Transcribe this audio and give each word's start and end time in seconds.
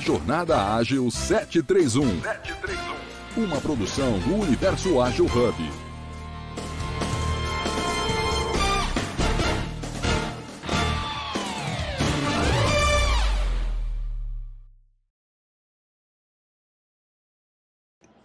Jornada 0.00 0.74
Ágil 0.74 1.10
731. 1.10 2.22
731. 2.22 3.44
Uma 3.44 3.60
produção 3.60 4.18
do 4.20 4.34
Universo 4.36 5.00
Ágil 5.00 5.26
Hub. 5.26 5.70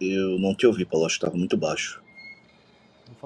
Eu 0.00 0.38
não 0.38 0.54
te 0.54 0.66
ouvi, 0.66 0.84
Paulo, 0.84 1.06
estava 1.06 1.36
muito 1.36 1.56
baixo. 1.56 2.05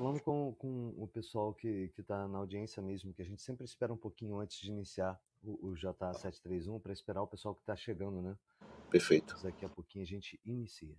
Falando 0.01 0.23
com, 0.23 0.55
com 0.55 0.95
o 0.97 1.07
pessoal 1.07 1.53
que 1.53 1.93
está 1.99 2.27
na 2.27 2.39
audiência 2.39 2.83
mesmo, 2.83 3.13
que 3.13 3.21
a 3.21 3.25
gente 3.25 3.43
sempre 3.43 3.67
espera 3.67 3.93
um 3.93 3.99
pouquinho 3.99 4.39
antes 4.39 4.59
de 4.59 4.71
iniciar 4.71 5.21
o, 5.43 5.69
o 5.69 5.75
JA731 5.75 6.81
para 6.81 6.91
esperar 6.91 7.23
o 7.23 7.27
pessoal 7.27 7.55
que 7.55 7.61
está 7.61 7.77
chegando, 7.77 8.23
né? 8.23 8.35
Perfeito. 8.89 9.35
Mas 9.35 9.43
daqui 9.43 9.63
a 9.63 9.69
pouquinho 9.69 10.03
a 10.03 10.07
gente 10.07 10.41
inicia. 10.43 10.97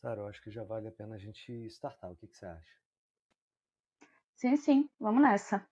Sara, 0.00 0.20
eu 0.20 0.26
acho 0.28 0.40
que 0.42 0.50
já 0.50 0.62
vale 0.62 0.86
a 0.86 0.92
pena 0.92 1.16
a 1.16 1.18
gente 1.18 1.52
startar. 1.66 2.10
O 2.10 2.16
que, 2.16 2.28
que 2.28 2.36
você 2.36 2.46
acha? 2.46 2.72
Sim, 4.36 4.56
sim, 4.56 4.90
vamos 5.00 5.20
nessa. 5.20 5.66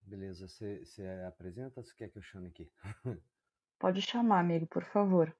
Beleza, 0.00 0.48
você, 0.48 0.82
você 0.84 1.06
apresenta 1.26 1.78
ou 1.78 1.84
você 1.84 1.94
quer 1.94 2.08
que 2.08 2.16
eu 2.16 2.22
chame 2.22 2.48
aqui? 2.48 2.72
Pode 3.78 4.00
chamar, 4.00 4.40
amigo, 4.40 4.66
por 4.66 4.82
favor. 4.82 5.36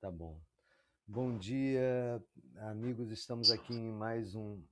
Tá 0.00 0.08
bom. 0.08 0.40
Bom 1.04 1.36
dia, 1.36 2.24
amigos. 2.58 3.10
Estamos 3.10 3.50
aqui 3.50 3.74
em 3.74 3.92
mais 3.92 4.36
um 4.36 4.62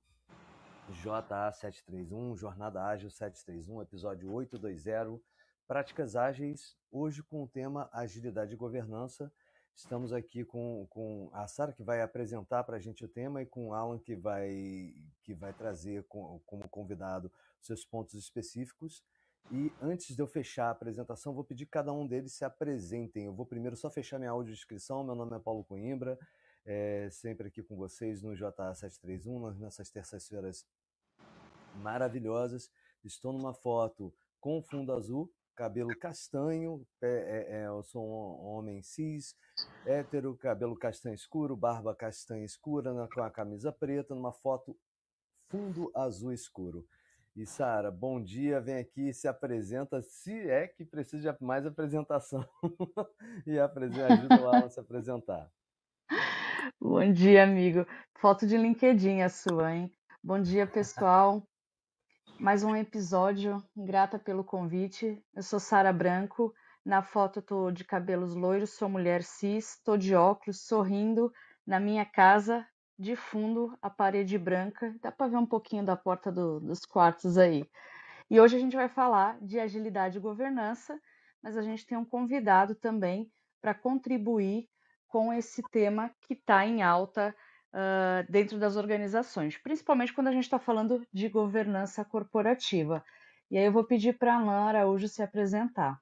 JA731, 0.89 2.37
Jornada 2.37 2.81
Ágil 2.85 3.09
731, 3.09 3.81
episódio 3.81 4.31
820, 4.31 5.21
Práticas 5.67 6.15
Ágeis, 6.15 6.77
hoje 6.89 7.21
com 7.21 7.43
o 7.43 7.47
tema 7.47 7.89
Agilidade 7.91 8.53
e 8.53 8.57
Governança. 8.57 9.29
Estamos 9.79 10.11
aqui 10.11 10.43
com, 10.43 10.85
com 10.89 11.29
a 11.31 11.47
Sara, 11.47 11.71
que 11.71 11.81
vai 11.81 12.01
apresentar 12.01 12.65
para 12.65 12.75
a 12.75 12.79
gente 12.79 13.05
o 13.05 13.07
tema, 13.07 13.41
e 13.41 13.45
com 13.45 13.69
o 13.69 13.73
Alan, 13.73 13.97
que 13.97 14.13
vai, 14.13 14.93
que 15.23 15.33
vai 15.33 15.53
trazer 15.53 16.03
com, 16.03 16.37
como 16.45 16.67
convidado 16.67 17.31
seus 17.61 17.85
pontos 17.85 18.13
específicos. 18.15 19.01
E 19.49 19.71
antes 19.81 20.17
de 20.17 20.21
eu 20.21 20.27
fechar 20.27 20.65
a 20.65 20.71
apresentação, 20.71 21.33
vou 21.33 21.45
pedir 21.45 21.63
que 21.63 21.71
cada 21.71 21.93
um 21.93 22.05
deles 22.05 22.33
se 22.33 22.43
apresentem. 22.43 23.27
Eu 23.27 23.33
vou 23.33 23.45
primeiro 23.45 23.77
só 23.77 23.89
fechar 23.89 24.19
minha 24.19 24.31
audiodescrição. 24.31 25.01
Meu 25.01 25.15
nome 25.15 25.37
é 25.37 25.39
Paulo 25.39 25.63
Coimbra, 25.63 26.19
é, 26.65 27.09
sempre 27.09 27.47
aqui 27.47 27.63
com 27.63 27.77
vocês 27.77 28.21
no 28.21 28.33
JA731, 28.33 29.59
nessas 29.59 29.89
terças-feiras 29.89 30.67
maravilhosas. 31.77 32.69
Estou 33.01 33.31
numa 33.31 33.53
foto 33.53 34.13
com 34.41 34.61
fundo 34.61 34.91
azul, 34.91 35.31
cabelo 35.59 35.93
castanho, 35.99 36.87
é, 37.01 37.47
é, 37.49 37.67
eu 37.67 37.83
sou 37.83 38.01
um 38.01 38.45
homem 38.45 38.81
cis, 38.81 39.35
hétero, 39.85 40.33
cabelo 40.37 40.73
castanho 40.73 41.13
escuro, 41.13 41.53
barba 41.53 41.93
castanha 41.93 42.45
escura, 42.45 42.93
com 43.13 43.21
a 43.21 43.29
camisa 43.29 43.69
preta, 43.69 44.15
numa 44.15 44.31
foto 44.31 44.73
fundo 45.49 45.91
azul 45.93 46.31
escuro. 46.31 46.87
E 47.35 47.45
Sara, 47.45 47.91
bom 47.91 48.23
dia, 48.23 48.61
vem 48.61 48.77
aqui, 48.77 49.11
se 49.11 49.27
apresenta, 49.27 50.01
se 50.01 50.31
é 50.49 50.65
que 50.65 50.85
precisa 50.85 51.33
de 51.33 51.43
mais 51.43 51.65
apresentação, 51.65 52.47
e 53.45 53.59
ajuda 54.01 54.39
lá 54.39 54.59
a 54.59 54.69
se 54.69 54.79
apresentar. 54.79 55.51
Bom 56.79 57.11
dia, 57.11 57.43
amigo. 57.43 57.85
Foto 58.17 58.47
de 58.47 58.55
LinkedIn 58.55 59.23
a 59.23 59.27
sua, 59.27 59.75
hein? 59.75 59.93
Bom 60.23 60.41
dia, 60.41 60.65
pessoal 60.71 61.45
mais 62.39 62.63
um 62.63 62.73
episódio. 62.73 63.61
Grata 63.75 64.17
pelo 64.17 64.45
convite. 64.45 65.21
Eu 65.35 65.43
sou 65.43 65.59
Sara 65.59 65.91
Branco. 65.91 66.53
Na 66.85 67.01
foto 67.01 67.41
tô 67.41 67.69
de 67.69 67.83
cabelos 67.83 68.33
loiros, 68.33 68.71
sou 68.71 68.87
mulher 68.87 69.21
cis, 69.21 69.79
tô 69.83 69.97
de 69.97 70.15
óculos, 70.15 70.61
sorrindo 70.61 71.31
na 71.67 71.79
minha 71.79 72.05
casa, 72.05 72.65
de 72.97 73.15
fundo 73.15 73.77
a 73.81 73.89
parede 73.89 74.37
branca. 74.37 74.95
Dá 75.01 75.11
para 75.11 75.27
ver 75.27 75.37
um 75.37 75.45
pouquinho 75.45 75.83
da 75.83 75.97
porta 75.97 76.31
do, 76.31 76.61
dos 76.61 76.85
quartos 76.85 77.37
aí. 77.37 77.65
E 78.29 78.39
hoje 78.39 78.55
a 78.55 78.59
gente 78.59 78.75
vai 78.75 78.87
falar 78.87 79.37
de 79.41 79.59
agilidade 79.59 80.17
e 80.17 80.21
governança, 80.21 80.97
mas 81.43 81.57
a 81.57 81.61
gente 81.61 81.85
tem 81.85 81.97
um 81.97 82.05
convidado 82.05 82.73
também 82.73 83.29
para 83.61 83.73
contribuir 83.73 84.69
com 85.09 85.33
esse 85.33 85.61
tema 85.71 86.09
que 86.21 86.33
está 86.33 86.65
em 86.65 86.81
alta 86.81 87.35
uh, 87.73 88.29
dentro 88.29 88.57
das 88.57 88.75
organizações, 88.75 89.57
principalmente 89.57 90.13
quando 90.13 90.27
a 90.27 90.31
gente 90.31 90.43
está 90.43 90.59
falando 90.59 91.05
de 91.13 91.29
governança 91.29 92.03
corporativa. 92.03 93.03
E 93.51 93.57
aí 93.57 93.65
eu 93.65 93.71
vou 93.71 93.83
pedir 93.83 94.17
para 94.17 94.35
a 94.35 94.37
Alain 94.37 94.69
Araújo 94.69 95.07
se 95.07 95.21
apresentar. 95.21 95.99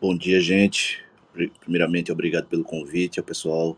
Bom 0.00 0.16
dia, 0.16 0.40
gente. 0.40 1.04
Primeiramente, 1.60 2.12
obrigado 2.12 2.46
pelo 2.46 2.64
convite 2.64 3.18
ao 3.18 3.24
pessoal 3.24 3.76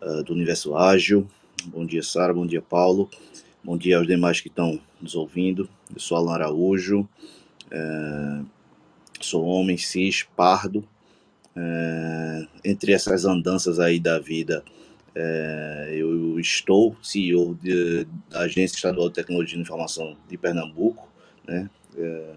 uh, 0.00 0.22
do 0.22 0.32
Universo 0.32 0.74
Ágil. 0.76 1.28
Bom 1.66 1.84
dia, 1.84 2.02
Sara. 2.02 2.32
Bom 2.32 2.46
dia, 2.46 2.62
Paulo. 2.62 3.10
Bom 3.62 3.76
dia 3.76 3.98
aos 3.98 4.06
demais 4.06 4.40
que 4.40 4.48
estão 4.48 4.80
nos 5.00 5.14
ouvindo. 5.14 5.68
Eu 5.92 6.00
sou 6.00 6.16
Alan 6.16 6.34
Araújo. 6.34 7.08
Uh, 7.70 8.46
sou 9.20 9.44
homem 9.44 9.76
cis, 9.76 10.24
pardo, 10.36 10.86
é, 11.56 12.46
entre 12.64 12.92
essas 12.92 13.24
andanças 13.24 13.78
aí 13.78 14.00
da 14.00 14.18
vida, 14.18 14.64
é, 15.14 15.90
eu 15.92 16.38
estou 16.40 16.96
CEO 17.02 17.54
de, 17.54 18.06
da 18.30 18.40
Agência 18.40 18.76
Estadual 18.76 19.08
de 19.08 19.14
Tecnologia 19.14 19.58
e 19.58 19.60
Informação 19.60 20.16
de 20.28 20.38
Pernambuco, 20.38 21.08
né, 21.46 21.68
é, 21.96 22.34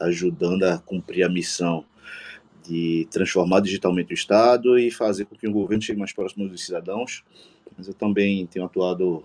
ajudando 0.00 0.64
a 0.64 0.78
cumprir 0.78 1.24
a 1.24 1.28
missão 1.28 1.84
de 2.66 3.06
transformar 3.10 3.60
digitalmente 3.60 4.12
o 4.12 4.14
Estado 4.14 4.78
e 4.78 4.90
fazer 4.90 5.26
com 5.26 5.36
que 5.36 5.46
o 5.46 5.52
governo 5.52 5.82
chegue 5.82 5.98
mais 5.98 6.12
próximo 6.12 6.48
dos 6.48 6.64
cidadãos. 6.64 7.22
Mas 7.76 7.88
eu 7.88 7.94
também 7.94 8.46
tenho 8.46 8.64
atuado, 8.64 9.24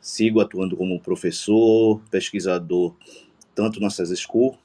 sigo 0.00 0.40
atuando 0.40 0.76
como 0.76 1.00
professor, 1.00 2.00
pesquisador, 2.10 2.94
tanto 3.54 3.80
na 3.80 3.88
CES 3.88 4.20
School, 4.20 4.58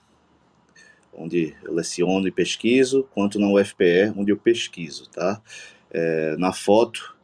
onde 1.22 1.56
eu 1.64 1.74
leciono 1.74 2.28
e 2.28 2.32
pesquiso, 2.32 3.08
quanto 3.14 3.40
na 3.40 3.48
UFPE, 3.48 4.14
onde 4.16 4.32
eu 4.32 4.38
pesquiso, 4.38 5.10
tá? 5.10 5.42
É, 5.92 6.36
na 6.38 6.52
foto, 6.52 7.16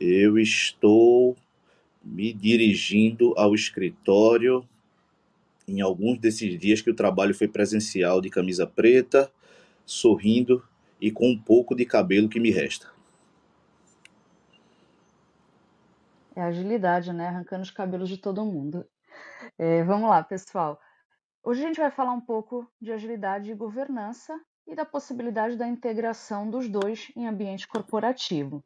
eu 0.00 0.38
estou 0.38 1.36
me 2.02 2.32
dirigindo 2.32 3.34
ao 3.36 3.54
escritório 3.54 4.66
em 5.66 5.80
alguns 5.80 6.18
desses 6.18 6.58
dias 6.58 6.80
que 6.80 6.90
o 6.90 6.94
trabalho 6.94 7.34
foi 7.34 7.46
presencial, 7.46 8.20
de 8.20 8.30
camisa 8.30 8.66
preta, 8.66 9.30
sorrindo 9.84 10.62
e 11.00 11.10
com 11.10 11.30
um 11.30 11.38
pouco 11.38 11.74
de 11.74 11.84
cabelo 11.84 12.28
que 12.28 12.40
me 12.40 12.50
resta. 12.50 12.90
É 16.34 16.42
agilidade, 16.42 17.12
né? 17.12 17.28
Arrancando 17.28 17.62
os 17.62 17.70
cabelos 17.70 18.08
de 18.08 18.16
todo 18.16 18.44
mundo. 18.44 18.86
É, 19.58 19.82
vamos 19.82 20.08
lá, 20.08 20.22
pessoal. 20.22 20.80
Hoje 21.48 21.64
a 21.64 21.66
gente 21.66 21.80
vai 21.80 21.90
falar 21.90 22.12
um 22.12 22.20
pouco 22.20 22.70
de 22.78 22.92
agilidade 22.92 23.50
e 23.50 23.54
governança 23.54 24.38
e 24.66 24.74
da 24.74 24.84
possibilidade 24.84 25.56
da 25.56 25.66
integração 25.66 26.50
dos 26.50 26.68
dois 26.68 27.10
em 27.16 27.26
ambiente 27.26 27.66
corporativo. 27.66 28.62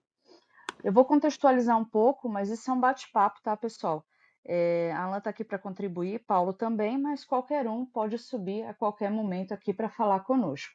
Eu 0.83 0.93
vou 0.93 1.05
contextualizar 1.05 1.79
um 1.79 1.85
pouco, 1.85 2.29
mas 2.29 2.51
isso 2.51 2.69
é 2.69 2.75
um 2.75 2.81
bate-papo, 2.81 3.41
tá, 3.41 3.57
pessoal? 3.57 4.05
É, 4.45 4.93
a 4.97 5.05
Alan 5.05 5.19
está 5.19 5.31
aqui 5.31 5.45
para 5.45 5.61
contribuir, 5.61 6.25
Paulo 6.27 6.53
também, 6.53 7.01
mas 7.01 7.25
qualquer 7.25 7.69
um 7.69 7.87
pode 7.87 8.19
subir 8.19 8.65
a 8.65 8.75
qualquer 8.75 9.13
momento 9.13 9.55
aqui 9.55 9.73
para 9.73 9.89
falar 9.89 10.19
conosco. 10.25 10.75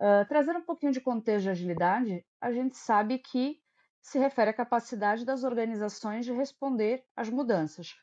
Uh, 0.00 0.26
trazendo 0.28 0.58
um 0.58 0.64
pouquinho 0.64 0.90
de 0.90 1.00
contexto 1.00 1.44
de 1.44 1.50
agilidade, 1.50 2.26
a 2.40 2.50
gente 2.50 2.76
sabe 2.76 3.20
que 3.20 3.60
se 4.00 4.18
refere 4.18 4.50
à 4.50 4.52
capacidade 4.52 5.24
das 5.24 5.44
organizações 5.44 6.24
de 6.24 6.32
responder 6.32 7.04
às 7.14 7.30
mudanças, 7.30 7.94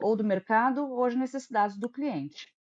ou 0.00 0.14
do 0.14 0.22
mercado 0.22 0.88
ou 0.88 1.04
às 1.04 1.16
necessidades 1.16 1.76
do 1.76 1.90
cliente. 1.90 2.56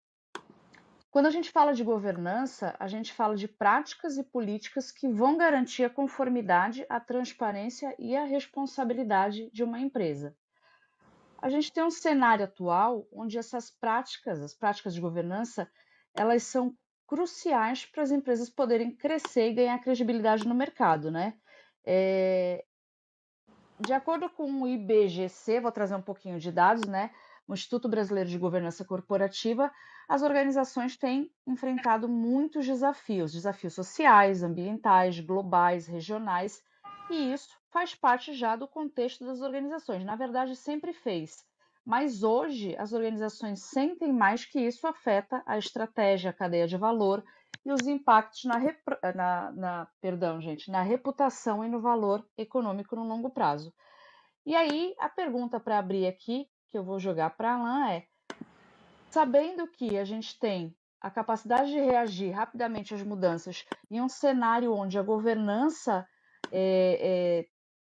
Quando 1.16 1.28
a 1.28 1.32
gente 1.32 1.50
fala 1.50 1.74
de 1.74 1.82
governança, 1.82 2.76
a 2.78 2.90
gente 2.90 3.14
fala 3.14 3.38
de 3.38 3.48
práticas 3.48 4.18
e 4.18 4.24
políticas 4.24 4.92
que 4.92 5.08
vão 5.08 5.38
garantir 5.38 5.86
a 5.86 5.90
conformidade, 5.90 6.86
a 6.90 7.00
transparência 7.00 7.96
e 7.98 8.18
a 8.18 8.26
responsabilidade 8.26 9.50
de 9.50 9.64
uma 9.64 9.80
empresa. 9.80 10.36
A 11.42 11.48
gente 11.48 11.72
tem 11.72 11.82
um 11.86 11.90
cenário 11.90 12.44
atual 12.44 13.08
onde 13.14 13.38
essas 13.38 13.72
práticas, 13.72 14.42
as 14.42 14.54
práticas 14.54 14.94
de 14.94 15.00
governança, 15.00 15.72
elas 16.14 16.44
são 16.44 16.76
cruciais 17.08 17.86
para 17.86 18.04
as 18.04 18.12
empresas 18.12 18.50
poderem 18.50 18.94
crescer 18.94 19.52
e 19.52 19.54
ganhar 19.54 19.80
credibilidade 19.80 20.46
no 20.46 20.54
mercado, 20.54 21.10
né? 21.10 21.38
É... 21.86 22.66
De 23.80 23.94
acordo 23.94 24.30
com 24.30 24.64
o 24.64 24.68
IBGC, 24.68 25.62
vou 25.62 25.72
trazer 25.72 25.96
um 25.96 26.02
pouquinho 26.02 26.42
de 26.42 26.52
dados, 26.52 26.86
né? 26.86 27.10
o 27.48 27.54
Instituto 27.54 27.88
Brasileiro 27.88 28.30
de 28.30 28.38
Governança 28.38 28.84
Corporativa, 28.84 29.72
as 30.08 30.22
organizações 30.22 30.98
têm 30.98 31.32
enfrentado 31.48 32.08
muitos 32.08 32.66
desafios, 32.66 33.34
desafios 33.34 33.74
sociais, 33.74 34.44
ambientais, 34.44 35.20
globais, 35.20 35.88
regionais, 35.88 36.62
e 37.10 37.34
isso 37.34 37.50
faz 37.72 37.94
parte 37.94 38.34
já 38.34 38.56
do 38.56 38.68
contexto 38.68 39.26
das 39.26 39.42
organizações. 39.42 40.04
Na 40.06 40.16
verdade, 40.16 40.56
sempre 40.56 40.94
fez. 40.94 41.46
Mas 41.86 42.24
hoje 42.24 42.76
as 42.78 42.94
organizações 42.94 43.62
sentem 43.64 44.12
mais 44.12 44.44
que 44.44 44.60
isso 44.60 44.88
afeta 44.88 45.44
a 45.46 45.58
estratégia, 45.58 46.32
a 46.32 46.34
cadeia 46.34 46.68
de 46.68 46.78
valor 46.78 47.24
e 47.64 47.72
os 47.72 47.88
impactos 47.88 48.44
na, 48.46 48.60
na, 49.14 49.52
na, 49.52 49.88
perdão, 50.02 50.42
gente, 50.42 50.72
na 50.72 50.82
reputação 50.82 51.64
e 51.64 51.70
no 51.70 51.80
valor 51.80 52.28
econômico 52.38 52.96
no 52.96 53.04
longo 53.04 53.30
prazo. 53.30 53.74
E 54.46 54.56
aí, 54.56 54.96
a 55.00 55.10
pergunta 55.10 55.60
para 55.60 55.78
abrir 55.78 56.08
aqui 56.08 56.48
que 56.70 56.78
eu 56.78 56.84
vou 56.84 57.00
jogar 57.00 57.32
para 57.38 57.54
Alan 57.54 57.90
é: 57.90 58.06
sabendo 59.16 59.66
que 59.66 59.98
a 59.98 60.04
gente 60.04 60.38
tem 60.38 60.76
a 61.00 61.10
capacidade 61.10 61.72
de 61.72 61.80
reagir 61.80 62.32
rapidamente 62.32 62.94
às 62.94 63.02
mudanças 63.02 63.66
em 63.90 64.02
um 64.02 64.10
cenário 64.10 64.74
onde 64.74 65.00
a 65.00 65.02
governança 65.02 66.06
é, 66.52 67.00
é, 67.02 67.46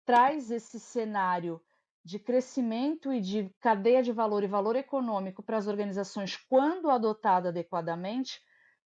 traz 0.06 0.50
esse 0.50 0.80
cenário 0.80 1.60
de 2.06 2.19
crescimento 2.19 3.12
e 3.12 3.19
de 3.19 3.54
cadeia 3.60 4.01
de 4.01 4.13
valor 4.13 4.45
e 4.45 4.48
valor 4.48 4.77
econômico 4.77 5.44
para 5.44 5.57
as 5.57 5.68
organizações 5.68 6.38
quando 6.48 6.89
adotada 6.89 7.50
adequadamente, 7.50 8.39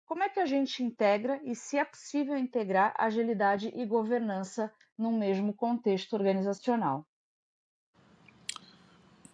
como 0.05 0.23
é 0.23 0.29
que 0.29 0.41
a 0.41 0.47
gente 0.47 0.85
integra 0.85 1.41
e 1.43 1.55
se 1.55 1.79
é 1.79 1.85
possível 1.87 2.37
integrar 2.37 2.93
agilidade 2.99 3.73
e 3.75 3.87
governança 3.87 4.71
num 4.99 5.19
mesmo 5.19 5.55
contexto 5.55 6.13
organizacional? 6.13 7.07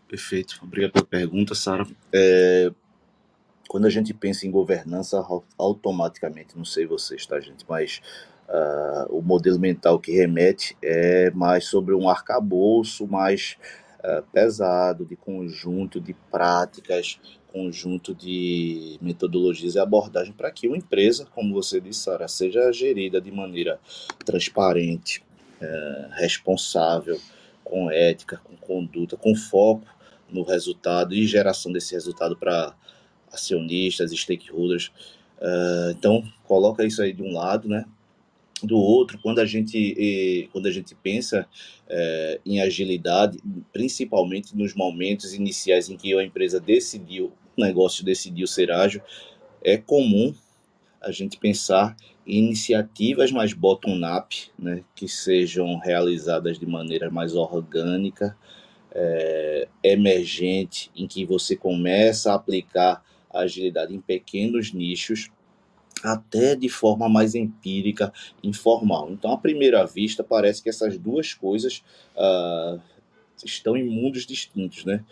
Perfeito. 0.08 0.60
Obrigado 0.62 0.92
pela 0.92 1.04
pergunta, 1.04 1.54
Sara. 1.54 1.86
É, 2.12 2.70
quando 3.68 3.86
a 3.86 3.90
gente 3.90 4.14
pensa 4.14 4.46
em 4.46 4.50
governança, 4.50 5.24
automaticamente, 5.58 6.56
não 6.56 6.64
sei 6.64 6.86
vocês, 6.86 7.26
tá, 7.26 7.40
gente, 7.40 7.64
mas 7.68 8.00
uh, 8.48 9.16
o 9.16 9.20
modelo 9.20 9.58
mental 9.58 9.98
que 9.98 10.12
remete 10.12 10.76
é 10.80 11.30
mais 11.32 11.66
sobre 11.66 11.94
um 11.94 12.08
arcabouço 12.08 13.06
mais 13.06 13.56
uh, 13.98 14.22
pesado, 14.32 15.04
de 15.04 15.16
conjunto 15.16 16.00
de 16.00 16.14
práticas, 16.30 17.18
conjunto 17.52 18.14
de 18.14 18.98
metodologias 19.00 19.74
e 19.74 19.78
abordagem 19.80 20.32
para 20.32 20.50
que 20.52 20.68
uma 20.68 20.76
empresa, 20.76 21.26
como 21.34 21.52
você 21.52 21.80
disse, 21.80 22.00
Sara, 22.00 22.28
seja 22.28 22.72
gerida 22.72 23.20
de 23.20 23.32
maneira 23.32 23.80
transparente, 24.24 25.24
uh, 25.60 26.10
responsável, 26.12 27.18
com 27.64 27.90
ética, 27.90 28.40
com 28.44 28.56
conduta, 28.56 29.16
com 29.16 29.34
foco 29.34 29.95
no 30.30 30.42
resultado 30.42 31.14
e 31.14 31.26
geração 31.26 31.72
desse 31.72 31.94
resultado 31.94 32.36
para 32.36 32.74
acionistas, 33.32 34.10
stakeholders. 34.12 34.90
Uh, 35.38 35.90
então, 35.90 36.24
coloca 36.44 36.84
isso 36.84 37.02
aí 37.02 37.12
de 37.12 37.22
um 37.22 37.32
lado, 37.32 37.68
né? 37.68 37.84
Do 38.62 38.78
outro, 38.78 39.18
quando 39.22 39.38
a 39.38 39.44
gente, 39.44 40.48
quando 40.50 40.64
a 40.64 40.70
gente 40.70 40.94
pensa 40.94 41.46
é, 41.86 42.40
em 42.44 42.58
agilidade, 42.58 43.38
principalmente 43.70 44.56
nos 44.56 44.74
momentos 44.74 45.34
iniciais 45.34 45.90
em 45.90 45.96
que 45.96 46.16
a 46.18 46.24
empresa 46.24 46.58
decidiu, 46.58 47.34
o 47.54 47.60
negócio 47.60 48.02
decidiu 48.02 48.46
ser 48.46 48.70
ágil, 48.70 49.02
é 49.62 49.76
comum 49.76 50.34
a 51.02 51.10
gente 51.10 51.36
pensar 51.36 51.94
em 52.26 52.38
iniciativas 52.38 53.30
mais 53.30 53.52
bottom-up, 53.52 54.50
né, 54.58 54.82
que 54.94 55.06
sejam 55.06 55.78
realizadas 55.78 56.58
de 56.58 56.66
maneira 56.66 57.10
mais 57.10 57.34
orgânica, 57.34 58.36
é, 58.98 59.68
emergente, 59.82 60.90
em 60.96 61.06
que 61.06 61.26
você 61.26 61.54
começa 61.54 62.32
a 62.32 62.36
aplicar 62.36 63.04
a 63.30 63.40
agilidade 63.40 63.94
em 63.94 64.00
pequenos 64.00 64.72
nichos, 64.72 65.30
até 66.02 66.56
de 66.56 66.68
forma 66.70 67.08
mais 67.08 67.34
empírica, 67.34 68.10
informal. 68.42 69.10
Então, 69.10 69.32
à 69.32 69.36
primeira 69.36 69.84
vista, 69.84 70.24
parece 70.24 70.62
que 70.62 70.70
essas 70.70 70.98
duas 70.98 71.34
coisas 71.34 71.82
uh, 72.16 72.80
estão 73.44 73.76
em 73.76 73.84
mundos 73.84 74.26
distintos, 74.26 74.86
né? 74.86 75.04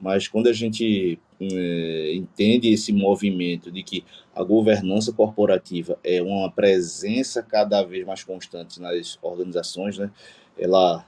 Mas 0.00 0.28
quando 0.28 0.48
a 0.48 0.52
gente 0.52 1.18
é, 1.40 2.14
entende 2.14 2.68
esse 2.68 2.92
movimento 2.92 3.70
de 3.70 3.82
que 3.82 4.04
a 4.34 4.42
governança 4.42 5.12
corporativa 5.12 5.98
é 6.02 6.20
uma 6.20 6.50
presença 6.50 7.42
cada 7.42 7.82
vez 7.82 8.04
mais 8.04 8.24
constante 8.24 8.80
nas 8.80 9.18
organizações, 9.22 9.98
né? 9.98 10.10
Ela 10.58 11.06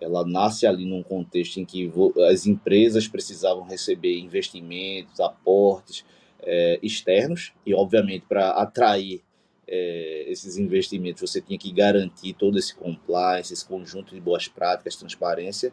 ela 0.00 0.24
nasce 0.24 0.66
ali 0.66 0.84
num 0.84 1.02
contexto 1.02 1.58
em 1.58 1.64
que 1.64 1.90
as 2.30 2.46
empresas 2.46 3.08
precisavam 3.08 3.64
receber 3.64 4.18
investimentos, 4.18 5.20
aportes 5.20 6.04
é, 6.40 6.78
externos, 6.82 7.52
e 7.66 7.74
obviamente 7.74 8.24
para 8.28 8.50
atrair 8.50 9.22
é, 9.66 10.24
esses 10.28 10.56
investimentos 10.56 11.30
você 11.30 11.40
tinha 11.40 11.58
que 11.58 11.70
garantir 11.70 12.32
todo 12.32 12.58
esse 12.58 12.74
compliance, 12.74 13.52
esse 13.52 13.66
conjunto 13.66 14.14
de 14.14 14.20
boas 14.20 14.48
práticas, 14.48 14.96
transparência. 14.96 15.72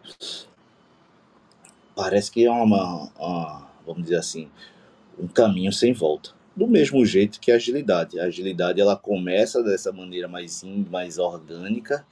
Parece 1.96 2.30
que 2.30 2.46
é 2.46 2.52
uma, 2.52 3.10
uma 3.18 3.70
vamos 3.86 4.04
dizer 4.04 4.18
assim, 4.18 4.50
um 5.18 5.28
caminho 5.28 5.72
sem 5.72 5.94
volta. 5.94 6.32
Do 6.56 6.68
mesmo 6.68 7.06
jeito 7.06 7.40
que 7.40 7.52
a 7.52 7.56
agilidade. 7.56 8.20
A 8.20 8.26
agilidade 8.26 8.80
ela 8.80 8.96
começa 8.96 9.62
dessa 9.62 9.92
maneira 9.92 10.28
mais, 10.28 10.64
mais 10.90 11.18
orgânica, 11.18 12.06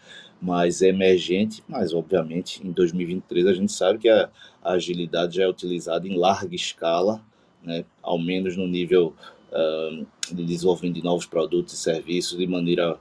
mais 0.44 0.82
emergente, 0.82 1.64
mas 1.70 1.94
obviamente 1.94 2.62
em 2.68 2.72
2023 2.72 3.48
a 3.48 3.54
gente 3.54 3.72
sabe 3.72 4.00
que 4.00 4.10
a, 4.10 4.30
a 4.62 4.74
agilidade 4.74 5.38
já 5.38 5.44
é 5.44 5.48
utilizada 5.48 6.06
em 6.06 6.18
larga 6.18 6.54
escala, 6.54 7.24
né, 7.64 7.86
ao 8.02 8.20
menos 8.20 8.58
no 8.58 8.68
nível 8.68 9.14
uh, 9.54 10.06
de 10.36 10.44
desenvolvimento 10.44 10.96
de 10.96 11.04
novos 11.04 11.26
produtos 11.26 11.74
e 11.74 11.78
serviços 11.78 12.38
de 12.38 12.46
maneira 12.46 13.00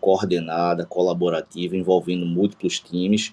coordenada, 0.00 0.84
colaborativa, 0.84 1.76
envolvendo 1.76 2.26
múltiplos 2.26 2.80
times. 2.80 3.32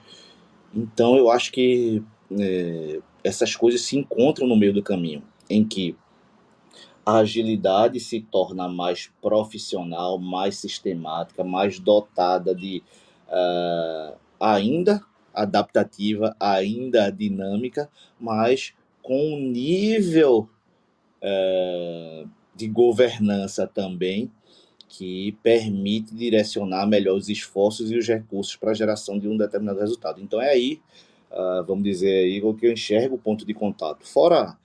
Então 0.71 1.17
eu 1.17 1.31
acho 1.31 1.51
que 1.51 2.03
é, 2.39 2.99
essas 3.23 3.55
coisas 3.55 3.81
se 3.81 3.97
encontram 3.97 4.47
no 4.47 4.55
meio 4.55 4.73
do 4.73 4.83
caminho, 4.83 5.23
em 5.49 5.65
que 5.65 5.95
a 7.03 7.17
agilidade 7.17 7.99
se 7.99 8.21
torna 8.21 8.67
mais 8.67 9.09
profissional, 9.19 10.19
mais 10.19 10.59
sistemática, 10.59 11.43
mais 11.43 11.79
dotada 11.79 12.53
de 12.53 12.83
uh, 13.29 14.17
ainda 14.39 15.01
adaptativa, 15.33 16.35
ainda 16.39 17.09
dinâmica, 17.09 17.89
mas 18.19 18.73
com 19.01 19.35
um 19.35 19.39
nível 19.39 20.49
uh, 21.23 22.29
de 22.55 22.67
governança 22.67 23.65
também 23.65 24.31
que 24.87 25.37
permite 25.43 26.13
direcionar 26.15 26.87
melhor 26.87 27.15
os 27.15 27.29
esforços 27.29 27.91
e 27.91 27.97
os 27.97 28.07
recursos 28.07 28.55
para 28.55 28.71
a 28.71 28.73
geração 28.73 29.19
de 29.19 29.27
um 29.27 29.37
determinado 29.37 29.79
resultado. 29.79 30.19
Então 30.19 30.41
é 30.41 30.49
aí, 30.49 30.81
uh, 31.31 31.63
vamos 31.65 31.83
dizer 31.83 32.25
aí, 32.25 32.41
que 32.55 32.65
eu 32.65 32.73
enxergo 32.73 33.15
o 33.15 33.19
ponto 33.19 33.45
de 33.45 33.53
contato. 33.53 34.05
Fora 34.05 34.57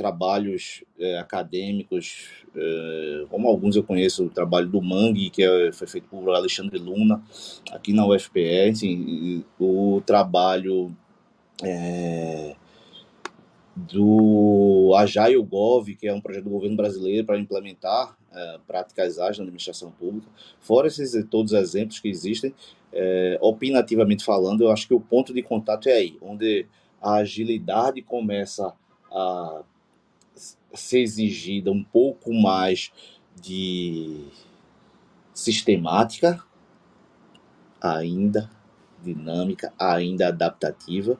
trabalhos 0.00 0.82
é, 0.98 1.18
acadêmicos, 1.18 2.24
é, 2.56 3.26
como 3.28 3.46
alguns 3.46 3.76
eu 3.76 3.84
conheço, 3.84 4.24
o 4.24 4.30
trabalho 4.30 4.66
do 4.66 4.80
Mangue, 4.80 5.28
que 5.28 5.42
é, 5.42 5.70
foi 5.72 5.86
feito 5.86 6.08
por 6.08 6.26
Alexandre 6.30 6.78
Luna, 6.78 7.22
aqui 7.70 7.92
na 7.92 8.06
UFPE, 8.06 8.70
assim, 8.70 9.44
o 9.60 10.00
trabalho 10.06 10.90
é, 11.62 12.56
do 13.76 14.94
Agile 14.96 15.42
Gov, 15.42 15.94
que 15.94 16.08
é 16.08 16.14
um 16.14 16.20
projeto 16.22 16.44
do 16.44 16.50
governo 16.50 16.78
brasileiro 16.78 17.26
para 17.26 17.38
implementar 17.38 18.16
é, 18.32 18.58
práticas 18.66 19.18
ágeis 19.18 19.36
na 19.36 19.44
administração 19.44 19.90
pública. 19.90 20.28
Fora 20.60 20.86
esses 20.86 21.12
todos 21.30 21.52
os 21.52 21.58
exemplos 21.58 22.00
que 22.00 22.08
existem, 22.08 22.54
é, 22.90 23.36
opinativamente 23.42 24.24
falando, 24.24 24.62
eu 24.62 24.70
acho 24.70 24.88
que 24.88 24.94
o 24.94 25.00
ponto 25.00 25.34
de 25.34 25.42
contato 25.42 25.90
é 25.90 25.92
aí, 25.92 26.16
onde 26.22 26.64
a 27.02 27.16
agilidade 27.16 28.00
começa 28.00 28.72
a 29.10 29.62
ser 30.74 31.00
exigida 31.00 31.70
um 31.70 31.82
pouco 31.82 32.32
mais 32.32 32.92
de 33.40 34.26
sistemática, 35.32 36.42
ainda 37.80 38.50
dinâmica, 39.02 39.72
ainda 39.78 40.28
adaptativa, 40.28 41.18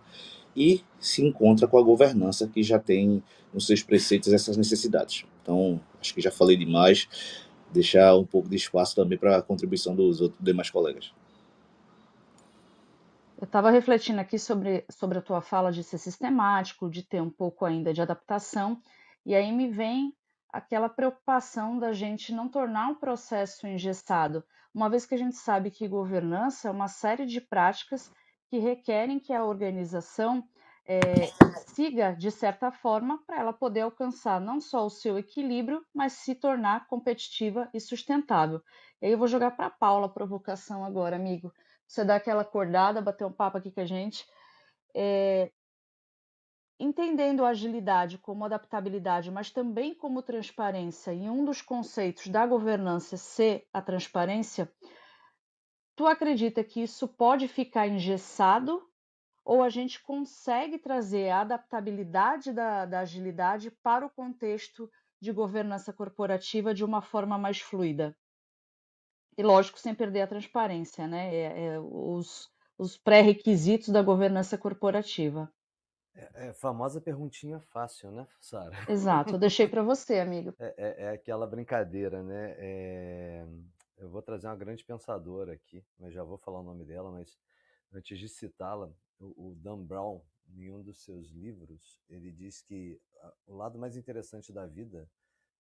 e 0.54 0.83
se 0.99 1.25
encontra 1.25 1.66
com 1.66 1.78
a 1.78 1.83
governança 1.83 2.47
que 2.47 2.62
já 2.62 2.78
tem 2.78 3.23
nos 3.52 3.66
seus 3.66 3.83
preceitos 3.83 4.33
essas 4.33 4.57
necessidades. 4.57 5.25
Então, 5.42 5.80
acho 6.00 6.14
que 6.14 6.21
já 6.21 6.30
falei 6.30 6.57
demais, 6.57 7.09
deixar 7.73 8.16
um 8.16 8.25
pouco 8.25 8.49
de 8.49 8.57
espaço 8.57 8.95
também 8.95 9.16
para 9.16 9.38
a 9.38 9.42
contribuição 9.42 9.95
dos 9.95 10.21
outros 10.21 10.42
demais 10.42 10.71
colegas. 10.71 11.12
Eu 13.40 13.47
estava 13.47 13.71
refletindo 13.71 14.21
aqui 14.21 14.38
sobre, 14.38 14.85
sobre 14.90 15.16
a 15.16 15.23
tua 15.23 15.40
fala 15.40 15.73
de 15.73 15.83
ser 15.83 15.97
sistemático, 15.97 16.90
de 16.90 17.02
ter 17.02 17.23
um 17.23 17.30
pouco 17.30 17.64
ainda 17.64 17.95
de 17.95 18.02
adaptação, 18.02 18.78
e 19.25 19.35
aí 19.35 19.53
me 19.53 19.69
vem 19.69 20.15
aquela 20.53 20.89
preocupação 20.89 21.79
da 21.79 21.93
gente 21.93 22.33
não 22.33 22.49
tornar 22.49 22.89
um 22.89 22.95
processo 22.95 23.67
engessado, 23.67 24.45
uma 24.75 24.89
vez 24.89 25.07
que 25.07 25.15
a 25.15 25.19
gente 25.19 25.37
sabe 25.37 25.71
que 25.71 25.89
governança 25.89 26.69
é 26.69 26.71
uma 26.71 26.89
série 26.89 27.27
de 27.27 27.41
práticas 27.41 28.11
que 28.49 28.59
requerem 28.59 29.19
que 29.19 29.33
a 29.33 29.45
organização 29.45 30.45
é, 30.87 31.03
siga 31.69 32.12
de 32.15 32.31
certa 32.31 32.73
forma 32.73 33.23
para 33.27 33.39
ela 33.39 33.53
poder 33.53 33.83
alcançar 33.83 34.41
não 34.41 34.61
só 34.61 34.85
o 34.85 34.91
seu 34.91 35.19
equilíbrio, 35.19 35.85
mas 35.95 36.15
se 36.15 36.35
tornar 36.35 36.87
competitiva 36.89 37.69
e 37.73 37.81
sustentável. 37.81 38.61
E 39.00 39.07
aí 39.07 39.12
eu 39.12 39.19
vou 39.19 39.29
jogar 39.29 39.53
para 39.53 39.67
a 39.67 39.71
Paula 39.71 40.07
a 40.07 40.11
provocação 40.11 40.85
agora, 40.85 41.15
amigo 41.17 41.53
você 41.91 42.05
dá 42.05 42.15
aquela 42.15 42.43
acordada, 42.43 43.03
bater 43.03 43.25
um 43.25 43.33
papo 43.33 43.59
aqui 43.59 43.73
com 43.73 43.81
a 43.81 43.85
gente. 43.85 44.25
É, 44.95 45.50
entendendo 46.81 47.45
a 47.45 47.51
agilidade 47.51 48.17
como 48.17 48.45
adaptabilidade, 48.45 49.31
mas 49.31 49.51
também 49.51 49.95
como 49.95 50.23
transparência, 50.23 51.13
e 51.13 51.29
um 51.29 51.45
dos 51.45 51.61
conceitos 51.61 52.27
da 52.29 52.47
governança 52.47 53.19
ser 53.19 53.69
a 53.73 53.83
transparência, 53.83 54.73
tu 55.95 56.07
acredita 56.07 56.65
que 56.65 56.83
isso 56.83 57.07
pode 57.07 57.47
ficar 57.47 57.87
engessado 57.87 58.83
ou 59.45 59.63
a 59.63 59.69
gente 59.69 60.03
consegue 60.03 60.79
trazer 60.79 61.29
a 61.29 61.43
adaptabilidade 61.43 62.53
da, 62.53 62.87
da 62.87 63.01
agilidade 63.01 63.71
para 63.83 64.07
o 64.07 64.11
contexto 64.11 64.91
de 65.21 65.33
governança 65.33 65.93
corporativa 65.93 66.73
de 66.73 66.85
uma 66.85 67.03
forma 67.03 67.37
mais 67.37 67.61
fluida? 67.61 68.17
E 69.37 69.43
lógico, 69.43 69.79
sem 69.79 69.95
perder 69.95 70.23
a 70.23 70.27
transparência, 70.27 71.07
né? 71.07 71.35
É, 71.35 71.67
é, 71.67 71.81
os, 71.81 72.51
os 72.79 72.97
pré-requisitos 72.97 73.89
da 73.89 74.03
governança 74.03 74.57
corporativa. 74.57 75.53
É, 76.14 76.49
é 76.49 76.52
famosa 76.52 77.00
perguntinha 77.00 77.61
fácil, 77.61 78.11
né, 78.11 78.26
Sara? 78.40 78.76
Exato, 78.88 79.35
eu 79.35 79.38
deixei 79.38 79.69
para 79.69 79.83
você, 79.83 80.19
amigo. 80.19 80.55
É, 80.59 80.75
é, 80.76 81.02
é, 81.05 81.11
aquela 81.11 81.47
brincadeira, 81.47 82.23
né? 82.23 82.55
É, 82.59 83.47
eu 83.99 84.09
vou 84.09 84.23
trazer 84.23 84.47
uma 84.47 84.57
grande 84.57 84.85
pensadora 84.85 85.52
aqui, 85.52 85.85
mas 85.99 86.12
já 86.12 86.25
vou 86.25 86.38
falar 86.38 86.61
o 86.61 86.64
nome 86.64 86.85
dela, 86.85 87.11
mas 87.11 87.38
antes 87.93 88.19
de 88.19 88.29
citá-la, 88.29 88.90
o, 89.19 89.50
o 89.50 89.55
Dan 89.55 89.83
Brown, 89.85 90.21
em 90.57 90.71
um 90.71 90.83
dos 90.83 91.05
seus 91.05 91.29
livros, 91.31 92.00
ele 92.09 92.33
diz 92.33 92.61
que 92.61 93.00
o 93.47 93.55
lado 93.55 93.79
mais 93.79 93.97
interessante 93.97 94.52
da 94.52 94.67
vida 94.67 95.09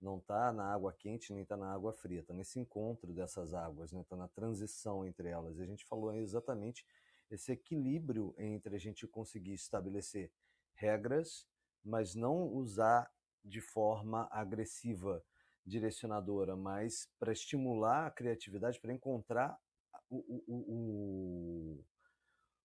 não 0.00 0.18
está 0.18 0.52
na 0.52 0.64
água 0.64 0.92
quente 0.92 1.32
nem 1.32 1.42
está 1.42 1.56
na 1.56 1.70
água 1.72 1.92
fria, 1.92 2.20
está 2.20 2.32
nesse 2.32 2.58
encontro 2.58 3.12
dessas 3.12 3.52
águas, 3.52 3.90
está 3.90 3.98
né? 3.98 4.04
Tá 4.08 4.16
na 4.16 4.28
transição 4.28 5.04
entre 5.04 5.28
elas. 5.28 5.58
E 5.58 5.62
a 5.62 5.66
gente 5.66 5.84
falou 5.84 6.14
exatamente 6.14 6.86
esse 7.30 7.52
equilíbrio 7.52 8.34
entre 8.38 8.74
a 8.74 8.78
gente 8.78 9.06
conseguir 9.06 9.54
estabelecer 9.54 10.32
regras, 10.74 11.46
mas 11.84 12.14
não 12.14 12.48
usar 12.48 13.10
de 13.44 13.60
forma 13.60 14.28
agressiva, 14.30 15.24
direcionadora, 15.64 16.56
mas 16.56 17.08
para 17.18 17.32
estimular 17.32 18.06
a 18.06 18.10
criatividade, 18.10 18.80
para 18.80 18.92
encontrar 18.92 19.58
o, 20.08 20.18
o, 20.18 21.84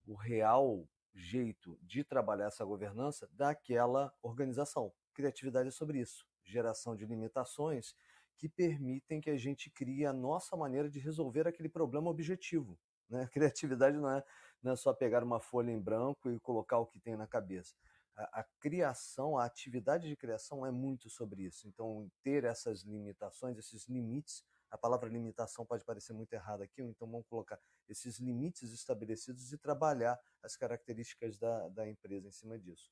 o, 0.08 0.14
o 0.14 0.16
real 0.16 0.88
jeito 1.14 1.78
de 1.82 2.04
trabalhar 2.04 2.48
essa 2.48 2.66
governança 2.66 3.30
daquela 3.32 4.14
organização. 4.22 4.92
Criatividade 5.14 5.70
é 5.70 5.72
sobre 5.72 6.00
isso 6.00 6.26
geração 6.46 6.96
de 6.96 7.06
limitações 7.06 7.96
que 8.38 8.48
permitem 8.48 9.20
que 9.20 9.30
a 9.30 9.38
gente 9.38 9.70
crie 9.70 10.06
a 10.06 10.14
nossa 10.14 10.56
maneira 10.56 10.90
de 10.90 11.00
resolver 11.00 11.48
aquele 11.48 11.70
problema 11.70 12.10
objetivo. 12.10 12.78
Né? 13.10 13.28
Criatividade 13.34 13.98
não 13.98 14.10
é, 14.10 14.24
não 14.62 14.74
é 14.74 14.76
só 14.76 14.94
pegar 14.94 15.24
uma 15.24 15.40
folha 15.40 15.72
em 15.72 15.80
branco 15.80 16.30
e 16.30 16.40
colocar 16.40 16.80
o 16.80 16.86
que 16.86 17.00
tem 17.00 17.16
na 17.16 17.28
cabeça. 17.28 17.74
A, 18.16 18.42
a 18.42 18.44
criação, 18.60 19.38
a 19.38 19.46
atividade 19.46 20.08
de 20.08 20.16
criação 20.16 20.66
é 20.66 20.72
muito 20.72 21.10
sobre 21.10 21.44
isso. 21.44 21.68
Então, 21.68 22.10
ter 22.24 22.44
essas 22.44 22.82
limitações, 22.82 23.58
esses 23.58 23.88
limites, 23.88 24.44
a 24.72 24.78
palavra 24.78 25.10
limitação 25.10 25.66
pode 25.66 25.86
parecer 25.86 26.14
muito 26.14 26.34
errada 26.34 26.64
aqui, 26.64 26.82
então 26.82 27.10
vamos 27.10 27.28
colocar 27.28 27.60
esses 27.88 28.20
limites 28.20 28.74
estabelecidos 28.74 29.54
e 29.54 29.58
trabalhar 29.58 30.20
as 30.42 30.58
características 30.58 31.38
da, 31.38 31.70
da 31.70 31.88
empresa 31.88 32.28
em 32.28 32.32
cima 32.32 32.58
disso. 32.58 32.92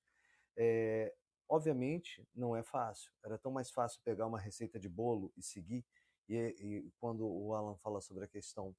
É, 0.55 1.13
Obviamente, 1.50 2.27
não 2.34 2.55
é 2.55 2.63
fácil. 2.63 3.12
Era 3.24 3.38
tão 3.38 3.51
mais 3.51 3.70
fácil 3.70 4.01
pegar 4.03 4.25
uma 4.25 4.39
receita 4.39 4.79
de 4.79 4.89
bolo 4.89 5.32
e 5.38 5.43
seguir. 5.43 5.86
E, 6.27 6.36
e 6.36 6.91
quando 6.98 7.27
o 7.27 7.53
Alan 7.53 7.77
fala 7.77 8.01
sobre 8.01 8.24
a 8.24 8.27
questão 8.27 8.75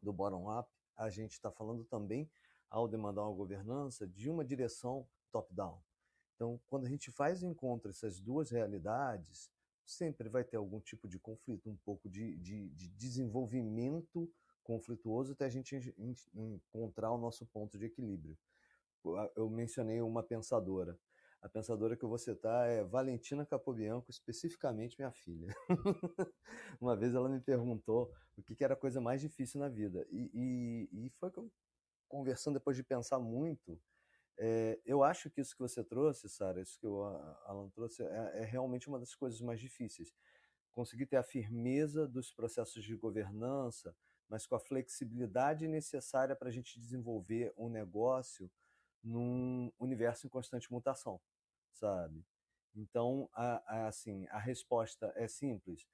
do 0.00 0.12
bottom-up, 0.12 0.70
a 0.96 1.08
gente 1.10 1.32
está 1.32 1.50
falando 1.50 1.84
também, 1.84 2.30
ao 2.70 2.88
demandar 2.88 3.22
uma 3.22 3.36
governança, 3.36 4.06
de 4.06 4.30
uma 4.30 4.44
direção 4.44 5.06
top-down. 5.30 5.80
Então, 6.34 6.60
quando 6.68 6.86
a 6.86 6.88
gente 6.88 7.10
faz 7.10 7.42
o 7.42 7.46
encontro 7.46 7.90
essas 7.90 8.18
duas 8.18 8.50
realidades, 8.50 9.50
sempre 9.84 10.28
vai 10.28 10.42
ter 10.42 10.56
algum 10.56 10.80
tipo 10.80 11.08
de 11.08 11.18
conflito, 11.18 11.68
um 11.68 11.76
pouco 11.76 12.08
de, 12.08 12.36
de, 12.38 12.70
de 12.70 12.88
desenvolvimento 12.88 14.30
conflituoso 14.62 15.32
até 15.32 15.46
a 15.46 15.48
gente 15.48 15.94
encontrar 16.34 17.12
o 17.12 17.18
nosso 17.18 17.44
ponto 17.46 17.78
de 17.78 17.86
equilíbrio. 17.86 18.38
Eu 19.34 19.50
mencionei 19.50 20.00
uma 20.00 20.22
pensadora. 20.22 20.98
A 21.42 21.48
pensadora 21.48 21.96
que 21.96 22.04
eu 22.04 22.08
vou 22.08 22.18
citar 22.18 22.68
é 22.68 22.84
Valentina 22.84 23.44
Capobianco, 23.44 24.08
especificamente 24.08 24.96
minha 24.96 25.10
filha. 25.10 25.52
Uma 26.80 26.94
vez 26.94 27.16
ela 27.16 27.28
me 27.28 27.40
perguntou 27.40 28.12
o 28.36 28.42
que, 28.44 28.62
era 28.62 28.74
a 28.74 28.76
coisa 28.76 29.00
mais 29.00 29.20
difícil 29.20 29.58
na 29.58 29.68
vida. 29.68 30.06
E, 30.08 30.30
e, 30.32 31.06
e 31.06 31.10
foi 31.10 31.32
que 31.32 31.38
eu, 31.38 31.50
conversando 32.06 32.54
depois 32.54 32.76
de 32.76 32.84
pensar 32.84 33.18
muito, 33.18 33.76
é, 34.38 34.80
eu 34.86 35.02
acho 35.02 35.28
que 35.30 35.40
isso 35.40 35.56
que 35.56 35.60
você 35.60 35.82
trouxe, 35.82 36.28
Sara, 36.28 36.62
isso 36.62 36.78
que 36.78 36.86
o 36.86 37.02
Alan 37.44 37.68
trouxe, 37.70 38.04
é, 38.04 38.42
é 38.42 38.44
realmente 38.44 38.88
uma 38.88 39.00
das 39.00 39.12
coisas 39.12 39.40
mais 39.40 39.58
difíceis. 39.58 40.14
Conseguir 40.70 41.06
ter 41.06 41.16
a 41.16 41.24
firmeza 41.24 42.06
dos 42.06 42.32
processos 42.32 42.84
de 42.84 42.94
governança, 42.94 43.96
mas 44.28 44.46
com 44.46 44.54
a 44.54 44.60
flexibilidade 44.60 45.66
necessária 45.66 46.36
para 46.36 46.50
a 46.50 46.52
gente 46.52 46.78
desenvolver 46.78 47.52
um 47.58 47.68
negócio 47.68 48.48
num 49.02 49.72
universo 49.80 50.24
em 50.24 50.30
constante 50.30 50.70
mutação 50.70 51.20
sabe? 51.72 52.24
Então, 52.74 53.28
a, 53.34 53.62
a, 53.66 53.86
assim, 53.88 54.26
a 54.30 54.38
resposta 54.38 55.12
é 55.16 55.28
simples? 55.28 55.86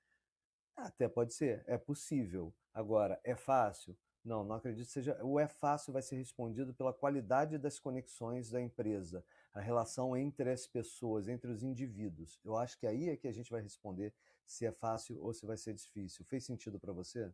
Até 0.76 1.08
pode 1.08 1.34
ser, 1.34 1.64
é 1.66 1.76
possível. 1.76 2.54
Agora, 2.72 3.20
é 3.24 3.34
fácil? 3.34 3.96
Não, 4.24 4.44
não 4.44 4.56
acredito 4.56 4.86
que 4.86 4.92
seja. 4.92 5.18
O 5.24 5.40
é 5.40 5.48
fácil 5.48 5.92
vai 5.92 6.02
ser 6.02 6.16
respondido 6.16 6.74
pela 6.74 6.92
qualidade 6.92 7.58
das 7.58 7.78
conexões 7.78 8.50
da 8.50 8.60
empresa, 8.60 9.24
a 9.52 9.60
relação 9.60 10.16
entre 10.16 10.50
as 10.50 10.66
pessoas, 10.66 11.28
entre 11.28 11.50
os 11.50 11.62
indivíduos. 11.62 12.38
Eu 12.44 12.56
acho 12.56 12.78
que 12.78 12.86
aí 12.86 13.08
é 13.08 13.16
que 13.16 13.26
a 13.26 13.32
gente 13.32 13.50
vai 13.50 13.62
responder 13.62 14.14
se 14.46 14.66
é 14.66 14.72
fácil 14.72 15.20
ou 15.22 15.32
se 15.32 15.46
vai 15.46 15.56
ser 15.56 15.74
difícil. 15.74 16.24
Fez 16.24 16.44
sentido 16.44 16.78
para 16.78 16.92
você? 16.92 17.32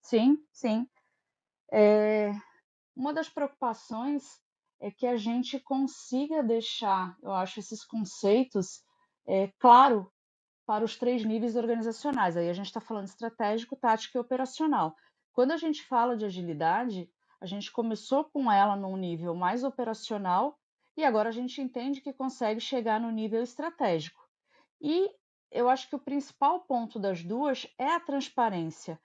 Sim, 0.00 0.44
sim. 0.52 0.88
É... 1.70 2.32
Uma 2.94 3.12
das 3.12 3.28
preocupações 3.28 4.40
é 4.80 4.90
que 4.90 5.06
a 5.06 5.16
gente 5.16 5.58
consiga 5.60 6.42
deixar, 6.42 7.16
eu 7.22 7.32
acho, 7.32 7.60
esses 7.60 7.84
conceitos 7.84 8.82
é, 9.26 9.50
claro 9.58 10.10
para 10.66 10.84
os 10.84 10.96
três 10.96 11.24
níveis 11.24 11.56
organizacionais. 11.56 12.36
Aí 12.36 12.50
a 12.50 12.52
gente 12.52 12.66
está 12.66 12.80
falando 12.80 13.06
estratégico, 13.06 13.76
tático 13.76 14.18
e 14.18 14.20
operacional. 14.20 14.94
Quando 15.32 15.52
a 15.52 15.56
gente 15.56 15.82
fala 15.84 16.16
de 16.16 16.24
agilidade, 16.24 17.10
a 17.40 17.46
gente 17.46 17.70
começou 17.70 18.24
com 18.24 18.50
ela 18.50 18.74
num 18.74 18.96
nível 18.96 19.34
mais 19.34 19.62
operacional 19.62 20.58
e 20.96 21.04
agora 21.04 21.28
a 21.28 21.32
gente 21.32 21.60
entende 21.60 22.00
que 22.00 22.12
consegue 22.12 22.60
chegar 22.60 23.00
no 23.00 23.10
nível 23.10 23.42
estratégico. 23.42 24.20
E 24.80 25.10
eu 25.50 25.68
acho 25.68 25.88
que 25.88 25.96
o 25.96 26.00
principal 26.00 26.60
ponto 26.60 26.98
das 26.98 27.22
duas 27.22 27.66
é 27.78 27.92
a 27.92 28.00
transparência. 28.00 29.00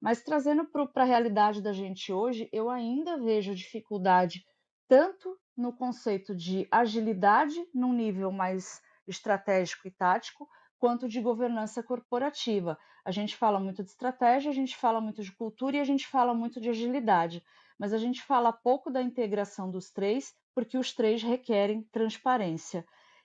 Mas 0.00 0.22
trazendo 0.22 0.66
para 0.66 1.02
a 1.02 1.06
realidade 1.06 1.62
da 1.62 1.72
gente 1.72 2.12
hoje, 2.12 2.48
eu 2.52 2.68
ainda 2.68 3.16
vejo 3.16 3.54
dificuldade 3.54 4.44
tanto 4.88 5.36
no 5.56 5.72
conceito 5.72 6.34
de 6.34 6.66
agilidade 6.70 7.56
num 7.74 7.92
nível 7.92 8.30
mais 8.30 8.80
estratégico 9.06 9.88
e 9.88 9.90
tático, 9.90 10.48
quanto 10.78 11.08
de 11.08 11.20
governança 11.20 11.82
corporativa. 11.82 12.78
A 13.04 13.10
gente 13.10 13.36
fala 13.36 13.58
muito 13.58 13.82
de 13.82 13.90
estratégia, 13.90 14.50
a 14.50 14.54
gente 14.54 14.76
fala 14.76 15.00
muito 15.00 15.22
de 15.22 15.32
cultura 15.32 15.76
e 15.76 15.80
a 15.80 15.84
gente 15.84 16.06
fala 16.06 16.34
muito 16.34 16.60
de 16.60 16.68
agilidade, 16.68 17.42
mas 17.78 17.92
a 17.92 17.98
gente 17.98 18.22
fala 18.22 18.52
pouco 18.52 18.90
da 18.90 19.02
integração 19.02 19.70
dos 19.70 19.90
três, 19.90 20.34
porque 20.54 20.76
os 20.76 20.92
três 20.92 21.22
requerem 21.22 21.82
transparência. 21.92 22.84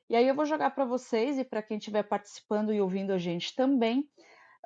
E 0.09 0.15
aí 0.15 0.27
eu 0.27 0.35
vou 0.35 0.45
jogar 0.45 0.71
para 0.71 0.85
vocês 0.85 1.37
e 1.39 1.43
para 1.43 1.61
quem 1.61 1.77
estiver 1.77 2.03
participando 2.03 2.73
e 2.73 2.81
ouvindo 2.81 3.11
a 3.11 3.17
gente 3.17 3.55
também. 3.55 4.01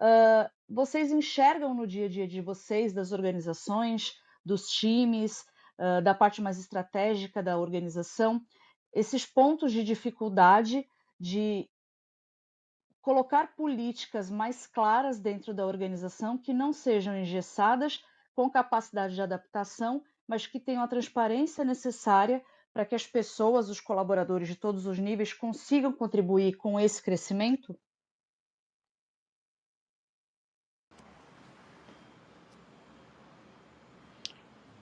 Uh, 0.02 0.50
vocês 0.68 1.12
enxergam 1.12 1.74
no 1.74 1.88
dia 1.88 2.06
a 2.06 2.10
dia 2.10 2.28
de 2.28 2.42
vocês, 2.42 2.94
das 2.94 3.12
organizações, 3.12 4.14
dos 4.44 4.68
times, 4.68 5.46
da 6.04 6.14
parte 6.14 6.42
mais 6.42 6.58
estratégica 6.60 7.44
da 7.44 7.58
organização, 7.58 8.42
esses 8.94 9.26
pontos 9.26 9.72
de 9.72 9.84
dificuldade 9.84 10.88
de 11.20 11.70
colocar 13.02 13.56
políticas 13.56 14.32
mais 14.32 14.66
claras 14.66 15.20
dentro 15.20 15.54
da 15.54 15.66
organização 15.66 16.38
que 16.38 16.54
não 16.54 16.74
sejam 16.74 17.16
engessadas, 17.16 18.04
com 18.34 18.50
capacidade 18.50 19.16
de 19.16 19.22
adaptação, 19.22 20.04
mas 20.28 20.48
que 20.48 20.60
tenham 20.60 20.84
a 20.84 20.88
transparência 20.88 21.64
necessária 21.64 22.44
para 22.74 22.86
que 22.86 22.96
as 22.96 23.06
pessoas, 23.06 23.70
os 23.70 23.80
colaboradores 23.80 24.48
de 24.48 24.56
todos 24.56 24.86
os 24.86 24.98
níveis 24.98 25.32
consigam 25.34 25.94
contribuir 25.94 26.58
com 26.58 26.80
esse 26.80 27.02
crescimento? 27.02 27.78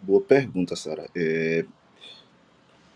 Boa 0.03 0.19
pergunta, 0.19 0.75
Sara. 0.75 1.09
É... 1.15 1.65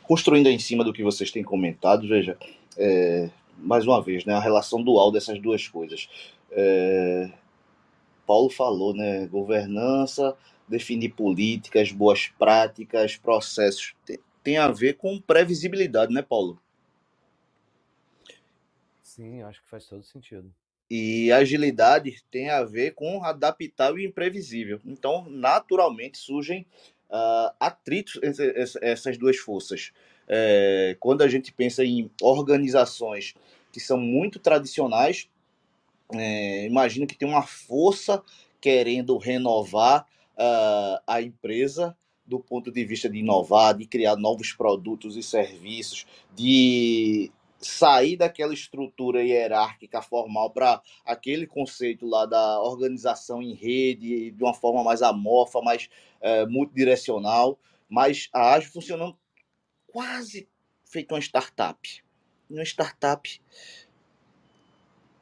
Construindo 0.04 0.48
em 0.48 0.60
cima 0.60 0.84
do 0.84 0.92
que 0.92 1.02
vocês 1.02 1.32
têm 1.32 1.44
comentado, 1.44 2.08
veja, 2.08 2.38
é, 2.78 3.30
mais 3.58 3.88
uma 3.88 4.02
vez, 4.02 4.26
né, 4.26 4.34
a 4.34 4.40
relação 4.40 4.84
dual 4.84 5.12
dessas 5.12 5.42
duas 5.42 5.68
coisas. 5.68 6.08
É, 6.52 7.32
Paulo 8.26 8.50
falou, 8.50 8.94
né, 8.94 9.26
governança, 9.28 10.38
definir 10.68 11.10
políticas, 11.10 11.92
boas 11.92 12.28
práticas, 12.28 13.16
processos, 13.16 13.96
tem, 14.06 14.20
tem 14.44 14.58
a 14.58 14.70
ver 14.70 14.94
com 14.96 15.20
previsibilidade, 15.20 16.14
né, 16.14 16.22
Paulo? 16.22 16.60
Sim, 19.02 19.42
acho 19.44 19.62
que 19.64 19.70
faz 19.70 19.86
todo 19.86 20.04
sentido. 20.04 20.54
E 20.90 21.32
agilidade 21.32 22.24
tem 22.32 22.50
a 22.50 22.64
ver 22.64 22.94
com 22.94 23.24
adaptar 23.24 23.92
o 23.92 24.00
imprevisível. 24.00 24.80
Então, 24.86 25.26
naturalmente, 25.30 26.18
surgem 26.18 26.66
uh, 27.10 27.54
atritos 27.60 28.20
entre 28.24 28.54
essas 28.82 29.18
duas 29.18 29.38
forças. 29.38 29.92
É, 30.28 30.98
quando 31.00 31.22
a 31.22 31.28
gente 31.28 31.54
pensa 31.54 31.84
em 31.84 32.12
organizações 32.22 33.34
que 33.72 33.80
são 33.80 33.98
muito 33.98 34.40
tradicionais, 34.40 35.30
é, 36.14 36.66
imagina 36.66 37.06
que 37.06 37.18
tem 37.18 37.28
uma 37.28 37.44
força 37.44 38.22
querendo 38.60 39.18
renovar 39.18 40.06
uh, 40.34 41.02
a 41.06 41.22
empresa 41.22 41.96
do 42.26 42.40
ponto 42.40 42.70
de 42.72 42.84
vista 42.84 43.10
de 43.10 43.20
inovar, 43.20 43.74
de 43.74 43.86
criar 43.86 44.18
novos 44.18 44.52
produtos 44.52 45.16
e 45.16 45.24
serviços, 45.24 46.06
de 46.36 47.32
sair 47.60 48.18
daquela 48.18 48.54
estrutura 48.54 49.24
hierárquica 49.24 50.02
formal 50.02 50.52
para 50.52 50.82
aquele 51.06 51.48
conceito 51.48 52.06
lá 52.06 52.26
da 52.26 52.62
organização 52.62 53.42
em 53.42 53.54
rede, 53.54 54.32
de 54.32 54.44
uma 54.44 54.54
forma 54.54 54.84
mais 54.84 55.02
amorfa, 55.02 55.62
mais 55.62 55.90
é, 56.21 56.45
multidirecional, 56.45 57.59
mas 57.89 58.29
a 58.33 58.53
Ágil 58.53 58.71
funcionando 58.71 59.17
quase 59.88 60.47
feito 60.86 61.13
uma 61.13 61.21
startup. 61.21 62.03
Uma 62.50 62.63
startup, 62.63 63.41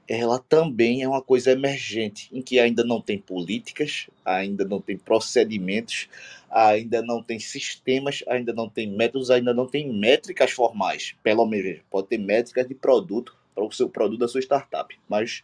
ela 0.08 0.38
também 0.38 1.02
é 1.02 1.08
uma 1.08 1.22
coisa 1.22 1.52
emergente, 1.52 2.30
em 2.32 2.42
que 2.42 2.60
ainda 2.60 2.84
não 2.84 3.02
tem 3.02 3.18
políticas, 3.18 4.08
ainda 4.24 4.64
não 4.64 4.80
tem 4.80 4.98
procedimentos, 4.98 6.08
ainda 6.50 7.02
não 7.02 7.24
tem 7.24 7.40
sistemas, 7.40 8.24
ainda 8.28 8.54
não 8.54 8.70
tem 8.70 8.90
métodos, 8.90 9.32
ainda 9.32 9.54
não 9.54 9.68
tem 9.68 9.92
métricas 9.92 10.52
formais. 10.52 11.16
Pelo 11.24 11.46
menos 11.46 11.80
pode 11.90 12.08
ter 12.08 12.20
métricas 12.20 12.68
de 12.68 12.76
produto 12.76 13.36
para 13.56 13.64
o 13.64 13.72
seu 13.72 13.90
produto 13.90 14.20
da 14.20 14.28
sua 14.28 14.42
startup, 14.42 14.96
mas 15.10 15.44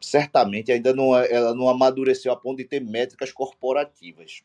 certamente 0.00 0.72
ainda 0.72 0.94
não 0.94 1.16
é, 1.16 1.30
ela 1.30 1.54
não 1.54 1.68
amadureceu 1.68 2.32
a 2.32 2.36
ponto 2.36 2.58
de 2.58 2.64
ter 2.64 2.80
métricas 2.80 3.32
corporativas. 3.32 4.42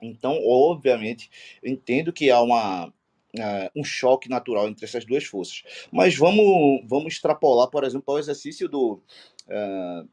Então, 0.00 0.38
obviamente, 0.44 1.30
entendo 1.62 2.12
que 2.12 2.30
há 2.30 2.40
uma 2.40 2.92
Uh, 3.34 3.80
um 3.80 3.82
choque 3.82 4.28
natural 4.28 4.68
entre 4.68 4.84
essas 4.84 5.06
duas 5.06 5.24
forças. 5.24 5.62
Mas 5.90 6.14
vamos, 6.14 6.82
vamos 6.86 7.14
extrapolar, 7.14 7.66
por 7.70 7.82
exemplo, 7.82 8.12
ao 8.12 8.18
exercício 8.18 8.68
do, 8.68 9.00
uh, 9.48 10.06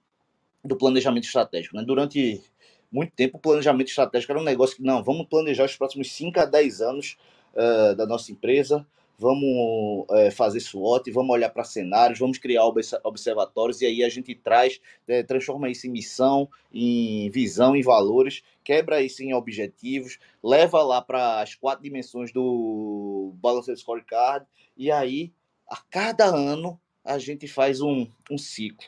do 0.63 0.77
planejamento 0.77 1.25
estratégico. 1.25 1.75
Né? 1.75 1.84
Durante 1.84 2.41
muito 2.89 3.12
tempo, 3.13 3.38
o 3.38 3.41
planejamento 3.41 3.89
estratégico 3.89 4.32
era 4.32 4.39
um 4.39 4.45
negócio 4.45 4.77
que, 4.77 4.84
não, 4.84 5.03
vamos 5.03 5.27
planejar 5.27 5.65
os 5.65 5.75
próximos 5.75 6.13
5 6.13 6.39
a 6.39 6.45
10 6.45 6.79
anos 6.79 7.17
uh, 7.53 7.93
da 7.93 8.05
nossa 8.05 8.32
empresa, 8.32 8.88
vamos 9.19 10.05
é, 10.12 10.32
fazer 10.32 10.62
SWOT, 10.62 11.12
vamos 11.12 11.32
olhar 11.32 11.49
para 11.49 11.65
cenários, 11.65 12.17
vamos 12.17 12.38
criar 12.38 12.63
observatórios 13.03 13.82
e 13.82 13.86
aí 13.86 14.01
a 14.01 14.08
gente 14.08 14.34
traz, 14.34 14.79
é, 15.05 15.21
transforma 15.21 15.69
isso 15.69 15.86
em 15.86 15.89
missão, 15.89 16.49
em 16.73 17.29
visão, 17.29 17.75
em 17.75 17.82
valores, 17.82 18.41
quebra 18.63 19.01
isso 19.01 19.21
em 19.21 19.34
objetivos, 19.34 20.17
leva 20.41 20.82
lá 20.82 21.01
para 21.01 21.41
as 21.41 21.53
quatro 21.53 21.84
dimensões 21.84 22.32
do 22.32 23.34
Balanced 23.36 23.77
Scorecard 23.77 24.45
e 24.77 24.89
aí 24.89 25.34
a 25.67 25.77
cada 25.89 26.25
ano 26.25 26.79
a 27.03 27.19
gente 27.19 27.45
faz 27.45 27.82
um, 27.82 28.08
um 28.32 28.38
ciclo. 28.38 28.88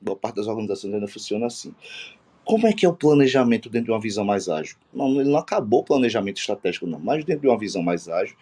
Boa 0.00 0.16
parte 0.16 0.36
das 0.36 0.46
organizações 0.46 0.94
ainda 0.94 1.08
funciona 1.08 1.46
assim. 1.46 1.74
Como 2.46 2.64
é 2.68 2.72
que 2.72 2.86
é 2.86 2.88
o 2.88 2.94
planejamento 2.94 3.68
dentro 3.68 3.86
de 3.86 3.90
uma 3.90 4.00
visão 4.00 4.24
mais 4.24 4.48
ágil? 4.48 4.76
Não, 4.94 5.20
ele 5.20 5.28
não 5.28 5.38
acabou 5.38 5.80
o 5.80 5.84
planejamento 5.84 6.38
estratégico, 6.38 6.86
não, 6.86 7.00
mas 7.00 7.24
dentro 7.24 7.42
de 7.42 7.48
uma 7.48 7.58
visão 7.58 7.82
mais 7.82 8.08
ágil, 8.08 8.36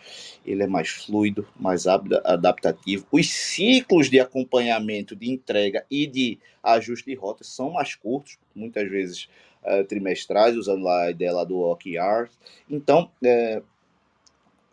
ele 0.45 0.63
é 0.63 0.67
mais 0.67 0.91
fluido, 0.91 1.49
mais 1.59 1.87
adaptativo. 1.87 3.07
Os 3.11 3.31
ciclos 3.31 4.11
de 4.11 4.21
acompanhamento, 4.21 5.17
de 5.17 5.31
entrega 5.31 5.87
e 5.91 6.07
de 6.07 6.39
ajuste 6.63 7.11
de 7.11 7.17
rotas 7.17 7.47
são 7.47 7.71
mais 7.71 7.95
curtos, 7.95 8.37
muitas 8.55 8.91
vezes 8.91 9.27
uh, 9.63 9.83
trimestrais, 9.85 10.55
usando 10.55 10.85
lá 10.85 11.05
a 11.05 11.11
ideia 11.11 11.33
lá 11.33 11.45
do 11.45 11.59
OKR. 11.61 12.29
Então, 12.69 13.11
é, 13.25 13.63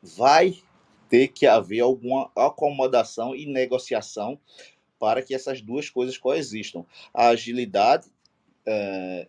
vai 0.04 0.58
ter 1.08 1.30
que 1.30 1.48
haver 1.48 1.80
alguma 1.80 2.30
acomodação 2.36 3.34
e 3.34 3.46
negociação 3.46 4.38
para 5.00 5.22
que 5.22 5.34
essas 5.34 5.62
duas 5.62 5.90
coisas 5.90 6.18
coexistam. 6.18 6.86
A 7.14 7.30
agilidade 7.30 8.12
é, 8.66 9.28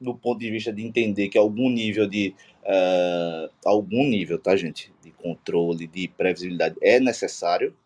do 0.00 0.14
ponto 0.14 0.38
de 0.38 0.50
vista 0.50 0.72
de 0.72 0.84
entender 0.84 1.28
que 1.28 1.38
algum 1.38 1.70
nível 1.70 2.08
de 2.08 2.34
é, 2.64 3.50
algum 3.64 4.04
nível, 4.08 4.38
tá 4.38 4.56
gente, 4.56 4.92
de 5.02 5.10
controle, 5.10 5.86
de 5.86 6.08
previsibilidade 6.08 6.76
é 6.82 6.98
necessário. 6.98 7.76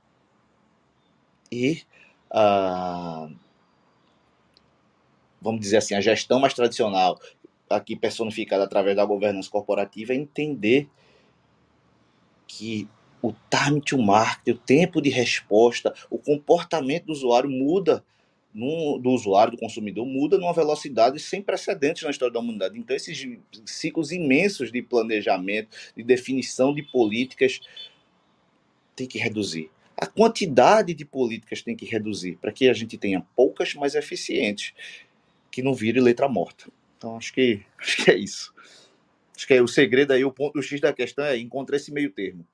E 1.51 1.83
ah, 2.31 3.29
vamos 5.41 5.61
dizer 5.61 5.79
assim 5.79 5.95
a 5.95 6.01
gestão 6.01 6.39
mais 6.39 6.55
tradicional 6.55 7.19
aqui 7.71 7.97
personificada 7.97 8.65
através 8.65 8.97
da 8.97 9.05
governança 9.05 9.51
corporativa 9.51 10.13
é 10.13 10.17
entender 10.17 10.89
que 12.47 12.89
o 13.21 13.33
time 13.51 13.81
to 13.81 13.99
market, 13.99 14.55
o 14.55 14.59
tempo 14.59 15.03
de 15.03 15.11
resposta, 15.11 15.93
o 16.09 16.19
comportamento 16.19 17.07
do 17.07 17.13
usuário 17.13 17.51
muda 17.51 18.05
no, 18.59 18.99
do 18.99 19.11
usuário, 19.11 19.53
do 19.53 19.59
consumidor, 19.59 20.05
muda 20.05 20.37
numa 20.37 20.53
velocidade 20.53 21.21
sem 21.21 21.41
precedentes 21.41 22.03
na 22.03 22.11
história 22.11 22.33
da 22.33 22.41
humanidade. 22.41 22.77
Então, 22.77 22.97
esses 22.97 23.29
ciclos 23.65 24.11
imensos 24.11 24.73
de 24.73 24.83
planejamento, 24.83 25.69
de 25.97 26.03
definição 26.03 26.75
de 26.75 26.83
políticas, 26.83 27.61
tem 28.97 29.07
que 29.07 29.19
reduzir. 29.19 29.71
A 29.97 30.07
quantidade 30.07 30.93
de 30.93 31.05
políticas 31.05 31.63
tem 31.63 31.77
que 31.77 31.87
reduzir 31.87 32.37
para 32.41 32.51
que 32.51 32.69
a 32.69 32.73
gente 32.73 32.99
tenha 32.99 33.25
poucas, 33.37 33.75
mas 33.75 33.95
eficientes, 33.95 34.75
que 35.51 35.63
não 35.63 35.73
vire 35.73 36.01
letra 36.01 36.29
morta. 36.29 36.67
Então, 36.97 37.17
acho 37.17 37.33
que, 37.33 37.63
acho 37.79 38.05
que 38.05 38.11
é 38.11 38.17
isso. 38.17 38.53
Acho 39.37 39.47
que 39.47 39.55
é 39.55 39.63
o 39.63 39.69
segredo 39.69 40.13
aí, 40.13 40.25
o 40.25 40.33
ponto 40.33 40.59
o 40.59 40.63
X 40.63 40.81
da 40.81 40.93
questão 40.93 41.25
é 41.25 41.39
encontrar 41.39 41.77
esse 41.77 41.93
meio 41.93 42.11
termo. 42.11 42.45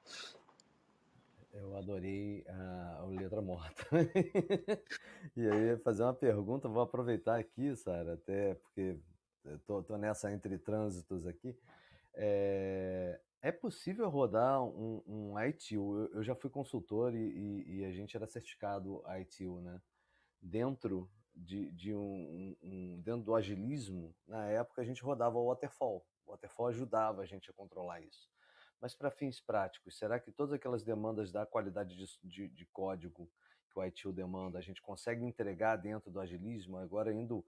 Eu 1.75 1.79
adorei 1.79 2.45
a, 2.47 3.05
letra 3.09 3.43
morta. 3.43 3.85
e 5.37 5.49
aí, 5.49 5.77
fazer 5.79 6.05
uma 6.05 6.15
pergunta, 6.15 6.69
vou 6.69 6.81
aproveitar 6.81 7.37
aqui, 7.37 7.75
Sara, 7.75 8.15
até 8.15 8.55
porque 8.55 8.97
tô 9.67 9.97
nessa 9.99 10.31
entre 10.31 10.57
trânsitos 10.57 11.27
aqui. 11.27 11.59
É, 12.15 13.21
é 13.43 13.51
possível 13.51 14.09
rodar 14.09 14.63
um, 14.63 15.03
um 15.05 15.41
ITU? 15.41 15.99
Eu, 15.99 16.11
eu 16.15 16.23
já 16.23 16.37
fui 16.37 16.49
consultor 16.49 17.13
e, 17.13 17.19
e, 17.19 17.79
e, 17.79 17.85
a 17.85 17.91
gente 17.91 18.17
era 18.17 18.29
certificado 18.29 19.03
ITU, 19.21 19.61
né? 19.61 19.83
Dentro 20.41 21.11
de, 21.35 21.73
de 21.73 21.93
um, 21.93 22.57
um, 22.63 23.03
dentro 23.03 23.23
do 23.23 23.35
agilismo, 23.35 24.15
na 24.29 24.47
época 24.47 24.81
a 24.81 24.85
gente 24.85 25.03
rodava 25.03 25.39
o 25.39 25.49
waterfall. 25.49 26.07
O 26.25 26.31
waterfall 26.31 26.69
ajudava 26.69 27.23
a 27.23 27.27
gente 27.27 27.51
a 27.51 27.53
controlar 27.53 28.01
isso. 28.01 28.33
Mas 28.85 28.95
para 28.95 29.11
fins 29.11 29.41
práticos, 29.41 29.97
será 29.97 30.21
que 30.21 30.31
todas 30.31 30.53
aquelas 30.53 30.83
demandas 30.83 31.33
da 31.33 31.47
qualidade 31.47 31.97
de, 31.97 32.19
de, 32.23 32.49
de 32.51 32.67
código 32.67 33.31
que 33.71 33.79
o 33.79 33.83
ITIL 33.83 34.13
demanda, 34.13 34.59
a 34.59 34.61
gente 34.61 34.83
consegue 34.83 35.25
entregar 35.25 35.77
dentro 35.77 36.11
do 36.11 36.21
agilismo, 36.21 36.77
agora 36.77 37.11
indo 37.11 37.43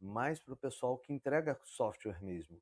mais 0.00 0.40
para 0.40 0.52
o 0.52 0.56
pessoal 0.56 0.98
que 0.98 1.12
entrega 1.12 1.56
software 1.62 2.20
mesmo? 2.20 2.60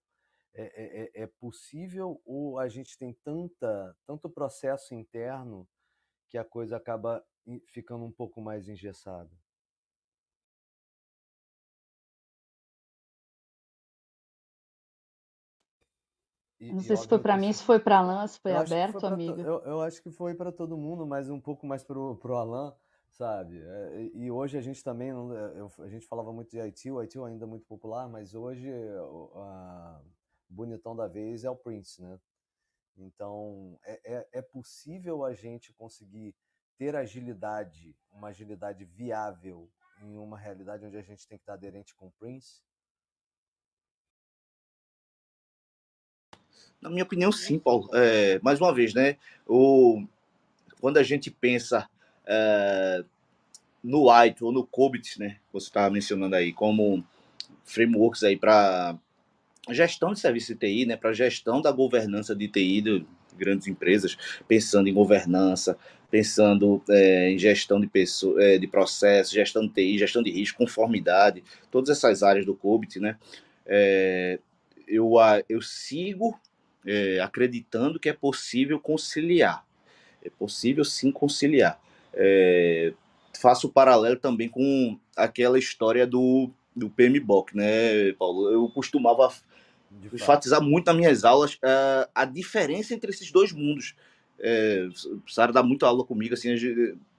É, 0.52 0.62
é, 0.62 1.02
é, 1.04 1.22
é 1.22 1.26
possível 1.26 2.20
ou 2.22 2.58
a 2.58 2.68
gente 2.68 2.98
tem 2.98 3.14
tanta, 3.24 3.96
tanto 4.06 4.28
processo 4.28 4.94
interno 4.94 5.66
que 6.28 6.36
a 6.36 6.44
coisa 6.44 6.76
acaba 6.76 7.24
ficando 7.68 8.04
um 8.04 8.12
pouco 8.12 8.42
mais 8.42 8.68
engessada? 8.68 9.34
E, 16.60 16.72
não 16.72 16.80
sei 16.80 16.96
se 16.96 17.06
foi 17.06 17.18
para 17.18 17.36
mim, 17.36 17.52
se 17.52 17.62
foi 17.62 17.78
para 17.78 17.98
Alan, 17.98 18.26
se 18.26 18.40
foi 18.40 18.52
aberto, 18.52 19.00
foi 19.00 19.08
amigo. 19.08 19.40
Eu, 19.40 19.60
eu, 19.60 19.80
acho 19.80 20.02
que 20.02 20.10
foi 20.10 20.34
para 20.34 20.50
todo 20.50 20.76
mundo, 20.76 21.06
mas 21.06 21.30
um 21.30 21.40
pouco 21.40 21.66
mais 21.66 21.84
para 21.84 21.96
o 21.96 22.34
Alan, 22.34 22.74
sabe? 23.10 23.60
É, 23.60 24.10
e 24.14 24.30
hoje 24.30 24.58
a 24.58 24.60
gente 24.60 24.82
também, 24.82 25.10
eu, 25.10 25.70
a 25.78 25.88
gente 25.88 26.06
falava 26.06 26.32
muito 26.32 26.50
de 26.50 26.58
IT, 26.58 26.90
o 26.90 27.00
IT 27.00 27.16
ainda 27.20 27.44
é 27.44 27.48
muito 27.48 27.64
popular, 27.64 28.08
mas 28.08 28.34
hoje 28.34 28.68
o 29.00 29.44
bonitão 30.48 30.96
da 30.96 31.06
vez 31.06 31.44
é 31.44 31.50
o 31.50 31.56
Prince, 31.56 32.02
né? 32.02 32.18
Então, 32.96 33.78
é, 33.84 34.00
é, 34.04 34.28
é 34.32 34.42
possível 34.42 35.24
a 35.24 35.32
gente 35.32 35.72
conseguir 35.72 36.34
ter 36.76 36.96
agilidade, 36.96 37.96
uma 38.10 38.28
agilidade 38.28 38.84
viável 38.84 39.70
em 40.00 40.16
uma 40.16 40.38
realidade 40.38 40.84
onde 40.84 40.96
a 40.96 41.02
gente 41.02 41.26
tem 41.26 41.38
que 41.38 41.42
estar 41.42 41.54
aderente 41.54 41.94
com 41.94 42.06
o 42.06 42.12
Prince? 42.12 42.62
Na 46.80 46.88
minha 46.88 47.02
opinião, 47.02 47.32
sim, 47.32 47.58
Paulo. 47.58 47.88
É, 47.92 48.38
mais 48.42 48.60
uma 48.60 48.72
vez, 48.72 48.94
né? 48.94 49.16
O, 49.46 50.04
quando 50.80 50.98
a 50.98 51.02
gente 51.02 51.30
pensa 51.30 51.88
é, 52.26 53.04
no 53.82 54.10
White 54.10 54.44
ou 54.44 54.52
no 54.52 54.64
Cobit, 54.66 55.18
né? 55.18 55.38
Você 55.52 55.66
estava 55.66 55.90
mencionando 55.90 56.36
aí, 56.36 56.52
como 56.52 57.04
frameworks 57.64 58.22
aí 58.22 58.36
para 58.36 58.96
gestão 59.70 60.12
de 60.12 60.20
serviço 60.20 60.54
de 60.54 60.60
TI, 60.60 60.86
né? 60.86 60.96
Para 60.96 61.12
gestão 61.12 61.60
da 61.60 61.72
governança 61.72 62.34
de 62.34 62.46
TI 62.48 62.80
de 62.80 63.06
grandes 63.36 63.66
empresas, 63.66 64.16
pensando 64.46 64.88
em 64.88 64.94
governança, 64.94 65.76
pensando 66.10 66.82
é, 66.88 67.30
em 67.30 67.38
gestão 67.38 67.80
de, 67.80 67.86
pessoa, 67.86 68.42
é, 68.42 68.58
de 68.58 68.66
processos, 68.66 69.32
gestão 69.32 69.66
de 69.66 69.72
TI, 69.72 69.98
gestão 69.98 70.22
de 70.22 70.30
risco, 70.30 70.58
conformidade, 70.58 71.42
todas 71.70 71.90
essas 71.90 72.22
áreas 72.22 72.46
do 72.46 72.54
COBIT, 72.54 73.00
né? 73.00 73.16
É, 73.66 74.38
eu, 74.86 75.12
eu 75.48 75.60
sigo 75.60 76.38
é, 76.88 77.20
acreditando 77.20 78.00
que 78.00 78.08
é 78.08 78.12
possível 78.14 78.80
conciliar. 78.80 79.64
É 80.24 80.30
possível 80.30 80.84
sim 80.84 81.12
conciliar. 81.12 81.78
É, 82.14 82.94
faço 83.38 83.66
o 83.66 83.72
paralelo 83.72 84.16
também 84.16 84.48
com 84.48 84.98
aquela 85.14 85.58
história 85.58 86.06
do, 86.06 86.50
do 86.74 86.88
PMBOK, 86.88 87.54
né, 87.54 88.12
Paulo? 88.14 88.50
Eu 88.50 88.68
costumava 88.70 89.30
enfatizar 90.12 90.62
muito 90.62 90.86
nas 90.86 90.96
minhas 90.96 91.24
aulas 91.24 91.54
uh, 91.54 92.08
a 92.14 92.24
diferença 92.24 92.94
entre 92.94 93.10
esses 93.10 93.30
dois 93.30 93.52
mundos. 93.52 93.94
É, 94.40 94.88
Sara 95.26 95.52
dá 95.52 95.62
muita 95.62 95.86
aula 95.86 96.04
comigo, 96.04 96.34
assim, 96.34 96.56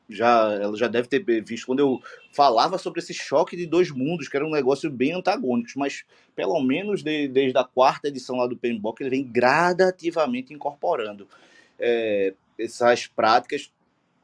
já, 0.10 0.54
ela 0.54 0.76
já 0.76 0.88
deve 0.88 1.08
ter 1.08 1.24
visto 1.44 1.68
quando 1.68 1.80
eu 1.80 2.02
falava 2.34 2.78
sobre 2.78 3.00
esse 3.00 3.14
choque 3.14 3.56
de 3.56 3.66
dois 3.66 3.92
mundos, 3.92 4.28
que 4.28 4.36
era 4.36 4.46
um 4.46 4.52
negócio 4.52 4.90
bem 4.90 5.14
antagônico, 5.14 5.70
mas 5.78 6.04
pelo 6.36 6.60
menos 6.62 7.04
de, 7.04 7.28
desde 7.28 7.58
a 7.58 7.64
quarta 7.64 8.08
edição 8.08 8.38
lá 8.38 8.48
do 8.48 8.58
PMBOK, 8.58 9.02
ele 9.02 9.10
vem 9.10 9.24
gradativamente 9.24 10.54
incorporando 10.54 11.28
é, 11.78 12.34
essas 12.58 13.08
práticas 13.08 13.72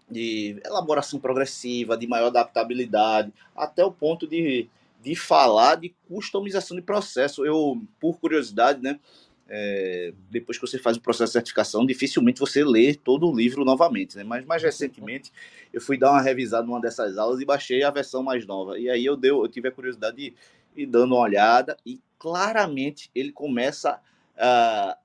de 0.09 0.59
elaboração 0.65 1.19
progressiva, 1.19 1.97
de 1.97 2.07
maior 2.07 2.27
adaptabilidade, 2.27 3.31
até 3.55 3.83
o 3.83 3.91
ponto 3.91 4.27
de, 4.27 4.67
de 5.01 5.15
falar 5.15 5.75
de 5.75 5.93
customização 6.07 6.75
de 6.75 6.83
processo. 6.83 7.45
Eu, 7.45 7.81
por 7.99 8.19
curiosidade, 8.19 8.81
né, 8.81 8.99
é, 9.47 10.13
depois 10.29 10.57
que 10.57 10.65
você 10.65 10.79
faz 10.79 10.97
o 10.97 11.01
processo 11.01 11.31
de 11.31 11.33
certificação, 11.33 11.85
dificilmente 11.85 12.39
você 12.39 12.63
lê 12.63 12.95
todo 12.95 13.29
o 13.29 13.35
livro 13.35 13.63
novamente, 13.63 14.17
né? 14.17 14.23
Mas 14.23 14.45
mais 14.45 14.63
recentemente 14.63 15.31
eu 15.71 15.79
fui 15.79 15.97
dar 15.97 16.11
uma 16.11 16.21
revisada 16.21 16.65
numa 16.65 16.81
dessas 16.81 17.17
aulas 17.17 17.39
e 17.39 17.45
baixei 17.45 17.83
a 17.83 17.91
versão 17.91 18.23
mais 18.23 18.45
nova. 18.45 18.79
E 18.79 18.89
aí 18.89 19.05
eu, 19.05 19.15
deu, 19.15 19.43
eu 19.43 19.47
tive 19.47 19.67
a 19.67 19.71
curiosidade 19.71 20.17
de 20.17 20.33
ir 20.75 20.85
dando 20.87 21.13
uma 21.13 21.21
olhada 21.21 21.77
e 21.85 22.01
claramente 22.17 23.11
ele 23.13 23.31
começa 23.31 24.01
a 24.37 24.97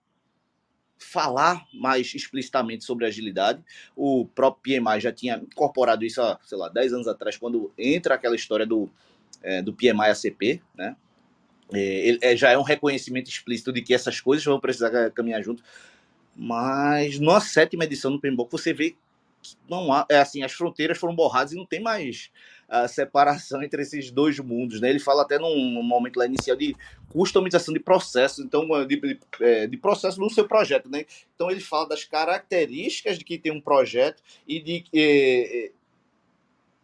falar 0.99 1.67
mais 1.73 2.15
explicitamente 2.15 2.85
sobre 2.85 3.07
agilidade. 3.07 3.63
O 3.97 4.27
próprio 4.27 4.81
PMI 4.81 5.01
já 5.01 5.13
tinha 5.13 5.37
incorporado 5.37 6.05
isso 6.05 6.21
há, 6.21 6.39
sei 6.45 6.59
lá, 6.59 6.69
10 6.69 6.93
anos 6.93 7.09
atrás, 7.09 7.37
quando 7.37 7.73
entra 7.77 8.15
aquela 8.15 8.37
história 8.37 8.67
do, 8.67 8.89
é, 9.43 9.63
do 9.63 9.73
PMI 9.73 10.11
ACP, 10.11 10.63
né? 10.75 10.97
É, 11.73 12.33
é, 12.33 12.37
já 12.37 12.51
é 12.51 12.59
um 12.59 12.63
reconhecimento 12.63 13.29
explícito 13.29 13.73
de 13.73 13.83
que 13.83 13.95
essas 13.95 14.21
coisas 14.21 14.45
vão 14.45 14.61
precisar 14.61 15.11
caminhar 15.11 15.43
junto. 15.43 15.63
Mas 16.37 17.19
na 17.19 17.41
sétima 17.41 17.85
edição 17.85 18.11
do 18.11 18.21
PMBOK 18.21 18.51
você 18.51 18.73
vê 18.73 18.91
que 19.43 19.57
não 19.69 19.93
há, 19.93 20.07
é 20.09 20.19
assim, 20.19 20.43
as 20.43 20.53
fronteiras 20.53 20.99
foram 20.99 21.15
borradas 21.15 21.53
e 21.53 21.57
não 21.57 21.65
tem 21.65 21.81
mais 21.81 22.31
a 22.69 22.87
separação 22.87 23.63
entre 23.63 23.83
esses 23.83 24.11
dois 24.11 24.39
mundos, 24.39 24.81
né? 24.81 24.91
Ele 24.91 25.01
fala 25.01 25.23
até 25.23 25.39
num 25.39 25.83
momento 25.83 26.19
lá 26.19 26.27
inicial 26.27 26.57
de 26.57 26.77
customização 27.09 27.75
de 27.75 27.81
processos, 27.81 28.45
então 28.45 28.69
de, 28.87 28.97
de, 28.97 29.19
é, 29.41 29.67
de 29.67 29.77
processo 29.77 30.21
no 30.21 30.31
seu 30.31 30.47
projeto, 30.47 30.89
né? 30.89 31.05
Então 31.35 31.51
ele 31.51 31.61
fala 31.61 31.89
das 31.89 32.05
características 32.05 33.19
de 33.19 33.25
que 33.25 33.39
tem 33.39 33.51
um 33.51 33.61
projeto 33.61 34.23
e 34.47 34.61
de 34.61 34.85
é, 34.95 35.73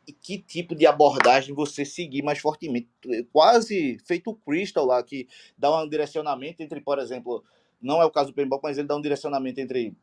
e 0.06 0.12
que 0.12 0.38
tipo 0.38 0.74
de 0.74 0.86
abordagem 0.86 1.54
você 1.54 1.84
seguir 1.84 2.22
mais 2.22 2.38
fortemente. 2.38 2.88
Quase 3.32 3.98
feito 4.06 4.30
o 4.30 4.34
Crystal 4.34 4.84
lá, 4.84 5.02
que 5.02 5.26
dá 5.56 5.82
um 5.82 5.88
direcionamento 5.88 6.62
entre, 6.62 6.80
por 6.80 6.98
exemplo, 6.98 7.44
não 7.80 8.00
é 8.00 8.04
o 8.04 8.10
caso 8.10 8.30
do 8.30 8.34
Pembok, 8.34 8.62
mas 8.62 8.78
ele 8.78 8.88
dá 8.88 8.96
um 8.96 9.00
direcionamento 9.00 9.60
entre 9.60 9.94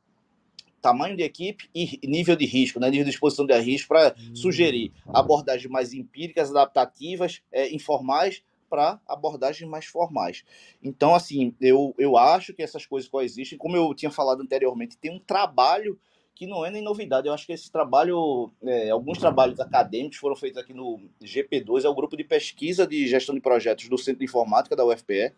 tamanho 0.82 1.16
de 1.16 1.24
equipe 1.24 1.70
e 1.74 2.00
nível 2.04 2.36
de 2.36 2.46
risco, 2.46 2.78
né, 2.78 2.90
nível 2.90 3.06
de 3.06 3.12
exposição 3.12 3.46
de 3.46 3.58
risco, 3.58 3.88
para 3.88 4.14
hum. 4.20 4.36
sugerir 4.36 4.92
abordagens 5.08 5.72
mais 5.72 5.94
empíricas, 5.94 6.50
adaptativas, 6.50 7.42
é, 7.52 7.74
informais, 7.74 8.44
para 8.74 9.00
abordagens 9.08 9.70
mais 9.70 9.86
formais. 9.86 10.44
Então, 10.82 11.14
assim, 11.14 11.54
eu, 11.62 11.94
eu 11.96 12.18
acho 12.18 12.56
que 12.56 12.64
essas 12.64 12.88
coisas 12.88 13.08
coexistem. 13.08 13.56
Como 13.56 13.78
eu 13.78 13.94
tinha 13.94 14.10
falado 14.10 14.42
anteriormente, 14.42 14.98
tem 14.98 15.12
um 15.12 15.20
trabalho 15.20 16.00
que 16.36 16.48
não 16.48 16.66
é 16.66 16.72
nem 16.72 16.82
novidade. 16.82 17.28
Eu 17.28 17.34
acho 17.34 17.46
que 17.46 17.54
esse 17.54 17.72
trabalho, 17.72 18.52
é, 18.64 18.90
alguns 18.90 19.18
trabalhos 19.18 19.60
acadêmicos 19.60 20.18
foram 20.18 20.36
feitos 20.36 20.62
aqui 20.62 20.74
no 20.74 21.00
GP2, 21.22 21.84
é 21.84 21.90
o 21.90 21.96
grupo 21.96 22.18
de 22.18 22.24
pesquisa 22.24 22.88
de 22.88 23.08
gestão 23.08 23.36
de 23.36 23.42
projetos 23.42 23.88
do 23.88 23.98
Centro 23.98 24.20
de 24.20 24.26
Informática 24.26 24.76
da 24.76 24.86
UFPE, 24.86 25.34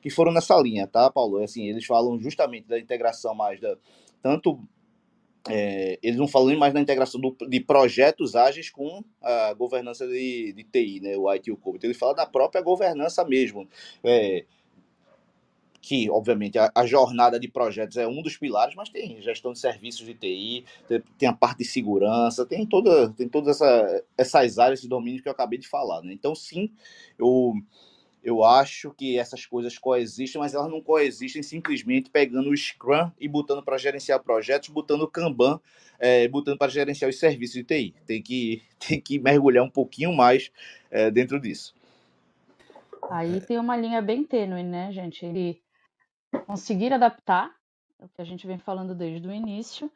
que 0.00 0.10
foram 0.10 0.32
nessa 0.32 0.56
linha, 0.60 0.86
tá, 0.86 1.10
Paulo? 1.10 1.40
É 1.40 1.44
assim, 1.44 1.68
eles 1.68 1.84
falam 1.84 2.18
justamente 2.18 2.66
da 2.66 2.78
integração 2.78 3.34
mais 3.34 3.60
da 3.60 3.76
tanto 4.22 4.60
é, 5.48 5.98
eles 6.02 6.18
não 6.18 6.28
falam 6.28 6.56
mais 6.58 6.74
da 6.74 6.80
integração 6.80 7.20
do, 7.20 7.34
de 7.48 7.60
projetos 7.60 8.36
ágeis 8.36 8.68
com 8.68 9.02
a 9.22 9.54
governança 9.54 10.06
de, 10.06 10.52
de 10.52 10.64
TI, 10.64 11.00
né, 11.00 11.16
o 11.16 11.28
IT 11.30 11.48
e 11.48 11.52
o 11.52 11.56
COVID. 11.56 11.86
Eles 11.86 11.96
falam 11.96 12.14
da 12.14 12.26
própria 12.26 12.60
governança 12.60 13.24
mesmo. 13.24 13.66
É, 14.04 14.44
que, 15.80 16.10
obviamente, 16.10 16.58
a, 16.58 16.70
a, 16.74 16.86
jornada 16.86 17.40
de 17.40 17.48
projetos 17.48 17.96
é 17.96 18.06
um 18.06 18.20
dos 18.22 18.36
pilares, 18.36 18.74
mas 18.74 18.90
tem 18.90 19.20
gestão 19.22 19.52
de 19.52 19.58
serviços 19.58 20.04
de 20.04 20.14
TI, 20.14 20.64
tem, 20.86 21.02
tem 21.18 21.28
a 21.28 21.32
parte 21.32 21.58
de 21.58 21.64
segurança, 21.64 22.44
tem, 22.44 22.66
toda, 22.66 23.10
tem 23.10 23.28
todas 23.28 23.56
essa, 23.56 24.04
essas 24.16 24.58
áreas 24.58 24.82
de 24.82 24.88
domínio 24.88 25.22
que 25.22 25.28
eu 25.28 25.32
acabei 25.32 25.58
de 25.58 25.66
falar. 25.66 26.02
Né? 26.02 26.12
Então, 26.12 26.34
sim, 26.34 26.70
eu, 27.18 27.54
eu 28.22 28.44
acho 28.44 28.90
que 28.92 29.18
essas 29.18 29.46
coisas 29.46 29.78
coexistem, 29.78 30.38
mas 30.38 30.52
elas 30.52 30.70
não 30.70 30.82
coexistem 30.82 31.42
simplesmente 31.42 32.10
pegando 32.10 32.50
o 32.50 32.56
Scrum 32.56 33.10
e 33.18 33.26
botando 33.26 33.62
para 33.62 33.78
gerenciar 33.78 34.22
projetos, 34.22 34.68
botando 34.68 35.02
o 35.02 35.08
Kanban, 35.08 35.58
é, 35.98 36.28
botando 36.28 36.58
para 36.58 36.70
gerenciar 36.70 37.08
os 37.08 37.18
serviços 37.18 37.54
de 37.54 37.64
TI. 37.64 37.94
Tem 38.06 38.20
que, 38.20 38.62
tem 38.86 39.00
que 39.00 39.18
mergulhar 39.18 39.64
um 39.64 39.70
pouquinho 39.70 40.12
mais 40.12 40.50
é, 40.90 41.10
dentro 41.10 41.40
disso. 41.40 41.74
Aí 43.10 43.40
tem 43.40 43.58
uma 43.58 43.76
linha 43.76 44.02
bem 44.02 44.22
tênue, 44.22 44.62
né, 44.62 44.92
gente? 44.92 45.24
Ele 45.24 45.60
conseguir 46.46 46.92
adaptar, 46.92 47.50
é 47.98 48.04
o 48.04 48.08
que 48.08 48.20
a 48.20 48.24
gente 48.24 48.46
vem 48.46 48.58
falando 48.58 48.94
desde 48.94 49.26
o 49.26 49.32
início, 49.32 49.90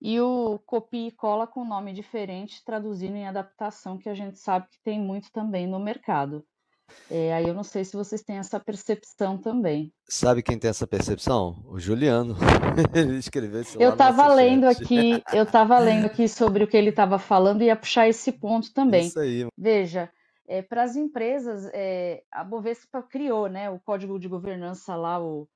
e 0.00 0.20
o 0.20 0.60
copia 0.64 1.08
e 1.08 1.12
cola 1.12 1.46
com 1.46 1.64
nome 1.64 1.92
diferente, 1.92 2.64
traduzindo 2.64 3.16
em 3.16 3.26
adaptação, 3.26 3.98
que 3.98 4.08
a 4.08 4.14
gente 4.14 4.38
sabe 4.38 4.68
que 4.70 4.80
tem 4.82 5.00
muito 5.00 5.30
também 5.32 5.66
no 5.66 5.80
mercado. 5.80 6.44
É, 7.10 7.34
aí 7.34 7.46
eu 7.46 7.54
não 7.54 7.64
sei 7.64 7.84
se 7.84 7.96
vocês 7.96 8.22
têm 8.22 8.38
essa 8.38 8.58
percepção 8.58 9.36
também. 9.36 9.92
Sabe 10.08 10.42
quem 10.42 10.58
tem 10.58 10.70
essa 10.70 10.86
percepção? 10.86 11.62
O 11.66 11.78
Juliano. 11.78 12.34
ele 12.94 13.18
escreveu 13.18 13.60
isso 13.60 13.80
Eu 13.80 13.90
estava 13.90 14.26
lendo 14.28 14.64
aqui, 14.64 15.22
eu 15.32 15.42
estava 15.42 15.78
lendo 15.78 16.06
aqui 16.06 16.28
sobre 16.28 16.64
o 16.64 16.66
que 16.66 16.76
ele 16.76 16.90
estava 16.90 17.18
falando 17.18 17.62
e 17.62 17.66
ia 17.66 17.76
puxar 17.76 18.08
esse 18.08 18.32
ponto 18.32 18.72
também. 18.72 19.06
Isso 19.06 19.20
aí. 19.20 19.46
Veja, 19.56 20.10
é, 20.46 20.62
para 20.62 20.82
as 20.82 20.96
empresas, 20.96 21.68
é, 21.74 22.22
a 22.32 22.42
Bovespa 22.42 23.02
criou 23.02 23.48
né, 23.48 23.68
o 23.68 23.78
código 23.78 24.18
de 24.18 24.28
governança 24.28 24.96
lá, 24.96 25.22
o, 25.22 25.46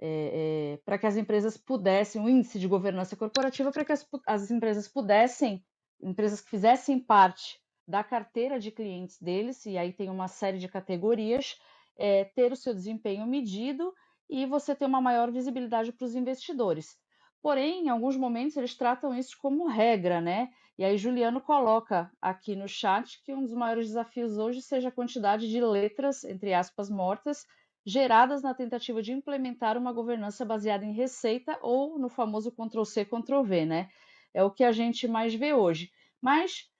é, 0.00 0.78
para 0.84 0.98
que 0.98 1.06
as 1.06 1.16
empresas 1.16 1.56
pudessem, 1.56 2.22
o 2.22 2.28
índice 2.28 2.58
de 2.58 2.68
governança 2.68 3.16
corporativa, 3.16 3.70
para 3.70 3.84
que 3.84 3.92
as, 3.92 4.06
as 4.26 4.50
empresas 4.50 4.88
pudessem, 4.88 5.64
empresas 6.02 6.40
que 6.40 6.50
fizessem 6.50 6.98
parte 6.98 7.60
da 7.86 8.02
carteira 8.02 8.58
de 8.58 8.70
clientes 8.70 9.20
deles, 9.20 9.64
e 9.66 9.76
aí 9.76 9.92
tem 9.92 10.10
uma 10.10 10.28
série 10.28 10.58
de 10.58 10.68
categorias, 10.68 11.56
é, 11.96 12.24
ter 12.24 12.50
o 12.50 12.56
seu 12.56 12.74
desempenho 12.74 13.26
medido 13.26 13.94
e 14.28 14.46
você 14.46 14.74
ter 14.74 14.86
uma 14.86 15.00
maior 15.00 15.30
visibilidade 15.30 15.92
para 15.92 16.04
os 16.04 16.14
investidores. 16.14 16.96
Porém, 17.42 17.84
em 17.84 17.88
alguns 17.90 18.16
momentos 18.16 18.56
eles 18.56 18.74
tratam 18.74 19.14
isso 19.14 19.36
como 19.38 19.68
regra, 19.68 20.20
né? 20.20 20.50
E 20.78 20.84
aí 20.84 20.96
Juliano 20.96 21.40
coloca 21.40 22.10
aqui 22.20 22.56
no 22.56 22.66
chat 22.66 23.22
que 23.22 23.34
um 23.34 23.42
dos 23.42 23.52
maiores 23.52 23.88
desafios 23.88 24.38
hoje 24.38 24.60
seja 24.62 24.88
a 24.88 24.92
quantidade 24.92 25.48
de 25.48 25.60
letras, 25.60 26.24
entre 26.24 26.52
aspas, 26.54 26.90
mortas, 26.90 27.46
geradas 27.84 28.42
na 28.42 28.54
tentativa 28.54 29.02
de 29.02 29.12
implementar 29.12 29.76
uma 29.76 29.92
governança 29.92 30.44
baseada 30.44 30.84
em 30.84 30.92
receita 30.92 31.58
ou 31.60 31.98
no 31.98 32.08
famoso 32.08 32.50
Ctrl-C, 32.50 33.04
Ctrl-V, 33.04 33.66
né? 33.66 33.90
É 34.32 34.42
o 34.42 34.50
que 34.50 34.64
a 34.64 34.72
gente 34.72 35.06
mais 35.06 35.34
vê 35.34 35.52
hoje. 35.52 35.92
Mas 36.20 36.70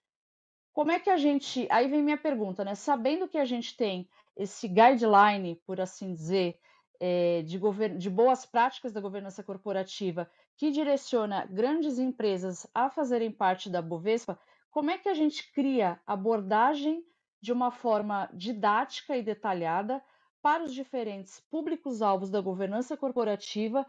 como 0.72 0.90
é 0.90 0.98
que 0.98 1.10
a 1.10 1.16
gente. 1.16 1.68
Aí 1.70 1.88
vem 1.88 2.02
minha 2.02 2.16
pergunta, 2.16 2.64
né? 2.64 2.74
Sabendo 2.74 3.28
que 3.28 3.38
a 3.38 3.44
gente 3.44 3.76
tem 3.76 4.08
esse 4.36 4.66
guideline, 4.66 5.60
por 5.64 5.80
assim 5.80 6.12
dizer, 6.12 6.58
é, 6.98 7.42
de, 7.42 7.58
govern... 7.58 7.96
de 7.96 8.10
boas 8.10 8.44
práticas 8.44 8.92
da 8.92 9.00
governança 9.00 9.42
corporativa 9.42 10.28
que 10.56 10.70
direciona 10.70 11.46
grandes 11.46 11.98
empresas 11.98 12.66
a 12.74 12.88
fazerem 12.88 13.30
parte 13.30 13.68
da 13.68 13.82
Bovespa, 13.82 14.38
como 14.70 14.90
é 14.90 14.98
que 14.98 15.08
a 15.08 15.14
gente 15.14 15.52
cria 15.52 16.00
abordagem 16.06 17.04
de 17.40 17.52
uma 17.52 17.70
forma 17.70 18.28
didática 18.32 19.16
e 19.16 19.22
detalhada 19.22 20.02
para 20.44 20.62
os 20.62 20.74
diferentes 20.74 21.40
públicos-alvos 21.50 22.28
da 22.28 22.38
governança 22.38 22.98
corporativa 22.98 23.86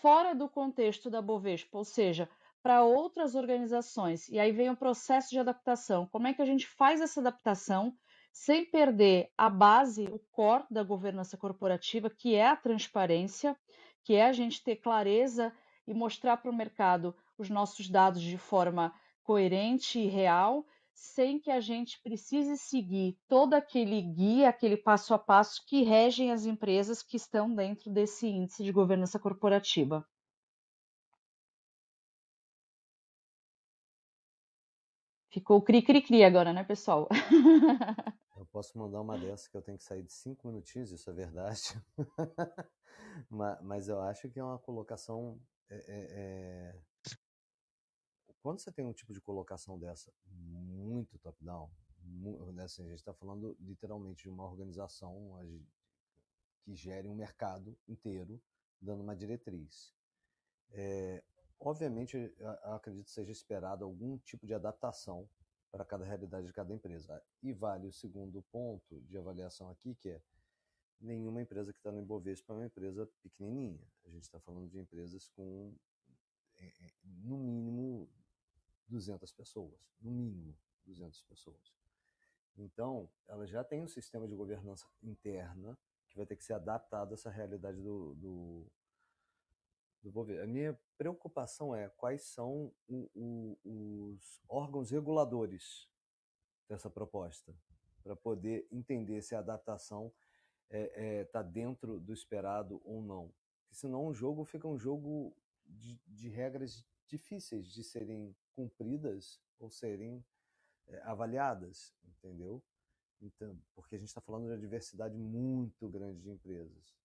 fora 0.00 0.36
do 0.36 0.48
contexto 0.48 1.10
da 1.10 1.20
Bovespa, 1.20 1.78
ou 1.78 1.84
seja, 1.84 2.30
para 2.62 2.84
outras 2.84 3.34
organizações. 3.34 4.28
E 4.28 4.38
aí 4.38 4.52
vem 4.52 4.70
o 4.70 4.76
processo 4.76 5.30
de 5.30 5.40
adaptação. 5.40 6.06
Como 6.06 6.28
é 6.28 6.32
que 6.32 6.40
a 6.40 6.46
gente 6.46 6.64
faz 6.64 7.00
essa 7.00 7.18
adaptação 7.18 7.92
sem 8.32 8.64
perder 8.64 9.30
a 9.36 9.50
base, 9.50 10.04
o 10.04 10.20
core 10.30 10.62
da 10.70 10.84
governança 10.84 11.36
corporativa, 11.36 12.08
que 12.08 12.36
é 12.36 12.46
a 12.46 12.54
transparência, 12.54 13.56
que 14.04 14.14
é 14.14 14.26
a 14.26 14.32
gente 14.32 14.62
ter 14.62 14.76
clareza 14.76 15.52
e 15.88 15.92
mostrar 15.92 16.36
para 16.36 16.52
o 16.52 16.56
mercado 16.56 17.16
os 17.36 17.50
nossos 17.50 17.88
dados 17.88 18.22
de 18.22 18.38
forma 18.38 18.94
coerente 19.24 19.98
e 19.98 20.06
real, 20.06 20.64
sem 20.96 21.38
que 21.38 21.50
a 21.50 21.60
gente 21.60 22.00
precise 22.02 22.56
seguir 22.56 23.18
todo 23.28 23.52
aquele 23.54 24.00
guia, 24.00 24.48
aquele 24.48 24.78
passo 24.78 25.12
a 25.12 25.18
passo 25.18 25.62
que 25.66 25.84
regem 25.84 26.32
as 26.32 26.46
empresas 26.46 27.02
que 27.02 27.16
estão 27.18 27.54
dentro 27.54 27.90
desse 27.90 28.26
índice 28.26 28.64
de 28.64 28.72
governança 28.72 29.18
corporativa. 29.18 30.04
Ficou 35.28 35.60
cri-cri-cri 35.60 36.24
agora, 36.24 36.50
né, 36.50 36.64
pessoal? 36.64 37.08
Eu 38.34 38.46
posso 38.46 38.78
mandar 38.78 39.00
uma 39.02 39.18
dessa 39.18 39.50
que 39.50 39.56
eu 39.56 39.62
tenho 39.62 39.78
que 39.78 39.84
sair 39.84 40.02
de 40.02 40.12
cinco 40.12 40.46
minutinhos, 40.46 40.92
isso 40.92 41.08
é 41.08 41.12
verdade. 41.12 41.82
mas, 43.62 43.88
eu 43.88 44.00
acho 44.02 44.28
que 44.28 44.38
é 44.38 44.44
uma 44.44 44.58
colocação. 44.58 45.40
É, 45.70 45.76
é, 45.76 46.06
é... 46.12 46.80
Quando 48.46 48.60
você 48.60 48.70
tem 48.70 48.86
um 48.86 48.92
tipo 48.92 49.12
de 49.12 49.20
colocação 49.20 49.76
dessa 49.76 50.12
muito 50.28 51.18
top-down, 51.18 51.68
né, 52.54 52.62
assim, 52.62 52.84
a 52.84 52.90
gente 52.90 53.00
está 53.00 53.12
falando 53.12 53.56
literalmente 53.58 54.22
de 54.22 54.28
uma 54.28 54.44
organização 54.44 55.36
que 56.62 56.72
gere 56.72 57.08
um 57.08 57.14
mercado 57.16 57.76
inteiro, 57.88 58.40
dando 58.80 59.02
uma 59.02 59.16
diretriz. 59.16 59.92
É, 60.70 61.24
Obviamente, 61.58 62.32
acredito 62.62 63.10
seja 63.10 63.32
esperado 63.32 63.84
algum 63.84 64.16
tipo 64.18 64.46
de 64.46 64.54
adaptação 64.54 65.28
para 65.72 65.84
cada 65.84 66.04
realidade 66.04 66.46
de 66.46 66.52
cada 66.52 66.72
empresa. 66.72 67.20
E 67.42 67.52
vale 67.52 67.88
o 67.88 67.92
segundo 67.92 68.42
ponto 68.52 69.00
de 69.08 69.18
avaliação 69.18 69.68
aqui, 69.70 69.96
que 69.96 70.10
é 70.10 70.22
nenhuma 71.00 71.42
empresa 71.42 71.72
que 71.72 71.80
está 71.80 71.90
no 71.90 72.00
Ibovespa 72.00 72.52
é 72.52 72.56
uma 72.58 72.66
empresa 72.66 73.10
pequenininha. 73.24 73.84
A 74.04 74.10
gente 74.10 74.22
está 74.22 74.38
falando 74.38 74.68
de 74.68 74.78
empresas 74.78 75.26
com, 75.30 75.74
é, 76.58 76.66
é, 76.66 76.92
no 77.02 77.38
mínimo, 77.38 78.08
200 78.88 79.32
pessoas. 79.32 79.80
No 80.00 80.10
mínimo, 80.10 80.56
200 80.84 81.22
pessoas. 81.22 81.74
Então, 82.56 83.08
ela 83.28 83.46
já 83.46 83.62
tem 83.62 83.82
um 83.82 83.88
sistema 83.88 84.26
de 84.26 84.34
governança 84.34 84.86
interna 85.02 85.78
que 86.08 86.16
vai 86.16 86.24
ter 86.24 86.36
que 86.36 86.44
ser 86.44 86.54
adaptado 86.54 87.10
a 87.10 87.14
essa 87.14 87.28
realidade 87.28 87.82
do, 87.82 88.14
do, 88.14 88.66
do 90.02 90.40
A 90.42 90.46
minha 90.46 90.78
preocupação 90.96 91.74
é 91.74 91.88
quais 91.90 92.22
são 92.22 92.72
o, 92.88 93.10
o, 93.14 93.58
os 93.64 94.42
órgãos 94.48 94.90
reguladores 94.90 95.90
dessa 96.68 96.88
proposta, 96.88 97.54
para 98.02 98.16
poder 98.16 98.66
entender 98.72 99.20
se 99.22 99.34
a 99.34 99.40
adaptação 99.40 100.12
está 100.68 100.78
é, 100.78 101.20
é, 101.20 101.24
tá 101.24 101.42
dentro 101.42 102.00
do 102.00 102.12
esperado 102.12 102.80
ou 102.84 103.02
não. 103.02 103.32
Porque 103.60 103.74
senão 103.74 104.06
o 104.06 104.14
jogo 104.14 104.44
fica 104.44 104.66
um 104.66 104.78
jogo 104.78 105.36
de, 105.66 106.00
de 106.06 106.28
regras 106.28 106.84
difíceis 107.06 107.66
de 107.66 107.84
serem 107.84 108.34
cumpridas 108.56 109.40
ou 109.58 109.70
serem 109.70 110.24
é, 110.88 111.02
avaliadas, 111.02 111.94
entendeu? 112.04 112.62
Então, 113.20 113.56
porque 113.74 113.94
a 113.94 113.98
gente 113.98 114.08
está 114.08 114.20
falando 114.20 114.44
de 114.44 114.50
uma 114.50 114.58
diversidade 114.58 115.16
muito 115.16 115.88
grande 115.88 116.20
de 116.20 116.30
empresas 116.30 116.96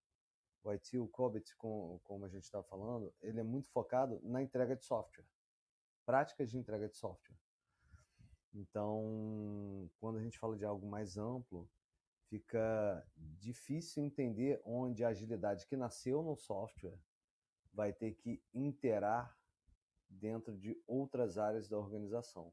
o 0.64 0.72
IT, 0.72 0.98
o 0.98 1.08
COBIT, 1.08 1.56
com, 1.56 2.00
como 2.04 2.26
a 2.26 2.30
gente 2.30 2.44
estava 2.44 2.64
falando, 2.64 3.14
ele 3.22 3.40
é 3.40 3.44
muito 3.44 3.70
focado 3.70 4.20
na 4.24 4.42
entrega 4.42 4.76
de 4.76 4.86
software, 4.86 5.26
práticas 6.06 6.50
de 6.50 6.58
entrega 6.58 6.88
de 6.88 6.96
software. 6.96 7.38
Então, 8.54 9.90
quando 10.00 10.18
a 10.18 10.22
gente 10.22 10.38
fala 10.38 10.56
de 10.56 10.66
algo 10.66 10.86
mais 10.86 11.18
amplo, 11.18 11.70
fica 12.30 13.06
difícil 13.16 14.04
entender 14.04 14.62
onde 14.64 15.04
a 15.04 15.10
agilidade 15.10 15.66
que 15.66 15.76
nasceu 15.76 16.22
no 16.22 16.36
software 16.36 17.00
vai 17.74 17.92
ter 17.92 18.14
que 18.14 18.44
interar 18.54 19.36
dentro 20.12 20.56
de 20.56 20.78
outras 20.88 21.38
áreas 21.38 21.67
da 21.67 21.78
organização. 21.78 22.52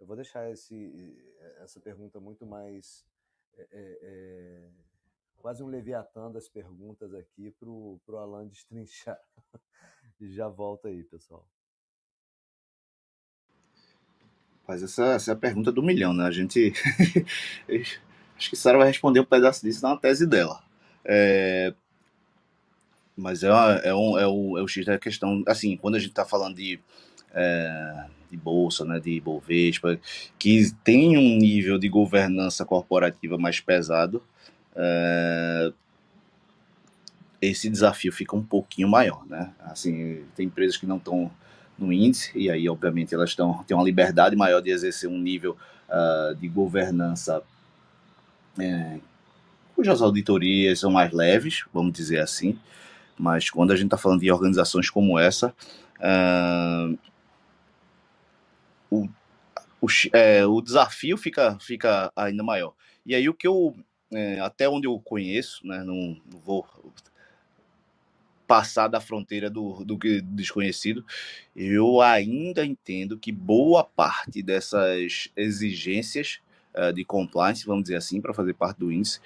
Eu 0.00 0.06
vou 0.06 0.16
deixar 0.16 0.50
esse, 0.50 1.16
essa 1.58 1.78
pergunta 1.80 2.18
muito 2.18 2.44
mais 2.46 3.06
é, 3.56 3.66
é, 3.70 4.70
quase 5.36 5.62
um 5.62 5.68
leviatã 5.68 6.30
das 6.30 6.48
perguntas 6.48 7.14
aqui 7.14 7.50
para 7.52 7.68
o 7.68 8.00
Alan 8.16 8.46
destrinchar. 8.48 9.20
e 10.20 10.32
já 10.32 10.48
volta 10.48 10.88
aí, 10.88 11.04
pessoal. 11.04 11.46
Mas 14.66 14.82
essa, 14.82 15.04
essa 15.14 15.32
é 15.32 15.34
a 15.34 15.36
pergunta 15.36 15.70
do 15.70 15.82
milhão, 15.82 16.14
né? 16.14 16.24
A 16.24 16.30
gente. 16.30 16.72
Acho 18.36 18.50
que 18.50 18.56
Sara 18.56 18.78
vai 18.78 18.88
responder 18.88 19.20
um 19.20 19.24
pedaço 19.24 19.62
disso 19.62 19.82
na 19.82 19.96
tese 19.96 20.26
dela. 20.26 20.62
É... 21.04 21.74
Mas 23.16 23.42
é, 23.42 23.48
é, 23.84 23.94
um, 23.94 24.18
é, 24.18 24.26
o, 24.26 24.58
é 24.58 24.62
o 24.62 24.68
X 24.68 24.84
da 24.84 24.98
questão. 24.98 25.42
Assim, 25.46 25.76
quando 25.76 25.94
a 25.94 25.98
gente 25.98 26.10
está 26.10 26.24
falando 26.24 26.56
de, 26.56 26.80
é, 27.32 28.06
de 28.30 28.36
bolsa, 28.36 28.84
né, 28.84 28.98
de 28.98 29.20
Bovespa, 29.20 29.98
que 30.38 30.72
tem 30.82 31.16
um 31.16 31.38
nível 31.38 31.78
de 31.78 31.88
governança 31.88 32.64
corporativa 32.64 33.38
mais 33.38 33.60
pesado, 33.60 34.22
é, 34.74 35.72
esse 37.40 37.68
desafio 37.68 38.12
fica 38.12 38.34
um 38.34 38.42
pouquinho 38.42 38.88
maior, 38.88 39.24
né? 39.26 39.52
Assim, 39.60 40.24
tem 40.34 40.46
empresas 40.46 40.76
que 40.76 40.86
não 40.86 40.96
estão 40.96 41.30
no 41.78 41.92
índice 41.92 42.32
e 42.34 42.50
aí, 42.50 42.68
obviamente, 42.68 43.14
elas 43.14 43.30
estão 43.30 43.62
têm 43.64 43.76
uma 43.76 43.84
liberdade 43.84 44.34
maior 44.34 44.60
de 44.60 44.70
exercer 44.70 45.08
um 45.08 45.18
nível 45.18 45.56
uh, 45.88 46.34
de 46.36 46.48
governança 46.48 47.42
é, 48.58 48.98
cujas 49.74 50.00
auditorias 50.00 50.78
são 50.78 50.90
mais 50.90 51.12
leves, 51.12 51.64
vamos 51.72 51.92
dizer 51.92 52.20
assim. 52.20 52.58
Mas 53.18 53.50
quando 53.50 53.72
a 53.72 53.76
gente 53.76 53.86
está 53.86 53.96
falando 53.96 54.20
de 54.20 54.30
organizações 54.30 54.90
como 54.90 55.18
essa, 55.18 55.54
uh, 56.00 56.98
o, 58.90 59.08
o, 59.80 59.86
é, 60.12 60.44
o 60.46 60.60
desafio 60.60 61.16
fica, 61.16 61.56
fica 61.60 62.12
ainda 62.16 62.42
maior. 62.42 62.74
E 63.06 63.14
aí 63.14 63.28
o 63.28 63.34
que 63.34 63.46
eu 63.46 63.74
é, 64.12 64.38
até 64.40 64.68
onde 64.68 64.86
eu 64.86 64.98
conheço, 65.00 65.66
né, 65.66 65.82
não, 65.82 66.16
não, 66.30 66.40
vou 66.40 66.66
passar 68.46 68.88
da 68.88 69.00
fronteira 69.00 69.50
do, 69.50 69.84
do 69.84 69.98
desconhecido, 70.22 71.04
eu 71.56 72.00
ainda 72.00 72.64
entendo 72.64 73.18
que 73.18 73.32
boa 73.32 73.82
parte 73.82 74.42
dessas 74.42 75.30
exigências 75.34 76.40
uh, 76.74 76.92
de 76.92 77.04
compliance, 77.04 77.66
vamos 77.66 77.84
dizer 77.84 77.96
assim, 77.96 78.20
para 78.20 78.34
fazer 78.34 78.54
parte 78.54 78.78
do 78.78 78.92
índice, 78.92 79.20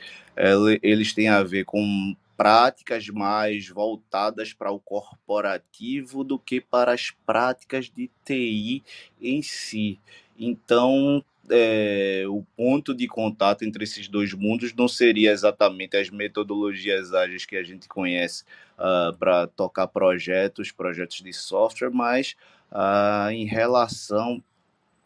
eles 0.83 1.13
têm 1.13 1.29
a 1.29 1.43
ver 1.43 1.65
com 1.65 2.17
práticas 2.39 3.09
mais 3.09 3.69
voltadas 3.69 4.53
para 4.53 4.71
o 4.71 4.79
corporativo 4.79 6.23
do 6.23 6.39
que 6.39 6.61
para 6.61 6.93
as 6.93 7.11
práticas 7.27 7.91
de 7.91 8.09
TI 8.25 8.85
em 9.21 9.43
si. 9.43 9.99
Então, 10.39 11.25
é, 11.51 12.23
o 12.29 12.45
ponto 12.57 12.95
de 12.95 13.09
contato 13.09 13.65
entre 13.65 13.83
esses 13.83 14.07
dois 14.07 14.33
mundos 14.35 14.73
não 14.73 14.87
seria 14.87 15.33
exatamente 15.33 15.97
as 15.97 16.11
metodologias 16.11 17.13
ágeis 17.13 17.45
que 17.45 17.57
a 17.57 17.65
gente 17.65 17.89
conhece 17.89 18.45
uh, 18.79 19.13
para 19.17 19.49
tocar 19.49 19.89
projetos, 19.89 20.71
projetos 20.71 21.21
de 21.21 21.33
software, 21.33 21.91
mas 21.91 22.37
uh, 22.71 23.33
em 23.33 23.47
relação 23.47 24.41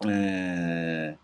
é, 0.07 1.15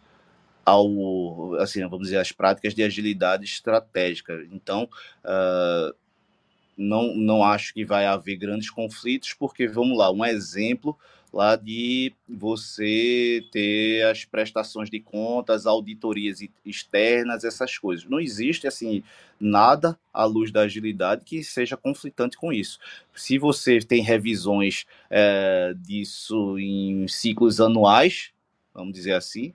ao, 0.68 1.54
assim, 1.54 1.80
vamos 1.88 2.08
dizer, 2.08 2.18
as 2.18 2.32
práticas 2.32 2.74
de 2.74 2.82
agilidade 2.82 3.44
estratégica. 3.44 4.46
Então, 4.52 4.88
uh, 5.24 5.94
não, 6.76 7.14
não 7.16 7.42
acho 7.42 7.74
que 7.74 7.84
vai 7.84 8.06
haver 8.06 8.36
grandes 8.36 8.70
conflitos, 8.70 9.34
porque, 9.34 9.66
vamos 9.66 9.98
lá, 9.98 10.10
um 10.10 10.24
exemplo 10.24 10.96
lá 11.32 11.56
de 11.56 12.12
você 12.28 13.44
ter 13.52 14.02
as 14.04 14.24
prestações 14.24 14.88
de 14.88 14.98
contas, 15.00 15.66
auditorias 15.66 16.40
externas, 16.64 17.44
essas 17.44 17.76
coisas. 17.76 18.08
Não 18.08 18.20
existe 18.20 18.66
assim 18.66 19.02
nada 19.38 19.98
à 20.12 20.24
luz 20.24 20.50
da 20.50 20.62
agilidade 20.62 21.24
que 21.24 21.44
seja 21.44 21.76
conflitante 21.76 22.36
com 22.36 22.52
isso. 22.52 22.78
Se 23.14 23.38
você 23.38 23.78
tem 23.80 24.02
revisões 24.02 24.86
é, 25.10 25.74
disso 25.76 26.58
em 26.58 27.06
ciclos 27.08 27.60
anuais, 27.60 28.30
vamos 28.72 28.94
dizer 28.94 29.12
assim, 29.12 29.52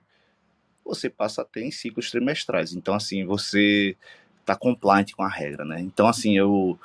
você 0.84 1.08
passa 1.08 1.42
a 1.42 1.44
ter 1.44 1.62
em 1.62 1.70
ciclos 1.70 2.10
trimestrais. 2.10 2.74
Então, 2.74 2.94
assim, 2.94 3.24
você 3.24 3.96
está 4.40 4.54
compliant 4.54 5.12
com 5.12 5.22
a 5.22 5.28
regra, 5.28 5.64
né? 5.64 5.80
Então, 5.80 6.06
assim, 6.06 6.36
eu 6.36 6.78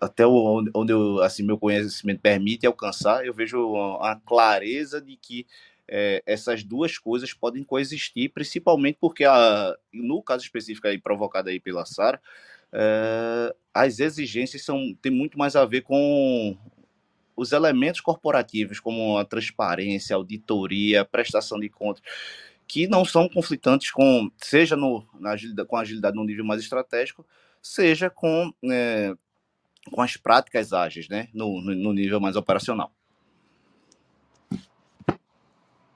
até 0.00 0.24
onde 0.26 0.92
eu, 0.92 1.20
assim, 1.22 1.42
meu 1.42 1.58
conhecimento 1.58 2.20
permite 2.20 2.66
alcançar, 2.66 3.26
eu 3.26 3.34
vejo 3.34 3.76
a 4.00 4.14
clareza 4.24 5.00
de 5.00 5.16
que 5.16 5.44
é, 5.88 6.22
essas 6.26 6.62
duas 6.62 6.98
coisas 6.98 7.32
podem 7.32 7.64
coexistir, 7.64 8.30
principalmente 8.30 8.98
porque, 9.00 9.24
a, 9.24 9.74
no 9.92 10.22
caso 10.22 10.44
específico 10.44 10.86
aí 10.86 10.98
provocado 10.98 11.48
aí 11.48 11.58
pela 11.58 11.84
Sara, 11.84 12.20
é, 12.72 13.54
as 13.74 13.98
exigências 13.98 14.64
são, 14.64 14.94
tem 15.00 15.10
muito 15.10 15.38
mais 15.38 15.56
a 15.56 15.64
ver 15.64 15.80
com 15.82 16.56
os 17.38 17.52
elementos 17.52 18.00
corporativos, 18.00 18.80
como 18.80 19.16
a 19.16 19.24
transparência, 19.24 20.16
auditoria, 20.16 21.04
prestação 21.04 21.58
de 21.60 21.68
contas, 21.68 22.02
que 22.66 22.88
não 22.88 23.04
são 23.04 23.28
conflitantes 23.28 23.92
com, 23.92 24.28
seja 24.36 24.76
no, 24.76 25.06
na 25.14 25.30
agilidade, 25.30 25.68
com 25.68 25.76
agilidade 25.76 26.16
no 26.16 26.24
nível 26.24 26.44
mais 26.44 26.60
estratégico, 26.60 27.24
seja 27.62 28.10
com 28.10 28.52
é, 28.64 29.14
com 29.92 30.02
as 30.02 30.16
práticas 30.16 30.72
ágeis, 30.72 31.08
né, 31.08 31.28
no, 31.32 31.60
no 31.62 31.92
nível 31.92 32.20
mais 32.20 32.36
operacional. 32.36 32.90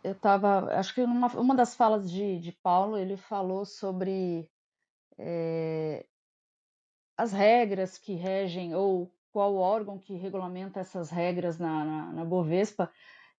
Eu 0.03 0.13
estava, 0.13 0.73
acho 0.79 0.95
que 0.95 1.05
numa 1.07 1.29
uma 1.29 1.55
das 1.55 1.75
falas 1.75 2.11
de, 2.11 2.39
de 2.39 2.53
Paulo, 2.53 2.97
ele 2.97 3.17
falou 3.17 3.65
sobre 3.65 4.49
é, 5.19 6.05
as 7.17 7.33
regras 7.33 7.99
que 7.99 8.15
regem, 8.15 8.75
ou 8.75 9.13
qual 9.33 9.57
órgão 9.57 9.99
que 9.99 10.15
regulamenta 10.15 10.81
essas 10.81 11.11
regras 11.11 11.59
na, 11.59 11.85
na, 11.85 12.13
na 12.13 12.25
Bovespa. 12.25 12.91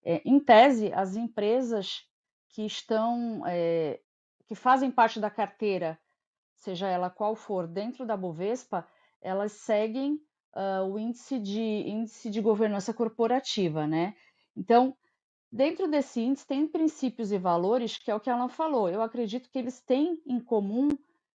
É, 0.04 0.22
em 0.26 0.40
tese, 0.40 0.92
as 0.92 1.16
empresas 1.16 2.06
que 2.50 2.66
estão, 2.66 3.44
é, 3.46 4.00
que 4.48 4.56
fazem 4.56 4.92
parte 4.92 5.20
da 5.20 5.30
carteira, 5.30 5.98
seja 6.56 6.88
ela 6.88 7.10
qual 7.10 7.36
for, 7.36 7.68
dentro 7.68 8.06
da 8.06 8.18
Bovespa, 8.18 8.88
elas 9.22 9.54
seguem 9.54 10.20
uh, 10.54 10.84
o 10.86 11.00
índice 11.00 11.40
de, 11.40 11.62
índice 11.62 12.30
de 12.30 12.42
governança 12.42 12.94
corporativa, 12.94 13.88
né? 13.88 14.16
Então, 14.56 14.96
dentro 15.52 15.88
desse 15.88 16.22
índice 16.22 16.46
tem 16.46 16.68
princípios 16.68 17.32
e 17.32 17.38
valores, 17.38 17.98
que 17.98 18.12
é 18.12 18.16
o 18.16 18.20
que 18.20 18.30
ela 18.30 18.50
falou. 18.50 18.90
Eu 18.90 19.02
acredito 19.02 19.50
que 19.50 19.58
eles 19.58 19.82
têm 19.82 20.22
em 20.26 20.40
comum 20.40 20.90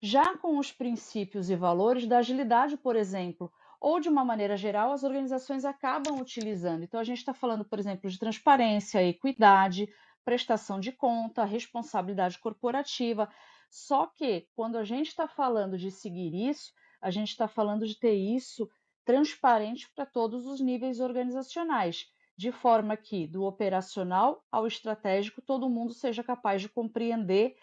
já 0.01 0.37
com 0.37 0.57
os 0.57 0.71
princípios 0.71 1.49
e 1.49 1.55
valores 1.55 2.07
da 2.07 2.19
agilidade, 2.19 2.77
por 2.77 2.95
exemplo, 2.95 3.51
ou 3.79 3.99
de 3.99 4.09
uma 4.09 4.25
maneira 4.25 4.57
geral, 4.57 4.91
as 4.91 5.03
organizações 5.03 5.65
acabam 5.65 6.19
utilizando. 6.19 6.83
Então, 6.83 6.99
a 6.99 7.03
gente 7.03 7.19
está 7.19 7.33
falando, 7.33 7.65
por 7.65 7.79
exemplo, 7.79 8.09
de 8.09 8.19
transparência, 8.19 9.03
equidade, 9.03 9.87
prestação 10.23 10.79
de 10.79 10.91
conta, 10.91 11.45
responsabilidade 11.45 12.39
corporativa. 12.39 13.29
Só 13.69 14.07
que, 14.07 14.47
quando 14.55 14.77
a 14.77 14.83
gente 14.83 15.07
está 15.07 15.27
falando 15.27 15.77
de 15.77 15.91
seguir 15.91 16.33
isso, 16.49 16.71
a 17.01 17.11
gente 17.11 17.29
está 17.29 17.47
falando 17.47 17.85
de 17.85 17.99
ter 17.99 18.15
isso 18.15 18.69
transparente 19.05 19.87
para 19.93 20.05
todos 20.05 20.47
os 20.47 20.59
níveis 20.59 20.99
organizacionais, 20.99 22.07
de 22.35 22.51
forma 22.51 22.97
que, 22.97 23.27
do 23.27 23.43
operacional 23.43 24.43
ao 24.51 24.65
estratégico, 24.65 25.41
todo 25.41 25.69
mundo 25.69 25.93
seja 25.93 26.23
capaz 26.23 26.61
de 26.61 26.69
compreender 26.69 27.55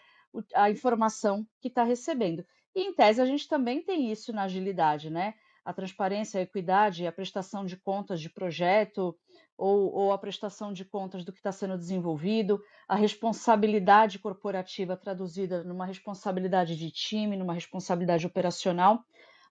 a 0.55 0.71
informação 0.71 1.45
que 1.59 1.67
está 1.67 1.83
recebendo. 1.83 2.45
E, 2.75 2.81
em 2.81 2.93
tese, 2.93 3.21
a 3.21 3.25
gente 3.25 3.47
também 3.47 3.83
tem 3.83 4.11
isso 4.11 4.33
na 4.33 4.43
agilidade, 4.43 5.09
né? 5.09 5.35
A 5.65 5.73
transparência, 5.73 6.39
a 6.39 6.43
equidade, 6.43 7.07
a 7.07 7.11
prestação 7.11 7.65
de 7.65 7.77
contas 7.77 8.19
de 8.19 8.29
projeto 8.29 9.17
ou, 9.57 9.93
ou 9.93 10.11
a 10.11 10.17
prestação 10.17 10.73
de 10.73 10.83
contas 10.83 11.23
do 11.23 11.31
que 11.31 11.39
está 11.39 11.51
sendo 11.51 11.77
desenvolvido, 11.77 12.61
a 12.87 12.95
responsabilidade 12.95 14.19
corporativa 14.19 14.97
traduzida 14.97 15.63
numa 15.63 15.85
responsabilidade 15.85 16.75
de 16.75 16.91
time, 16.91 17.37
numa 17.37 17.53
responsabilidade 17.53 18.25
operacional. 18.25 19.03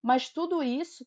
Mas 0.02 0.28
tudo 0.28 0.62
isso 0.62 1.06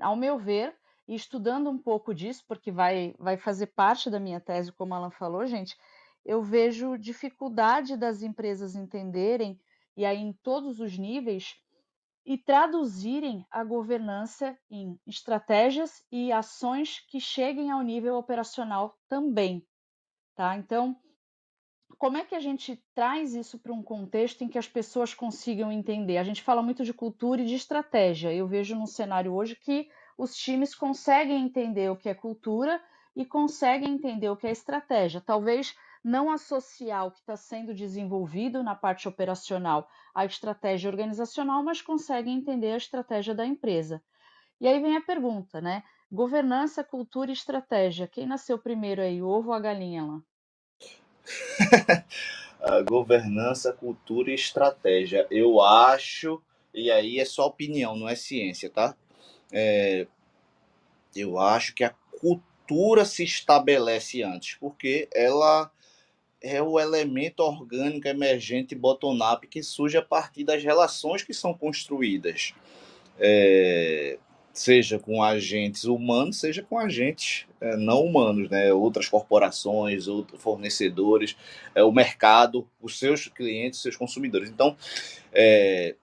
ao 0.00 0.16
meu 0.16 0.38
ver, 0.38 0.74
e 1.06 1.14
estudando 1.14 1.70
um 1.70 1.78
pouco 1.78 2.14
disso, 2.14 2.44
porque 2.48 2.70
vai, 2.70 3.14
vai 3.18 3.36
fazer 3.36 3.66
parte 3.68 4.10
da 4.10 4.18
minha 4.18 4.40
tese, 4.40 4.72
como 4.72 4.94
Alan 4.94 5.10
falou, 5.10 5.46
gente, 5.46 5.76
eu 6.24 6.42
vejo 6.42 6.96
dificuldade 6.96 7.96
das 7.96 8.22
empresas 8.22 8.74
entenderem, 8.74 9.60
e 9.96 10.04
aí 10.04 10.18
em 10.18 10.32
todos 10.32 10.80
os 10.80 10.96
níveis, 10.98 11.54
e 12.24 12.38
traduzirem 12.38 13.46
a 13.50 13.62
governança 13.62 14.56
em 14.70 14.98
estratégias 15.06 16.04
e 16.10 16.32
ações 16.32 17.00
que 17.08 17.20
cheguem 17.20 17.70
ao 17.70 17.82
nível 17.82 18.16
operacional 18.16 18.98
também. 19.08 19.66
Tá? 20.34 20.56
Então, 20.56 20.96
como 21.98 22.16
é 22.16 22.24
que 22.24 22.34
a 22.34 22.40
gente 22.40 22.82
traz 22.94 23.34
isso 23.34 23.58
para 23.58 23.72
um 23.72 23.82
contexto 23.82 24.42
em 24.42 24.48
que 24.48 24.58
as 24.58 24.66
pessoas 24.66 25.14
consigam 25.14 25.70
entender? 25.70 26.18
A 26.18 26.24
gente 26.24 26.42
fala 26.42 26.62
muito 26.62 26.84
de 26.84 26.92
cultura 26.92 27.42
e 27.42 27.46
de 27.46 27.54
estratégia. 27.54 28.32
Eu 28.32 28.48
vejo 28.48 28.74
num 28.74 28.86
cenário 28.86 29.32
hoje 29.32 29.54
que 29.54 29.88
os 30.16 30.36
times 30.36 30.74
conseguem 30.74 31.44
entender 31.44 31.90
o 31.90 31.96
que 31.96 32.08
é 32.08 32.14
cultura 32.14 32.80
e 33.14 33.24
conseguem 33.24 33.92
entender 33.92 34.28
o 34.28 34.36
que 34.36 34.46
é 34.46 34.50
estratégia. 34.50 35.20
Talvez 35.20 35.76
não 36.04 36.30
associar 36.30 37.06
o 37.06 37.10
que 37.10 37.20
está 37.20 37.34
sendo 37.34 37.72
desenvolvido 37.72 38.62
na 38.62 38.74
parte 38.74 39.08
operacional 39.08 39.88
à 40.14 40.26
estratégia 40.26 40.90
organizacional, 40.90 41.62
mas 41.62 41.80
conseguem 41.80 42.36
entender 42.36 42.72
a 42.72 42.76
estratégia 42.76 43.34
da 43.34 43.46
empresa. 43.46 44.02
E 44.60 44.68
aí 44.68 44.78
vem 44.80 44.98
a 44.98 45.00
pergunta, 45.00 45.62
né? 45.62 45.82
Governança, 46.12 46.84
cultura 46.84 47.30
e 47.30 47.32
estratégia. 47.32 48.06
Quem 48.06 48.26
nasceu 48.26 48.58
primeiro 48.58 49.00
aí, 49.00 49.22
o 49.22 49.26
ovo 49.26 49.48
ou 49.48 49.54
a 49.54 49.60
galinha 49.60 50.04
lá? 50.04 50.20
a 52.60 52.82
governança, 52.82 53.72
cultura 53.72 54.30
e 54.30 54.34
estratégia. 54.34 55.26
Eu 55.30 55.62
acho, 55.62 56.42
e 56.74 56.90
aí 56.90 57.18
é 57.18 57.24
só 57.24 57.46
opinião, 57.46 57.96
não 57.96 58.08
é 58.08 58.14
ciência, 58.14 58.68
tá? 58.68 58.94
É, 59.50 60.06
eu 61.16 61.38
acho 61.38 61.74
que 61.74 61.82
a 61.82 61.94
cultura 62.20 63.04
se 63.06 63.24
estabelece 63.24 64.22
antes, 64.22 64.56
porque 64.56 65.08
ela 65.14 65.70
é 66.44 66.62
o 66.62 66.78
elemento 66.78 67.40
orgânico 67.40 68.06
emergente 68.06 68.74
bottom-up 68.74 69.46
que 69.48 69.62
surge 69.62 69.96
a 69.96 70.02
partir 70.02 70.44
das 70.44 70.62
relações 70.62 71.22
que 71.22 71.32
são 71.32 71.54
construídas. 71.54 72.52
É, 73.18 74.18
seja 74.52 74.98
com 74.98 75.22
agentes 75.22 75.84
humanos, 75.84 76.38
seja 76.38 76.62
com 76.62 76.78
agentes 76.78 77.46
é, 77.62 77.78
não 77.78 78.04
humanos, 78.04 78.50
né? 78.50 78.70
outras 78.74 79.08
corporações, 79.08 80.06
outros 80.06 80.40
fornecedores, 80.42 81.34
é, 81.74 81.82
o 81.82 81.90
mercado, 81.90 82.68
os 82.78 82.98
seus 82.98 83.26
clientes, 83.26 83.80
seus 83.80 83.96
consumidores. 83.96 84.50
Então, 84.50 84.76
é, 85.32 85.96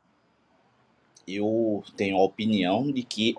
eu 1.28 1.84
tenho 1.96 2.18
a 2.18 2.24
opinião 2.24 2.92
de 2.92 3.04
que, 3.04 3.36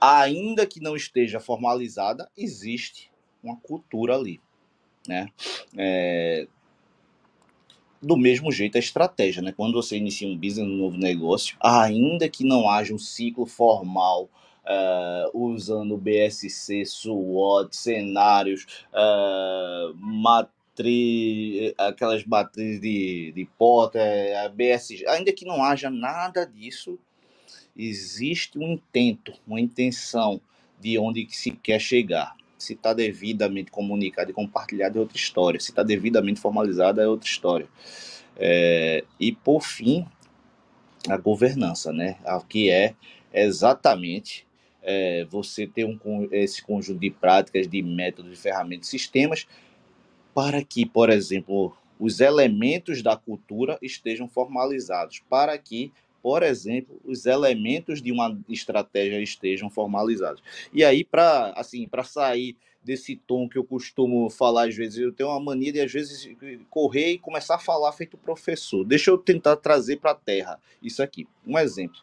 ainda 0.00 0.66
que 0.66 0.80
não 0.80 0.96
esteja 0.96 1.38
formalizada, 1.38 2.30
existe 2.38 3.10
uma 3.42 3.56
cultura 3.56 4.14
ali. 4.14 4.40
Né? 5.10 5.28
É, 5.76 6.46
do 8.00 8.16
mesmo 8.16 8.52
jeito 8.52 8.76
a 8.76 8.78
estratégia, 8.78 9.42
né? 9.42 9.52
Quando 9.54 9.74
você 9.74 9.96
inicia 9.96 10.28
um 10.28 10.36
business, 10.36 10.68
um 10.68 10.76
novo 10.76 10.96
negócio, 10.96 11.56
ainda 11.60 12.28
que 12.28 12.44
não 12.44 12.70
haja 12.70 12.94
um 12.94 12.98
ciclo 12.98 13.44
formal 13.44 14.30
uh, 14.64 15.36
usando 15.36 15.98
BSC, 15.98 16.86
SWOT, 16.86 17.76
cenários, 17.76 18.84
uh, 18.94 19.92
aquelas 21.76 22.24
matrizes 22.24 22.80
de, 22.80 23.32
de 23.32 23.48
Potter, 23.58 24.38
a 24.44 24.48
BSG, 24.48 25.08
ainda 25.08 25.32
que 25.32 25.44
não 25.44 25.62
haja 25.62 25.90
nada 25.90 26.46
disso, 26.46 26.96
existe 27.76 28.56
um 28.58 28.74
intento, 28.74 29.32
uma 29.44 29.60
intenção 29.60 30.40
de 30.80 30.96
onde 30.98 31.26
se 31.30 31.50
quer 31.50 31.80
chegar. 31.80 32.34
Se 32.62 32.74
está 32.74 32.92
devidamente 32.92 33.70
comunicado 33.70 34.30
e 34.30 34.34
compartilhado 34.34 34.98
é 34.98 35.00
outra 35.00 35.16
história. 35.16 35.58
Se 35.58 35.70
está 35.70 35.82
devidamente 35.82 36.40
formalizado 36.40 37.00
é 37.00 37.08
outra 37.08 37.28
história. 37.28 37.68
É, 38.36 39.04
e 39.18 39.32
por 39.32 39.62
fim, 39.62 40.06
a 41.08 41.16
governança, 41.16 41.92
né? 41.92 42.16
Que 42.48 42.70
é 42.70 42.94
exatamente 43.32 44.46
é, 44.82 45.24
você 45.24 45.66
ter 45.66 45.84
um, 45.84 45.98
esse 46.30 46.62
conjunto 46.62 47.00
de 47.00 47.10
práticas, 47.10 47.68
de 47.68 47.82
métodos, 47.82 48.32
de 48.32 48.36
ferramentas, 48.36 48.88
sistemas, 48.88 49.46
para 50.34 50.62
que, 50.62 50.86
por 50.86 51.10
exemplo, 51.10 51.76
os 51.98 52.20
elementos 52.20 53.02
da 53.02 53.16
cultura 53.16 53.78
estejam 53.82 54.28
formalizados, 54.28 55.20
para 55.28 55.56
que, 55.58 55.92
por 56.22 56.42
exemplo, 56.42 57.00
os 57.04 57.26
elementos 57.26 58.02
de 58.02 58.12
uma 58.12 58.38
estratégia 58.48 59.20
estejam 59.20 59.70
formalizados. 59.70 60.42
E 60.72 60.84
aí, 60.84 61.04
para 61.04 61.52
assim, 61.56 61.88
sair 62.04 62.56
desse 62.82 63.16
tom 63.16 63.48
que 63.48 63.58
eu 63.58 63.64
costumo 63.64 64.30
falar 64.30 64.68
às 64.68 64.74
vezes, 64.74 64.98
eu 64.98 65.12
tenho 65.12 65.28
uma 65.28 65.40
mania 65.40 65.72
de 65.72 65.80
às 65.80 65.92
vezes 65.92 66.30
correr 66.70 67.12
e 67.12 67.18
começar 67.18 67.56
a 67.56 67.58
falar 67.58 67.92
feito 67.92 68.16
professor. 68.16 68.84
Deixa 68.84 69.10
eu 69.10 69.18
tentar 69.18 69.56
trazer 69.56 69.96
para 69.96 70.12
a 70.12 70.14
terra 70.14 70.58
isso 70.82 71.02
aqui. 71.02 71.26
Um 71.46 71.58
exemplo. 71.58 72.00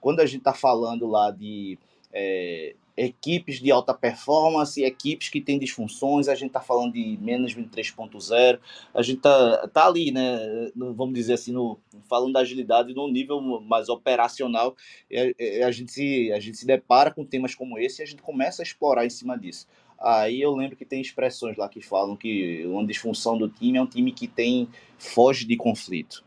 Quando 0.00 0.20
a 0.20 0.26
gente 0.26 0.38
está 0.38 0.52
falando 0.52 1.06
lá 1.06 1.30
de 1.30 1.78
é, 2.12 2.74
equipes 2.96 3.60
de 3.60 3.70
alta 3.70 3.92
performance, 3.92 4.82
equipes 4.82 5.28
que 5.28 5.40
têm 5.40 5.58
disfunções, 5.58 6.28
a 6.28 6.34
gente 6.34 6.48
está 6.48 6.60
falando 6.60 6.94
de 6.94 7.18
Management 7.20 7.68
3.0, 7.68 8.58
a 8.94 9.02
gente 9.02 9.18
está 9.18 9.68
tá 9.68 9.86
ali, 9.86 10.10
né, 10.10 10.70
vamos 10.74 11.14
dizer 11.14 11.34
assim, 11.34 11.52
no, 11.52 11.78
falando 12.08 12.32
da 12.32 12.40
agilidade 12.40 12.94
no 12.94 13.06
nível 13.08 13.40
mais 13.60 13.88
operacional, 13.88 14.74
a, 15.12 15.66
a, 15.66 15.70
gente 15.70 15.92
se, 15.92 16.32
a 16.32 16.40
gente 16.40 16.56
se 16.56 16.66
depara 16.66 17.10
com 17.10 17.24
temas 17.24 17.54
como 17.54 17.78
esse 17.78 18.00
e 18.00 18.04
a 18.04 18.06
gente 18.06 18.22
começa 18.22 18.62
a 18.62 18.64
explorar 18.64 19.04
em 19.04 19.10
cima 19.10 19.38
disso. 19.38 19.66
Aí 19.98 20.40
eu 20.40 20.54
lembro 20.54 20.76
que 20.76 20.84
tem 20.84 21.00
expressões 21.00 21.56
lá 21.56 21.68
que 21.68 21.80
falam 21.80 22.16
que 22.16 22.64
uma 22.66 22.86
disfunção 22.86 23.36
do 23.36 23.48
time 23.48 23.78
é 23.78 23.82
um 23.82 23.86
time 23.86 24.12
que 24.12 24.28
tem 24.28 24.68
foge 24.98 25.44
de 25.44 25.56
conflito. 25.56 26.24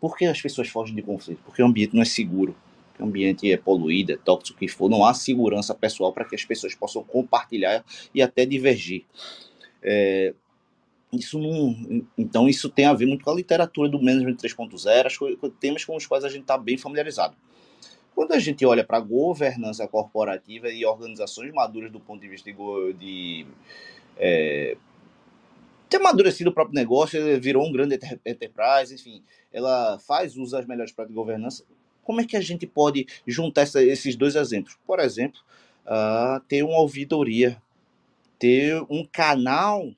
Por 0.00 0.16
que 0.16 0.24
as 0.24 0.40
pessoas 0.40 0.68
fogem 0.68 0.94
de 0.94 1.02
conflito? 1.02 1.40
Porque 1.44 1.62
o 1.62 1.66
ambiente 1.66 1.94
não 1.94 2.02
é 2.02 2.06
seguro 2.06 2.56
ambiente 3.00 3.50
é 3.50 3.56
poluído, 3.56 4.12
é 4.12 4.16
tóxico, 4.16 4.58
que 4.58 4.68
for, 4.68 4.88
não 4.88 5.04
há 5.04 5.14
segurança 5.14 5.74
pessoal 5.74 6.12
para 6.12 6.24
que 6.24 6.34
as 6.34 6.44
pessoas 6.44 6.74
possam 6.74 7.02
compartilhar 7.02 7.84
e 8.14 8.22
até 8.22 8.44
divergir. 8.44 9.04
É, 9.82 10.34
isso 11.12 11.38
não, 11.38 12.04
então 12.16 12.48
isso 12.48 12.68
tem 12.68 12.86
a 12.86 12.92
ver 12.92 13.06
muito 13.06 13.24
com 13.24 13.30
a 13.30 13.34
literatura 13.34 13.88
do 13.88 14.00
Management 14.00 14.36
3.0, 14.36 15.52
temas 15.58 15.84
com 15.84 15.96
os 15.96 16.06
quais 16.06 16.24
a 16.24 16.28
gente 16.28 16.42
está 16.42 16.56
bem 16.56 16.76
familiarizado. 16.76 17.36
Quando 18.14 18.32
a 18.32 18.38
gente 18.38 18.64
olha 18.64 18.84
para 18.84 18.98
a 18.98 19.00
governança 19.00 19.88
corporativa 19.88 20.68
e 20.68 20.84
organizações 20.84 21.52
maduras 21.52 21.90
do 21.90 21.98
ponto 21.98 22.20
de 22.20 22.28
vista 22.28 22.52
de, 22.52 22.92
de 22.94 23.46
é, 24.16 24.76
ter 25.88 25.96
amadurecido 25.96 26.50
o 26.50 26.52
próprio 26.52 26.74
negócio, 26.74 27.40
virou 27.40 27.66
um 27.66 27.72
grande 27.72 27.98
enterprise, 28.24 28.94
enfim, 28.94 29.22
ela 29.52 29.98
faz 29.98 30.36
uso 30.36 30.52
das 30.52 30.66
melhores 30.66 30.92
práticas 30.92 31.14
de 31.14 31.20
governança, 31.20 31.64
como 32.10 32.20
é 32.20 32.24
que 32.24 32.36
a 32.36 32.40
gente 32.40 32.66
pode 32.66 33.06
juntar 33.24 33.60
essa, 33.60 33.80
esses 33.80 34.16
dois 34.16 34.34
exemplos? 34.34 34.76
Por 34.84 34.98
exemplo, 34.98 35.40
uh, 35.86 36.40
ter 36.48 36.64
uma 36.64 36.80
ouvidoria, 36.80 37.62
ter 38.36 38.82
um 38.90 39.06
canal, 39.06 39.92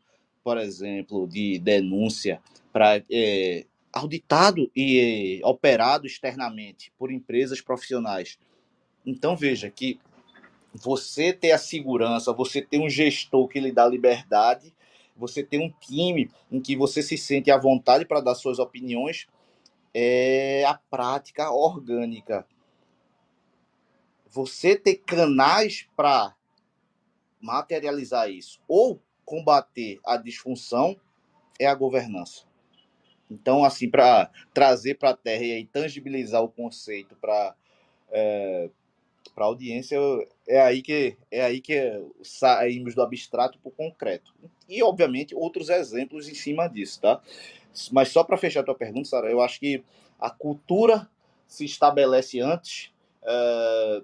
por 0.44 0.58
exemplo, 0.58 1.26
de 1.26 1.58
denúncia 1.58 2.38
para 2.70 3.02
é, 3.10 3.64
auditado 3.90 4.70
e 4.76 5.40
é, 5.40 5.46
operado 5.48 6.06
externamente 6.06 6.92
por 6.98 7.10
empresas 7.10 7.62
profissionais. 7.62 8.38
Então 9.06 9.34
veja 9.34 9.70
que 9.70 9.98
você 10.70 11.32
ter 11.32 11.52
a 11.52 11.58
segurança, 11.58 12.30
você 12.30 12.60
ter 12.60 12.78
um 12.78 12.90
gestor 12.90 13.48
que 13.48 13.58
lhe 13.58 13.72
dá 13.72 13.88
liberdade, 13.88 14.70
você 15.16 15.42
ter 15.42 15.56
um 15.56 15.72
time 15.80 16.30
em 16.50 16.60
que 16.60 16.76
você 16.76 17.02
se 17.02 17.16
sente 17.16 17.50
à 17.50 17.56
vontade 17.56 18.04
para 18.04 18.20
dar 18.20 18.34
suas 18.34 18.58
opiniões, 18.58 19.26
é 19.94 20.64
a 20.64 20.74
prática 20.74 21.50
orgânica. 21.50 22.46
Você 24.30 24.76
ter 24.76 24.96
canais 24.96 25.88
para 25.96 26.34
materializar 27.40 28.30
isso 28.30 28.60
ou 28.66 29.00
combater 29.24 30.00
a 30.04 30.16
disfunção 30.16 30.98
é 31.58 31.66
a 31.66 31.74
governança. 31.74 32.44
Então, 33.30 33.64
assim, 33.64 33.90
para 33.90 34.30
trazer 34.52 34.94
para 34.94 35.10
a 35.10 35.16
Terra 35.16 35.44
e 35.44 35.66
tangibilizar 35.66 36.42
o 36.42 36.48
conceito 36.48 37.16
para 37.16 37.54
é, 38.10 38.70
para 39.34 39.46
audiência, 39.46 39.98
é 40.46 40.60
aí 40.60 40.82
que 40.82 41.16
é 41.30 41.42
aí 41.42 41.60
que 41.60 41.74
saímos 42.22 42.94
do 42.94 43.02
abstrato 43.02 43.58
para 43.58 43.68
o 43.68 43.72
concreto. 43.72 44.34
E, 44.68 44.82
obviamente, 44.82 45.34
outros 45.34 45.68
exemplos 45.68 46.28
em 46.28 46.34
cima 46.34 46.68
disso, 46.68 47.00
tá? 47.00 47.22
Mas 47.90 48.08
só 48.08 48.22
para 48.24 48.36
fechar 48.36 48.60
a 48.60 48.64
tua 48.64 48.74
pergunta, 48.74 49.08
Sara, 49.08 49.30
eu 49.30 49.40
acho 49.40 49.58
que 49.58 49.82
a 50.20 50.30
cultura 50.30 51.08
se 51.46 51.64
estabelece 51.64 52.40
antes, 52.40 52.92
é, 53.22 54.02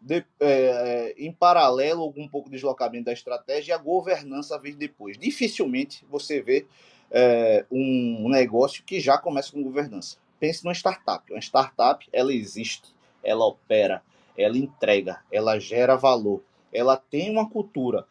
de, 0.00 0.24
é, 0.40 1.14
em 1.18 1.32
paralelo 1.32 2.12
um 2.16 2.26
pouco 2.26 2.48
de 2.48 2.56
deslocamento 2.56 3.04
da 3.04 3.12
estratégia 3.12 3.72
e 3.72 3.74
a 3.74 3.78
governança 3.78 4.58
vem 4.58 4.74
depois. 4.74 5.18
Dificilmente 5.18 6.04
você 6.08 6.40
vê 6.40 6.66
é, 7.10 7.66
um 7.70 8.28
negócio 8.28 8.82
que 8.84 9.00
já 9.00 9.18
começa 9.18 9.52
com 9.52 9.62
governança. 9.62 10.16
Pense 10.38 10.64
numa 10.64 10.72
startup. 10.72 11.30
Uma 11.30 11.40
startup, 11.40 12.08
ela 12.12 12.32
existe, 12.32 12.94
ela 13.22 13.44
opera, 13.44 14.02
ela 14.38 14.56
entrega, 14.56 15.20
ela 15.30 15.58
gera 15.58 15.96
valor, 15.96 16.42
ela 16.72 16.96
tem 16.96 17.30
uma 17.30 17.48
cultura 17.48 18.06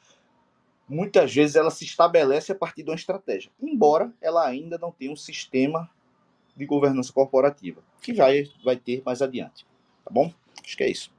muitas 0.90 1.34
vezes 1.34 1.56
ela 1.56 1.70
se 1.70 1.86
estabelece 1.86 2.52
a 2.52 2.56
partir 2.56 2.84
de 2.84 2.90
uma 2.90 2.96
estratégia, 2.96 3.52
embora 3.62 4.12
ela 4.20 4.46
ainda 4.46 4.78
não 4.78 4.92
tenha 4.92 5.12
um 5.12 5.16
sistema 5.16 5.90
de 6.56 6.66
governança 6.66 7.14
corporativa, 7.14 7.82
que 8.02 8.14
já 8.14 8.26
vai 8.64 8.76
ter 8.76 9.02
mais 9.06 9.22
adiante. 9.22 9.66
Tá 10.04 10.12
bom? 10.12 10.34
Acho 10.64 10.76
que 10.76 10.84
é 10.84 10.90
isso. 10.90 11.12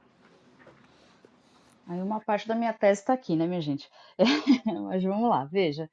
Aí 1.87 2.01
uma 2.01 2.19
parte 2.19 2.47
da 2.47 2.55
minha 2.55 2.73
tese 2.73 3.01
está 3.01 3.13
aqui, 3.13 3.35
né, 3.35 3.47
minha 3.47 3.61
gente? 3.61 3.89
Mas 4.87 5.03
vamos 5.03 5.29
lá, 5.29 5.45
veja. 5.45 5.89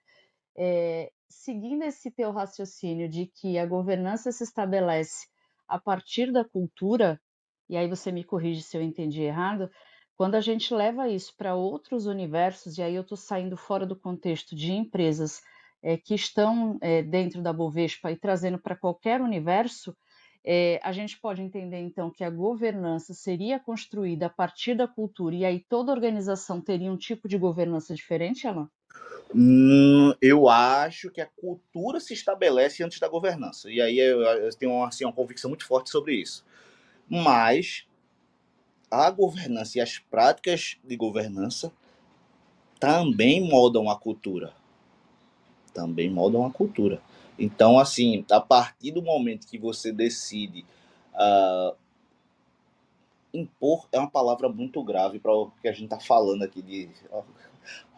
É, 0.57 1.11
seguindo 1.29 1.83
esse 1.85 2.11
teu 2.11 2.31
raciocínio 2.31 3.09
de 3.09 3.27
que 3.27 3.59
a 3.59 3.67
governança 3.67 4.31
se 4.33 4.45
estabelece 4.45 5.27
a 5.67 5.79
partir 5.79 6.33
da 6.33 6.45
cultura, 6.45 7.21
e 7.69 7.77
aí 7.77 7.89
você 7.89 8.11
me 8.11 8.25
corrige 8.25 8.63
se 8.63 8.77
eu 8.77 8.83
entendi 8.83 9.23
errado, 9.23 9.71
quando 10.19 10.35
a 10.35 10.41
gente 10.41 10.75
leva 10.75 11.09
isso 11.09 11.33
para 11.39 11.55
outros 11.55 12.07
universos, 12.07 12.77
e 12.77 12.83
aí 12.83 12.97
eu 12.97 13.03
estou 13.03 13.17
saindo 13.17 13.57
fora 13.57 13.87
do 13.87 13.95
contexto 13.95 14.57
de 14.57 14.73
empresas 14.73 15.41
é, 15.81 15.97
que 15.97 16.13
estão 16.13 16.77
é, 16.81 17.05
dentro 17.05 17.41
da 17.41 17.53
Bovespa 17.53 18.11
e 18.11 18.17
trazendo 18.17 18.59
para 18.59 18.75
qualquer 18.75 19.21
universo, 19.21 19.97
é, 20.45 20.81
a 20.83 20.91
gente 20.91 21.21
pode 21.21 21.41
entender 21.41 21.79
então 21.79 22.11
que 22.11 22.25
a 22.25 22.31
governança 22.31 23.15
seria 23.15 23.61
construída 23.61 24.27
a 24.27 24.31
partir 24.31 24.75
da 24.75 24.89
cultura 24.89 25.37
e 25.37 25.45
aí 25.45 25.65
toda 25.69 25.93
organização 25.93 26.61
teria 26.61 26.91
um 26.91 26.97
tipo 26.97 27.29
de 27.29 27.39
governança 27.39 27.95
diferente, 27.95 28.45
Alan? 28.45 28.69
Hum, 29.33 30.13
eu 30.21 30.49
acho 30.49 31.13
que 31.13 31.21
a 31.21 31.27
cultura 31.27 32.01
se 32.01 32.13
estabelece 32.13 32.83
antes 32.83 32.99
da 32.99 33.09
governança. 33.09 33.71
E 33.71 33.81
aí 33.81 34.01
eu, 34.01 34.21
eu 34.23 34.51
tenho 34.57 34.83
assim, 34.83 35.05
uma 35.05 35.13
convicção 35.13 35.49
muito 35.49 35.65
forte 35.65 35.91
sobre 35.91 36.17
isso. 36.17 36.45
Mas 37.09 37.88
a 38.91 39.11
governança 39.11 39.79
e 39.79 39.81
as 39.81 39.99
práticas 39.99 40.77
de 40.85 40.97
governança 40.97 41.73
também 42.81 43.41
moldam 43.41 43.91
a 43.91 43.99
cultura. 43.99 44.53
Também 45.75 46.11
moldam 46.11 46.45
a 46.45 46.51
cultura. 46.51 47.01
Então, 47.39 47.79
assim, 47.79 48.25
a 48.31 48.41
partir 48.41 48.91
do 48.91 49.03
momento 49.03 49.47
que 49.47 49.59
você 49.59 49.93
decide 49.93 50.65
uh, 51.15 51.77
impor, 53.33 53.87
é 53.93 53.99
uma 53.99 54.11
palavra 54.11 54.49
muito 54.49 54.83
grave 54.83 55.19
para 55.19 55.33
o 55.33 55.51
que 55.63 55.69
a 55.69 55.73
gente 55.73 55.85
está 55.85 56.01
falando 56.01 56.43
aqui 56.43 56.63
de 56.63 56.89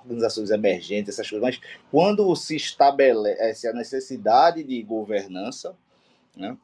organizações 0.03 0.51
emergentes, 0.51 1.15
essas 1.15 1.29
coisas, 1.29 1.47
mas 1.47 1.61
quando 1.91 2.35
se 2.35 2.57
estabelece 2.57 3.69
a 3.69 3.73
necessidade 3.73 4.63
de 4.65 4.83
governança, 4.83 5.77
né, 6.35 6.57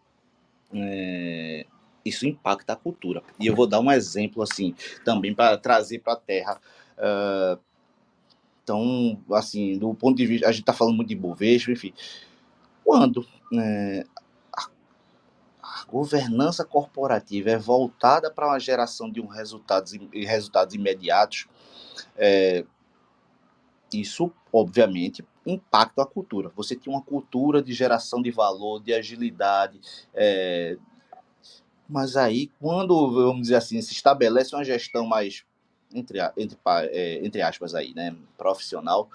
é, 0.73 1.67
isso 2.09 2.27
impacta 2.27 2.73
a 2.73 2.77
cultura. 2.77 3.23
E 3.39 3.47
eu 3.47 3.55
vou 3.55 3.67
dar 3.67 3.81
um 3.81 3.91
exemplo 3.91 4.43
assim, 4.43 4.75
também 5.05 5.35
para 5.35 5.57
trazer 5.57 6.01
para 6.01 6.15
a 6.15 6.17
Terra. 6.17 6.61
Uh, 6.97 7.61
então, 8.67 9.23
assim, 9.33 9.79
do 9.79 9.95
ponto 9.95 10.17
de 10.17 10.27
vista, 10.27 10.49
a 10.49 10.51
gente 10.51 10.63
está 10.63 10.73
falando 10.73 10.97
muito 10.97 11.09
de 11.09 11.15
Bovespa, 11.15 11.71
enfim. 11.71 11.95
Quando 12.85 13.25
é, 13.55 14.05
a, 14.53 14.69
a, 15.63 15.85
governança 15.87 16.65
corporativa 16.65 17.51
é 17.51 17.57
voltada 17.57 18.29
para 18.29 18.49
uma 18.49 18.59
geração 18.59 19.09
de 19.09 19.21
um 19.21 19.27
resultados, 19.27 19.93
resultados 20.13 20.75
imediatos, 20.75 21.47
é, 22.17 22.65
isso, 23.93 24.33
obviamente, 24.53 25.25
impacta 25.47 26.03
a 26.03 26.07
cultura. 26.07 26.51
Você 26.57 26.75
tem 26.75 26.93
uma 26.93 27.03
cultura 27.03 27.63
de 27.63 27.73
geração 27.73 28.21
de 28.21 28.33
valor, 28.33 28.83
de 28.83 28.93
agilidade, 28.93 29.81
é, 30.13 30.77
mas 31.89 32.17
aí, 32.17 32.51
quando, 32.61 33.13
vamos 33.13 33.43
dizer 33.43 33.57
assim, 33.57 33.81
se 33.81 33.93
estabelece 33.93 34.55
uma 34.55 34.65
gestão 34.65 35.07
mais 35.07 35.45
entre, 35.95 36.19
entre, 36.37 36.59
é, 36.91 37.25
entre 37.25 37.43
aspas 37.43 37.75
aí, 37.75 37.95
né, 37.95 38.15
profissional, 38.37 39.09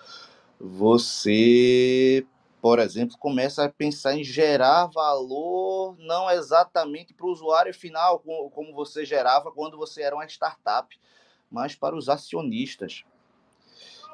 você, 0.60 2.26
por 2.62 2.80
exemplo, 2.80 3.18
começa 3.18 3.66
a 3.66 3.70
pensar 3.70 4.16
em 4.16 4.24
gerar 4.24 4.88
valor 4.88 5.96
não 6.00 6.30
exatamente 6.30 7.14
para 7.14 7.26
o 7.26 7.32
usuário 7.32 7.74
final, 7.74 8.20
como 8.20 8.74
você 8.74 9.04
gerava 9.04 9.52
quando 9.52 9.78
você 9.78 10.02
era 10.04 10.16
uma 10.16 10.26
startup, 10.26 10.98
mas 11.50 11.76
para 11.76 11.96
os 11.96 12.08
acionistas. 12.08 13.04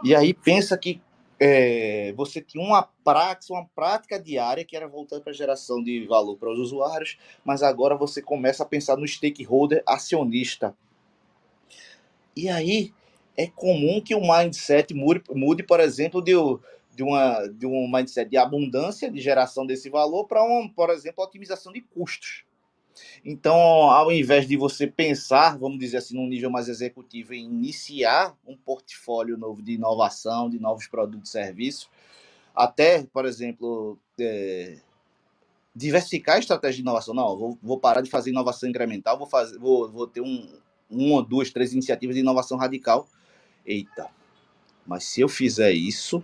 E 0.03 0.15
aí 0.15 0.33
pensa 0.33 0.77
que 0.77 1.01
é, 1.39 2.13
você 2.13 2.41
tinha 2.41 2.63
uma 2.63 2.83
prática, 3.03 3.53
uma 3.53 3.65
prática 3.75 4.19
diária 4.19 4.65
que 4.65 4.75
era 4.75 4.87
voltada 4.87 5.21
para 5.21 5.31
a 5.31 5.35
geração 5.35 5.83
de 5.83 6.05
valor 6.05 6.35
para 6.37 6.51
os 6.51 6.59
usuários, 6.59 7.17
mas 7.45 7.61
agora 7.61 7.95
você 7.95 8.21
começa 8.21 8.63
a 8.63 8.65
pensar 8.65 8.97
no 8.97 9.07
stakeholder 9.07 9.83
acionista. 9.85 10.75
E 12.35 12.49
aí 12.49 12.91
é 13.35 13.47
comum 13.47 14.01
que 14.01 14.15
o 14.15 14.21
mindset 14.21 14.93
mude, 14.93 15.21
mude 15.29 15.61
por 15.61 15.79
exemplo, 15.79 16.21
de, 16.21 16.33
de, 16.95 17.03
uma, 17.03 17.47
de 17.47 17.67
um 17.67 17.87
mindset 17.91 18.29
de 18.29 18.37
abundância, 18.37 19.11
de 19.11 19.21
geração 19.21 19.65
desse 19.65 19.89
valor, 19.89 20.25
para, 20.25 20.43
um, 20.43 20.67
por 20.67 20.89
exemplo, 20.89 21.23
otimização 21.23 21.71
de 21.71 21.81
custos. 21.81 22.46
Então, 23.23 23.55
ao 23.55 24.11
invés 24.11 24.47
de 24.47 24.55
você 24.55 24.87
pensar, 24.87 25.57
vamos 25.57 25.79
dizer 25.79 25.97
assim, 25.97 26.15
num 26.15 26.27
nível 26.27 26.49
mais 26.49 26.67
executivo, 26.67 27.33
em 27.33 27.45
iniciar 27.45 28.35
um 28.45 28.55
portfólio 28.55 29.37
novo 29.37 29.61
de 29.61 29.73
inovação, 29.73 30.49
de 30.49 30.59
novos 30.59 30.87
produtos 30.87 31.29
e 31.29 31.33
serviços, 31.33 31.89
até, 32.55 33.03
por 33.03 33.25
exemplo, 33.25 33.99
é, 34.19 34.79
diversificar 35.75 36.35
a 36.35 36.39
estratégia 36.39 36.77
de 36.77 36.81
inovação. 36.81 37.13
Não, 37.13 37.37
vou, 37.37 37.57
vou, 37.61 37.79
parar 37.79 38.01
de 38.01 38.09
fazer 38.09 38.31
inovação 38.31 38.69
incremental, 38.69 39.17
vou, 39.17 39.27
fazer, 39.27 39.57
vou, 39.59 39.91
vou 39.91 40.07
ter 40.07 40.21
um, 40.21 40.49
uma, 40.89 41.21
duas, 41.21 41.51
três 41.51 41.73
iniciativas 41.73 42.15
de 42.15 42.21
inovação 42.21 42.57
radical. 42.57 43.07
Eita, 43.65 44.09
mas 44.85 45.03
se 45.03 45.21
eu 45.21 45.27
fizer 45.27 45.71
isso, 45.71 46.23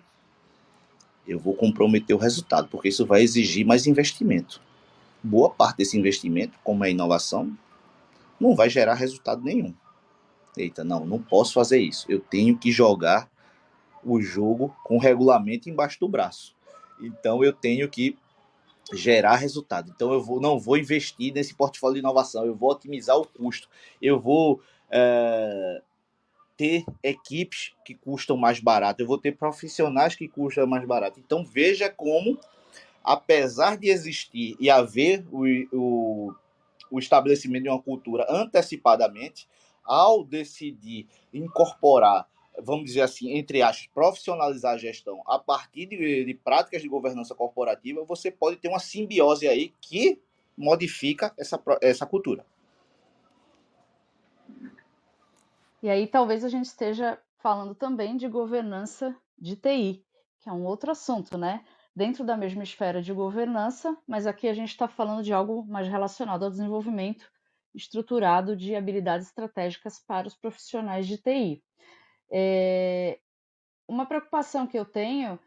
eu 1.28 1.38
vou 1.38 1.54
comprometer 1.54 2.16
o 2.16 2.20
resultado, 2.20 2.68
porque 2.70 2.88
isso 2.90 3.06
vai 3.06 3.22
exigir 3.22 3.66
mais 3.66 3.86
investimento 3.86 4.62
boa 5.24 5.50
parte 5.50 5.78
desse 5.78 5.98
investimento, 5.98 6.60
como 6.64 6.84
é 6.84 6.92
inovação, 6.92 7.58
não 8.40 8.56
vai 8.56 8.70
gerar 8.70 8.96
resultado 8.96 9.42
nenhum. 9.42 9.74
Eita, 10.58 10.84
não, 10.84 11.06
não 11.06 11.20
posso 11.20 11.54
fazer 11.54 11.80
isso. 11.80 12.06
Eu 12.10 12.20
tenho 12.20 12.58
que 12.58 12.72
jogar 12.72 13.30
o 14.04 14.22
jogo 14.22 14.76
com 14.84 14.98
regulamento 14.98 15.70
embaixo 15.70 16.00
do 16.00 16.08
braço. 16.08 16.56
Então 17.02 17.44
eu 17.44 17.54
tenho 17.54 17.90
que 17.90 18.18
gerar 18.92 19.38
resultado. 19.38 19.92
Então 19.96 20.12
eu 20.14 20.22
vou, 20.22 20.42
não 20.42 20.60
vou 20.60 20.78
investir 20.78 21.34
nesse 21.34 21.56
portfólio 21.56 21.96
de 21.96 22.00
inovação, 22.00 22.46
eu 22.46 22.56
vou 22.56 22.72
otimizar 22.72 23.18
o 23.18 23.26
custo, 23.26 23.70
eu 24.02 24.20
vou 24.20 24.62
é, 24.92 25.82
ter 26.58 26.86
equipes 27.02 27.74
que 27.86 27.96
custam 27.96 28.36
mais 28.36 28.60
barato, 28.60 29.02
eu 29.02 29.08
vou 29.08 29.18
ter 29.18 29.32
profissionais 29.32 30.16
que 30.16 30.28
custam 30.28 30.68
mais 30.68 30.86
barato. 30.86 31.20
Então 31.20 31.46
veja 31.46 31.90
como 31.90 32.38
apesar 33.04 33.78
de 33.78 33.90
existir 33.90 34.56
e 34.60 34.70
haver 34.70 35.26
o, 35.32 35.46
o, 35.74 36.36
o 36.90 37.00
estabelecimento 37.00 37.64
de 37.64 37.70
uma 37.70 37.82
cultura 37.82 38.26
antecipadamente, 38.30 39.48
ao 39.84 40.24
decidir 40.24 41.08
incorporar, 41.34 42.28
vamos 42.62 42.86
dizer 42.86 43.02
assim, 43.02 43.36
entre 43.38 43.62
aspas, 43.62 43.88
profissionalizar 43.94 44.76
a 44.76 44.78
gestão 44.78 45.22
a 45.26 45.38
partir 45.38 45.88
de, 45.88 46.24
de 46.24 46.34
práticas 46.34 46.82
de 46.82 46.88
governança 46.88 47.36
corporativa, 47.36 48.06
você 48.06 48.32
pode 48.32 48.58
ter 48.58 48.70
uma 48.70 48.80
simbiose 48.80 49.48
aí 49.48 49.74
que 49.82 50.22
modifica 50.58 51.34
essa, 51.38 51.62
essa 51.82 52.06
cultura. 52.06 52.46
E 55.82 55.90
aí 55.90 56.08
talvez 56.08 56.46
a 56.46 56.50
gente 56.50 56.66
esteja 56.66 57.20
falando 57.40 57.76
também 57.76 58.16
de 58.16 58.30
governança 58.30 59.14
de 59.38 59.58
TI, 59.58 60.02
que 60.40 60.48
é 60.48 60.54
um 60.54 60.64
outro 60.64 60.92
assunto, 60.92 61.38
né? 61.38 61.66
Dentro 61.96 62.24
da 62.24 62.36
mesma 62.36 62.64
esfera 62.64 63.02
de 63.02 63.14
governança, 63.14 63.96
mas 64.08 64.26
aqui 64.26 64.48
a 64.48 64.54
gente 64.54 64.70
está 64.70 64.88
falando 64.88 65.24
de 65.24 65.32
algo 65.32 65.66
mais 65.66 65.88
relacionado 65.88 66.44
ao 66.44 66.50
desenvolvimento 66.50 67.32
estruturado 67.74 68.56
de 68.56 68.76
habilidades 68.76 69.28
estratégicas 69.28 70.00
para 70.00 70.28
os 70.28 70.36
profissionais 70.36 71.08
de 71.08 71.18
TI. 71.18 71.64
É, 72.32 73.20
uma 73.88 74.06
preocupação 74.06 74.68
que 74.68 74.78
eu 74.78 74.86
tenho 74.86 75.40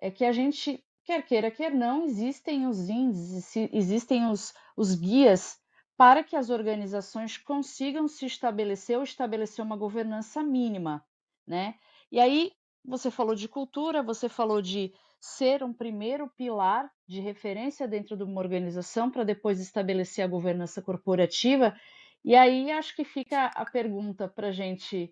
é 0.00 0.10
que 0.10 0.24
a 0.24 0.32
gente, 0.32 0.84
quer 1.04 1.22
queira, 1.22 1.50
quer 1.50 1.72
não, 1.72 2.04
existem 2.04 2.66
os 2.66 2.88
índices, 2.88 3.68
existem 3.72 4.26
os, 4.26 4.54
os 4.76 4.94
guias 4.94 5.58
para 5.96 6.24
que 6.24 6.36
as 6.36 6.50
organizações 6.50 7.38
consigam 7.38 8.08
se 8.08 8.26
estabelecer 8.26 8.96
ou 8.96 9.04
estabelecer 9.04 9.64
uma 9.64 9.76
governança 9.76 10.42
mínima, 10.42 11.04
né? 11.46 11.76
E 12.10 12.18
aí 12.18 12.52
você 12.84 13.10
falou 13.10 13.34
de 13.34 13.48
cultura, 13.48 14.02
você 14.02 14.28
falou 14.28 14.60
de 14.60 14.92
ser 15.24 15.64
um 15.64 15.72
primeiro 15.72 16.28
pilar 16.28 16.92
de 17.08 17.18
referência 17.18 17.88
dentro 17.88 18.14
de 18.14 18.22
uma 18.22 18.38
organização 18.42 19.10
para 19.10 19.24
depois 19.24 19.58
estabelecer 19.58 20.22
a 20.22 20.28
governança 20.28 20.82
corporativa. 20.82 21.74
E 22.22 22.36
aí 22.36 22.70
acho 22.70 22.94
que 22.94 23.04
fica 23.04 23.46
a 23.46 23.64
pergunta 23.64 24.28
para 24.28 24.48
a 24.48 24.52
gente, 24.52 25.10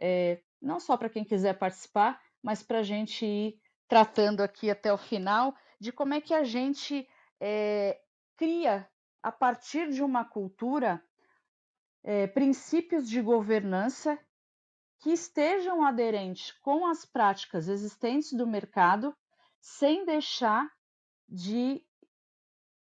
é, 0.00 0.42
não 0.60 0.80
só 0.80 0.96
para 0.96 1.08
quem 1.08 1.24
quiser 1.24 1.56
participar, 1.58 2.20
mas 2.42 2.60
para 2.60 2.80
a 2.80 2.82
gente 2.82 3.24
ir 3.24 3.60
tratando 3.86 4.40
aqui 4.40 4.68
até 4.68 4.92
o 4.92 4.98
final, 4.98 5.54
de 5.78 5.92
como 5.92 6.12
é 6.12 6.20
que 6.20 6.34
a 6.34 6.42
gente 6.42 7.08
é, 7.40 8.00
cria, 8.36 8.88
a 9.22 9.30
partir 9.30 9.90
de 9.90 10.02
uma 10.02 10.24
cultura, 10.24 11.00
é, 12.02 12.26
princípios 12.26 13.08
de 13.08 13.22
governança 13.22 14.18
que 14.98 15.10
estejam 15.10 15.84
aderentes 15.84 16.50
com 16.50 16.84
as 16.84 17.04
práticas 17.04 17.68
existentes 17.68 18.32
do 18.32 18.44
mercado 18.44 19.16
sem 19.62 20.04
deixar 20.04 20.68
de 21.28 21.80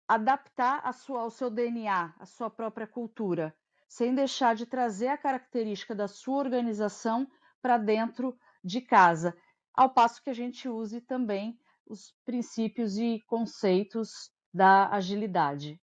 adaptar 0.05 0.81
a 0.83 0.91
sua, 0.91 1.21
ao 1.21 1.31
seu 1.31 1.49
DNA, 1.49 2.13
a 2.19 2.25
sua 2.25 2.49
própria 2.49 2.85
cultura, 2.85 3.55
sem 3.87 4.13
deixar 4.13 4.55
de 4.55 4.65
trazer 4.65 5.07
a 5.07 5.17
característica 5.17 5.95
da 5.95 6.07
sua 6.07 6.37
organização 6.37 7.27
para 7.61 7.77
dentro 7.77 8.37
de 8.61 8.81
casa, 8.81 9.35
ao 9.73 9.89
passo 9.89 10.21
que 10.21 10.29
a 10.29 10.33
gente 10.33 10.67
use 10.67 10.99
também 10.99 11.57
os 11.87 12.13
princípios 12.25 12.97
e 12.97 13.23
conceitos 13.25 14.29
da 14.53 14.89
agilidade. 14.89 15.81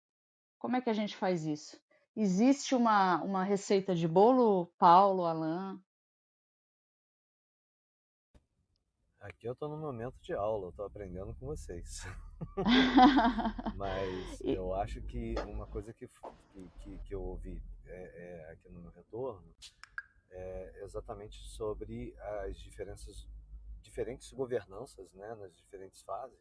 Como 0.59 0.77
é 0.77 0.81
que 0.81 0.91
a 0.91 0.95
gente 0.95 1.17
faz 1.17 1.47
isso? 1.47 1.81
Existe 2.17 2.75
uma, 2.75 3.23
uma 3.23 3.45
receita 3.45 3.95
de 3.95 4.09
bolo, 4.09 4.67
Paulo, 4.77 5.25
Alain? 5.25 5.81
Aqui 9.21 9.47
eu 9.47 9.53
estou 9.53 9.69
no 9.69 9.77
momento 9.77 10.19
de 10.23 10.33
aula, 10.33 10.65
eu 10.65 10.71
estou 10.71 10.87
aprendendo 10.87 11.35
com 11.35 11.45
vocês. 11.45 12.01
Mas 13.77 14.41
eu 14.41 14.75
acho 14.75 15.03
que 15.03 15.35
uma 15.47 15.67
coisa 15.67 15.93
que, 15.93 16.09
que, 16.79 16.99
que 17.01 17.15
eu 17.15 17.23
ouvi 17.23 17.63
é, 17.85 17.93
é, 17.93 18.51
aqui 18.51 18.71
no 18.71 18.81
meu 18.81 18.91
retorno 18.93 19.55
é 20.31 20.81
exatamente 20.83 21.39
sobre 21.49 22.17
as 22.41 22.57
diferenças, 22.57 23.29
diferentes 23.83 24.33
governanças 24.33 25.13
né, 25.13 25.35
nas 25.35 25.55
diferentes 25.55 26.01
fases 26.01 26.41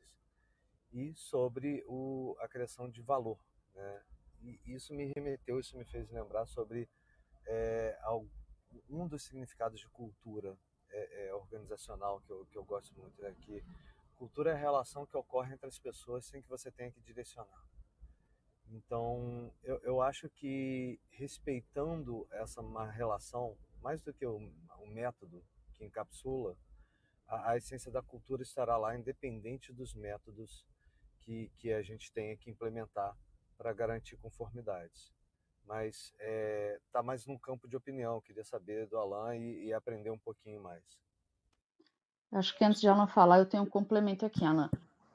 e 0.93 1.13
sobre 1.15 1.83
o, 1.85 2.33
a 2.39 2.47
criação 2.47 2.89
de 2.89 3.01
valor. 3.01 3.43
Né? 3.75 4.01
E 4.41 4.73
isso 4.73 4.93
me 4.93 5.11
remeteu, 5.13 5.59
isso 5.59 5.77
me 5.77 5.83
fez 5.83 6.09
lembrar 6.11 6.45
sobre 6.45 6.89
é, 7.45 7.99
um 8.89 9.05
dos 9.05 9.23
significados 9.23 9.81
de 9.81 9.89
cultura 9.89 10.57
é, 10.91 11.27
é, 11.27 11.33
organizacional 11.33 12.21
que 12.21 12.31
eu, 12.31 12.45
que 12.45 12.57
eu 12.57 12.63
gosto 12.63 12.97
muito, 12.99 13.25
é 13.25 13.33
que 13.33 13.63
cultura 14.15 14.51
é 14.51 14.53
a 14.53 14.57
relação 14.57 15.05
que 15.05 15.15
ocorre 15.15 15.53
entre 15.53 15.67
as 15.67 15.79
pessoas 15.79 16.25
sem 16.25 16.41
que 16.41 16.49
você 16.49 16.69
tenha 16.71 16.91
que 16.91 16.99
direcionar. 17.01 17.65
Então, 18.71 19.51
eu, 19.63 19.79
eu 19.79 20.01
acho 20.01 20.29
que 20.29 20.99
respeitando 21.09 22.27
essa 22.31 22.61
relação, 22.91 23.57
mais 23.81 24.01
do 24.01 24.13
que 24.13 24.25
o, 24.25 24.37
o 24.79 24.87
método 24.87 25.43
que 25.73 25.85
encapsula, 25.85 26.55
a, 27.27 27.51
a, 27.51 27.57
essência 27.57 27.91
da 27.91 28.01
cultura 28.01 28.43
estará 28.43 28.77
lá, 28.77 28.95
independente 28.97 29.71
dos 29.71 29.93
métodos 29.93 30.65
que, 31.21 31.49
que 31.57 31.71
a 31.71 31.81
gente 31.81 32.11
tenha 32.11 32.35
que 32.35 32.49
implementar 32.49 33.17
para 33.57 33.73
garantir 33.73 34.17
conformidades 34.17 35.11
mas 35.69 36.11
está 36.19 36.99
tá 36.99 37.03
mais 37.03 37.27
num 37.27 37.37
campo 37.37 37.67
de 37.67 37.77
opinião. 37.77 38.19
Queria 38.21 38.43
saber 38.43 38.87
do 38.87 38.97
Alan 38.97 39.35
e, 39.37 39.67
e, 39.67 39.73
aprender 39.73 40.09
um 40.09 40.17
pouquinho 40.17 40.59
mais. 40.59 40.83
Acho 42.31 42.57
que 42.57 42.65
antes 42.65 42.81
de 42.81 42.87
Alan 42.87 43.05
falar, 43.05 43.37
eu 43.37 43.45
tenho 43.45 43.61
um 43.61 43.69
complemento 43.69 44.25
aqui, 44.25 44.43
Alan. 44.43 44.71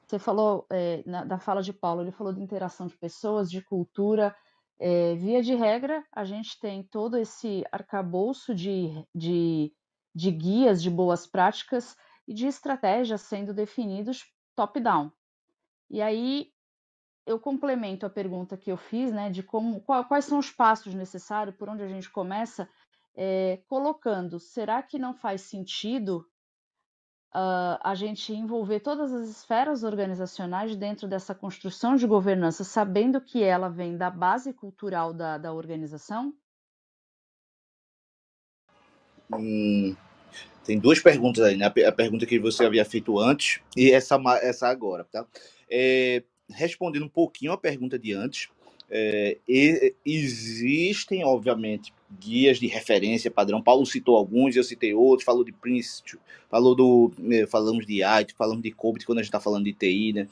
Você 0.07 0.17
falou 0.17 0.65
é, 0.71 1.03
na, 1.05 1.25
da 1.25 1.37
fala 1.37 1.61
de 1.61 1.73
Paulo, 1.73 2.01
ele 2.01 2.11
falou 2.11 2.31
de 2.31 2.41
interação 2.41 2.87
de 2.87 2.97
pessoas, 2.97 3.51
de 3.51 3.61
cultura. 3.61 4.33
É, 4.79 5.15
via 5.15 5.41
de 5.41 5.53
regra, 5.55 6.05
a 6.09 6.23
gente 6.23 6.57
tem 6.59 6.83
todo 6.83 7.17
esse 7.17 7.65
arcabouço 7.69 8.55
de, 8.55 9.05
de, 9.13 9.73
de 10.13 10.31
guias 10.31 10.81
de 10.81 10.89
boas 10.89 11.27
práticas 11.27 11.97
e 12.25 12.33
de 12.33 12.47
estratégias 12.47 13.21
sendo 13.21 13.53
definidos 13.53 14.23
top-down. 14.55 15.11
E 15.89 16.01
aí 16.01 16.51
eu 17.25 17.39
complemento 17.39 18.05
a 18.05 18.09
pergunta 18.09 18.57
que 18.57 18.71
eu 18.71 18.77
fiz, 18.77 19.11
né, 19.11 19.29
de 19.29 19.41
como, 19.43 19.81
qual, 19.81 20.05
quais 20.05 20.25
são 20.25 20.37
os 20.39 20.51
passos 20.51 20.93
necessários, 20.93 21.55
por 21.55 21.69
onde 21.69 21.83
a 21.83 21.87
gente 21.87 22.09
começa. 22.09 22.69
é, 23.15 23.59
colocando: 23.67 24.39
será 24.39 24.83
que 24.83 24.99
não 24.99 25.13
faz 25.13 25.41
sentido 25.41 26.27
uh, 27.33 27.79
a 27.81 27.95
gente 27.95 28.33
envolver 28.33 28.79
todas 28.79 29.13
as 29.13 29.29
esferas 29.29 29.83
organizacionais 29.83 30.75
dentro 30.75 31.07
dessa 31.07 31.33
construção 31.33 31.95
de 31.95 32.07
governança, 32.07 32.63
sabendo 32.63 33.21
que 33.21 33.43
ela 33.43 33.69
vem 33.69 33.97
da 33.97 34.09
base 34.09 34.53
cultural 34.53 35.13
da, 35.13 35.37
da 35.37 35.53
organização? 35.53 36.33
Hum, 39.33 39.95
tem 40.63 40.79
duas 40.79 40.99
perguntas 40.99 41.43
aí, 41.43 41.57
né? 41.57 41.65
A 41.65 41.91
pergunta 41.91 42.25
que 42.25 42.39
você 42.39 42.65
havia 42.65 42.85
feito 42.85 43.19
antes 43.19 43.61
e 43.75 43.91
essa, 43.91 44.17
essa 44.41 44.67
agora, 44.67 45.03
tá? 45.05 45.25
É, 45.69 46.23
respondendo 46.49 47.05
um 47.05 47.09
pouquinho 47.09 47.51
a 47.51 47.57
pergunta 47.57 47.97
de 47.97 48.13
antes, 48.13 48.49
é, 48.89 49.37
existem, 50.05 51.23
obviamente, 51.23 51.93
guias 52.19 52.59
de 52.59 52.67
referência 52.67 53.31
padrão. 53.31 53.61
Paulo 53.61 53.85
citou 53.85 54.15
alguns, 54.15 54.55
eu 54.55 54.63
citei 54.63 54.93
outros, 54.93 55.25
falou 55.25 55.43
de 55.43 55.51
Prince, 55.51 56.03
falou 56.49 56.75
do. 56.75 57.11
Né, 57.17 57.45
falamos 57.47 57.85
de 57.85 58.03
IT, 58.03 58.35
falamos 58.37 58.61
de 58.61 58.71
COBIT 58.71 59.05
quando 59.05 59.19
a 59.19 59.21
gente 59.21 59.29
está 59.29 59.39
falando 59.39 59.65
de 59.65 59.73
TI, 59.73 60.13
né? 60.13 60.27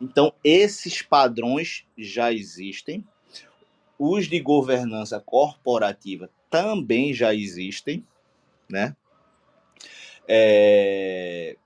Então, 0.00 0.32
esses 0.42 1.00
padrões 1.00 1.84
já 1.96 2.32
existem. 2.32 3.04
Os 3.98 4.26
de 4.26 4.40
governança 4.40 5.20
corporativa 5.20 6.28
também 6.50 7.14
já 7.14 7.32
existem, 7.32 8.04
né? 8.68 8.96
É, 10.26 11.56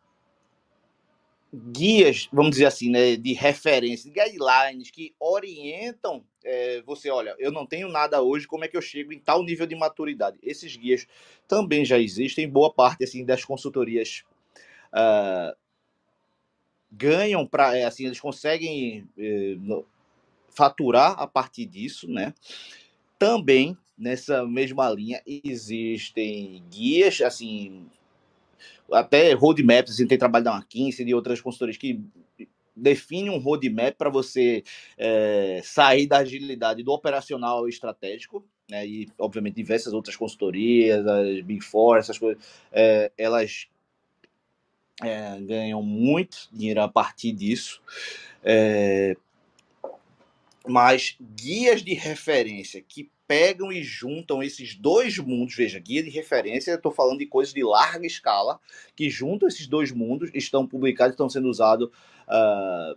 guias, 1.72 2.28
vamos 2.32 2.52
dizer 2.52 2.66
assim, 2.66 2.90
né, 2.90 3.16
de 3.16 3.32
referência, 3.32 4.12
guidelines 4.12 4.90
que 4.90 5.14
orientam 5.18 6.24
é, 6.44 6.80
você, 6.82 7.10
olha, 7.10 7.34
eu 7.38 7.50
não 7.50 7.66
tenho 7.66 7.88
nada 7.88 8.22
hoje, 8.22 8.46
como 8.46 8.64
é 8.64 8.68
que 8.68 8.76
eu 8.76 8.82
chego 8.82 9.12
em 9.12 9.18
tal 9.18 9.42
nível 9.42 9.66
de 9.66 9.74
maturidade? 9.74 10.38
Esses 10.42 10.76
guias 10.76 11.06
também 11.48 11.84
já 11.84 11.98
existem, 11.98 12.48
boa 12.48 12.72
parte 12.72 13.02
assim 13.02 13.24
das 13.24 13.44
consultorias 13.44 14.22
uh, 14.92 15.56
ganham 16.90 17.44
para, 17.46 17.76
é, 17.76 17.84
assim, 17.84 18.06
eles 18.06 18.20
conseguem 18.20 19.08
é, 19.18 19.56
faturar 20.50 21.20
a 21.20 21.26
partir 21.26 21.66
disso, 21.66 22.08
né? 22.08 22.32
Também 23.18 23.76
nessa 23.98 24.46
mesma 24.46 24.88
linha 24.90 25.22
existem 25.26 26.62
guias, 26.70 27.20
assim, 27.22 27.86
até 28.92 29.32
roadmaps, 29.32 29.92
assim, 29.92 30.06
tem 30.06 30.18
trabalho 30.18 30.44
da 30.44 30.56
McKinsey 30.56 31.02
e 31.02 31.06
de 31.06 31.14
outras 31.14 31.40
consultorias 31.40 31.76
que 31.76 32.00
define 32.74 33.30
um 33.30 33.38
roadmap 33.38 33.96
para 33.96 34.10
você 34.10 34.62
é, 34.98 35.60
sair 35.64 36.06
da 36.06 36.18
agilidade 36.18 36.82
do 36.82 36.92
operacional 36.92 37.66
estratégico, 37.68 38.44
né, 38.70 38.86
e 38.86 39.08
obviamente 39.18 39.54
diversas 39.54 39.92
outras 39.92 40.16
consultorias, 40.16 41.06
as 41.06 41.40
Big 41.42 41.62
Four, 41.62 41.98
essas 41.98 42.18
coisas, 42.18 42.42
é, 42.70 43.10
elas 43.16 43.68
é, 45.02 45.40
ganham 45.40 45.82
muito 45.82 46.48
dinheiro 46.52 46.82
a 46.82 46.88
partir 46.88 47.32
disso. 47.32 47.80
mas 50.68 51.16
guias 51.20 51.82
de 51.82 51.94
referência 51.94 52.82
que 52.82 53.08
pegam 53.26 53.72
e 53.72 53.82
juntam 53.82 54.42
esses 54.42 54.74
dois 54.74 55.18
mundos. 55.18 55.54
Veja, 55.54 55.78
guia 55.78 56.02
de 56.02 56.10
referência, 56.10 56.72
estou 56.72 56.92
falando 56.92 57.18
de 57.18 57.26
coisas 57.26 57.52
de 57.52 57.62
larga 57.62 58.06
escala, 58.06 58.60
que 58.94 59.10
juntam 59.10 59.48
esses 59.48 59.66
dois 59.66 59.92
mundos, 59.92 60.30
estão 60.34 60.66
publicados, 60.66 61.12
estão 61.12 61.28
sendo 61.28 61.48
usados 61.48 61.88
uh, 61.88 62.96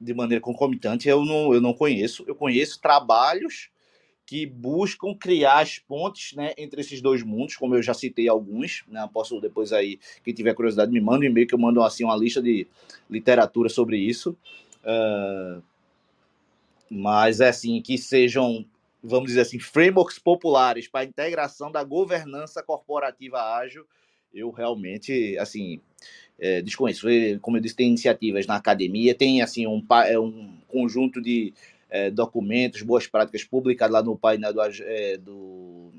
de 0.00 0.14
maneira 0.14 0.40
concomitante. 0.40 1.08
Eu 1.08 1.24
não, 1.24 1.52
eu 1.52 1.60
não 1.60 1.74
conheço. 1.74 2.24
Eu 2.26 2.34
conheço 2.34 2.80
trabalhos 2.80 3.70
que 4.24 4.44
buscam 4.44 5.14
criar 5.14 5.60
as 5.60 5.78
pontes 5.78 6.36
né, 6.36 6.52
entre 6.58 6.82
esses 6.82 7.00
dois 7.00 7.22
mundos, 7.22 7.56
como 7.56 7.74
eu 7.74 7.82
já 7.82 7.94
citei 7.94 8.28
alguns. 8.28 8.84
Né, 8.86 9.08
posso 9.12 9.40
depois 9.40 9.72
aí, 9.72 9.98
quem 10.22 10.34
tiver 10.34 10.54
curiosidade, 10.54 10.92
me 10.92 11.00
manda 11.00 11.20
um 11.20 11.24
e-mail 11.24 11.46
que 11.46 11.54
eu 11.54 11.58
mando 11.58 11.82
assim, 11.82 12.04
uma 12.04 12.16
lista 12.16 12.42
de 12.42 12.66
literatura 13.08 13.68
sobre 13.68 13.96
isso. 13.96 14.36
Uh, 14.84 15.62
mas 16.90 17.40
é 17.40 17.48
assim, 17.48 17.80
que 17.80 17.98
sejam 17.98 18.64
vamos 19.02 19.28
dizer 19.28 19.42
assim, 19.42 19.58
frameworks 19.58 20.18
populares 20.18 20.88
para 20.88 21.00
a 21.00 21.04
integração 21.04 21.70
da 21.70 21.82
governança 21.84 22.62
corporativa 22.62 23.40
ágil, 23.56 23.86
eu 24.32 24.50
realmente, 24.50 25.36
assim, 25.38 25.80
é, 26.38 26.60
desconheço. 26.62 27.06
Como 27.40 27.56
eu 27.56 27.60
disse, 27.60 27.76
tem 27.76 27.88
iniciativas 27.88 28.46
na 28.46 28.56
academia, 28.56 29.14
tem, 29.14 29.42
assim, 29.42 29.66
um, 29.66 29.84
é, 30.06 30.18
um 30.18 30.58
conjunto 30.68 31.20
de 31.20 31.52
é, 31.90 32.10
documentos, 32.10 32.82
boas 32.82 33.06
práticas 33.06 33.44
publicados 33.44 33.94
lá 33.94 34.02
no 34.02 34.16
painel 34.16 34.52
do, 34.52 34.60
é, 34.62 35.16
do 35.16 35.92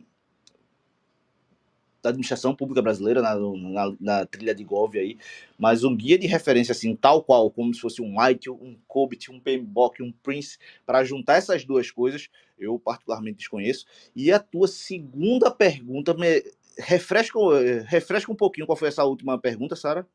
da 2.02 2.10
administração 2.10 2.56
pública 2.56 2.82
brasileira 2.82 3.22
na, 3.22 3.36
na, 3.36 3.96
na, 4.00 4.26
trilha 4.26 4.56
de 4.56 4.64
Gov 4.64 4.98
aí, 4.98 5.18
mas 5.58 5.84
um 5.84 5.96
guia 5.96 6.18
de 6.18 6.28
referência 6.28 6.72
assim, 6.72 6.96
tal 6.96 7.22
qual, 7.24 7.50
como 7.52 7.74
se 7.74 7.82
fosse 7.82 8.02
um 8.02 8.16
ITIL, 8.30 8.54
um 8.62 8.76
COBIT, 8.88 9.32
um 9.32 9.40
PMBOK, 9.40 10.02
um 10.02 10.12
Prince, 10.12 10.58
para 10.86 11.04
juntar 11.04 11.36
essas 11.36 11.66
duas 11.66 11.92
coisas, 11.92 12.30
eu 12.58 12.80
particularmente 12.80 13.38
desconheço. 13.38 13.86
E 14.16 14.32
a 14.32 14.40
tua 14.40 14.68
segunda 14.68 15.52
pergunta, 15.52 16.14
me 16.14 16.44
refresca, 16.78 17.38
refresca 17.86 18.32
um 18.32 18.36
pouquinho 18.36 18.66
qual 18.66 18.76
foi 18.78 18.88
essa 18.88 19.04
última 19.04 19.38
pergunta, 19.38 19.76
Sara? 19.76 20.08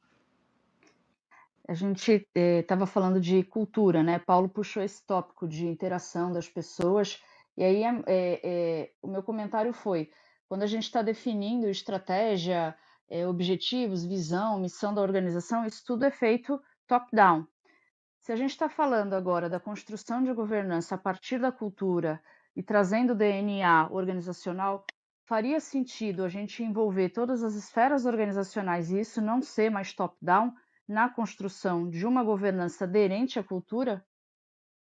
A 1.66 1.74
gente 1.74 2.26
estava 2.34 2.84
eh, 2.84 2.86
falando 2.86 3.20
de 3.20 3.42
cultura, 3.42 4.02
né? 4.02 4.18
Paulo 4.18 4.48
puxou 4.48 4.82
esse 4.82 5.02
tópico 5.02 5.48
de 5.48 5.66
interação 5.66 6.30
das 6.30 6.46
pessoas, 6.46 7.22
e 7.56 7.64
aí 7.64 7.82
é, 7.82 8.02
é, 8.06 8.90
o 9.00 9.08
meu 9.08 9.22
comentário 9.22 9.72
foi: 9.72 10.10
quando 10.54 10.62
a 10.62 10.68
gente 10.68 10.84
está 10.84 11.02
definindo 11.02 11.68
estratégia, 11.68 12.76
é, 13.10 13.26
objetivos, 13.26 14.04
visão, 14.04 14.60
missão 14.60 14.94
da 14.94 15.02
organização, 15.02 15.66
isso 15.66 15.82
tudo 15.84 16.04
é 16.04 16.12
feito 16.12 16.62
top-down. 16.86 17.44
Se 18.20 18.30
a 18.30 18.36
gente 18.36 18.50
está 18.50 18.68
falando 18.68 19.14
agora 19.14 19.50
da 19.50 19.58
construção 19.58 20.22
de 20.22 20.32
governança 20.32 20.94
a 20.94 20.98
partir 20.98 21.40
da 21.40 21.50
cultura 21.50 22.22
e 22.54 22.62
trazendo 22.62 23.16
DNA 23.16 23.88
organizacional, 23.90 24.86
faria 25.24 25.58
sentido 25.58 26.22
a 26.22 26.28
gente 26.28 26.62
envolver 26.62 27.08
todas 27.08 27.42
as 27.42 27.56
esferas 27.56 28.06
organizacionais 28.06 28.92
e 28.92 29.00
isso 29.00 29.20
não 29.20 29.42
ser 29.42 29.72
mais 29.72 29.92
top-down 29.92 30.54
na 30.86 31.08
construção 31.08 31.90
de 31.90 32.06
uma 32.06 32.22
governança 32.22 32.84
aderente 32.84 33.40
à 33.40 33.42
cultura? 33.42 34.06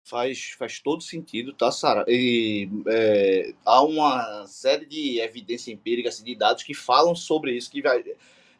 Faz, 0.08 0.54
faz 0.58 0.80
todo 0.80 1.02
sentido, 1.02 1.52
tá, 1.52 1.70
Sara? 1.70 2.02
E 2.08 2.66
é, 2.86 3.52
há 3.62 3.82
uma 3.82 4.46
série 4.46 4.86
de 4.86 5.20
evidência 5.20 5.70
empírica, 5.70 6.08
assim, 6.08 6.24
de 6.24 6.34
dados 6.34 6.62
que 6.62 6.72
falam 6.72 7.14
sobre 7.14 7.52
isso, 7.52 7.70
que 7.70 7.82
vai, 7.82 8.02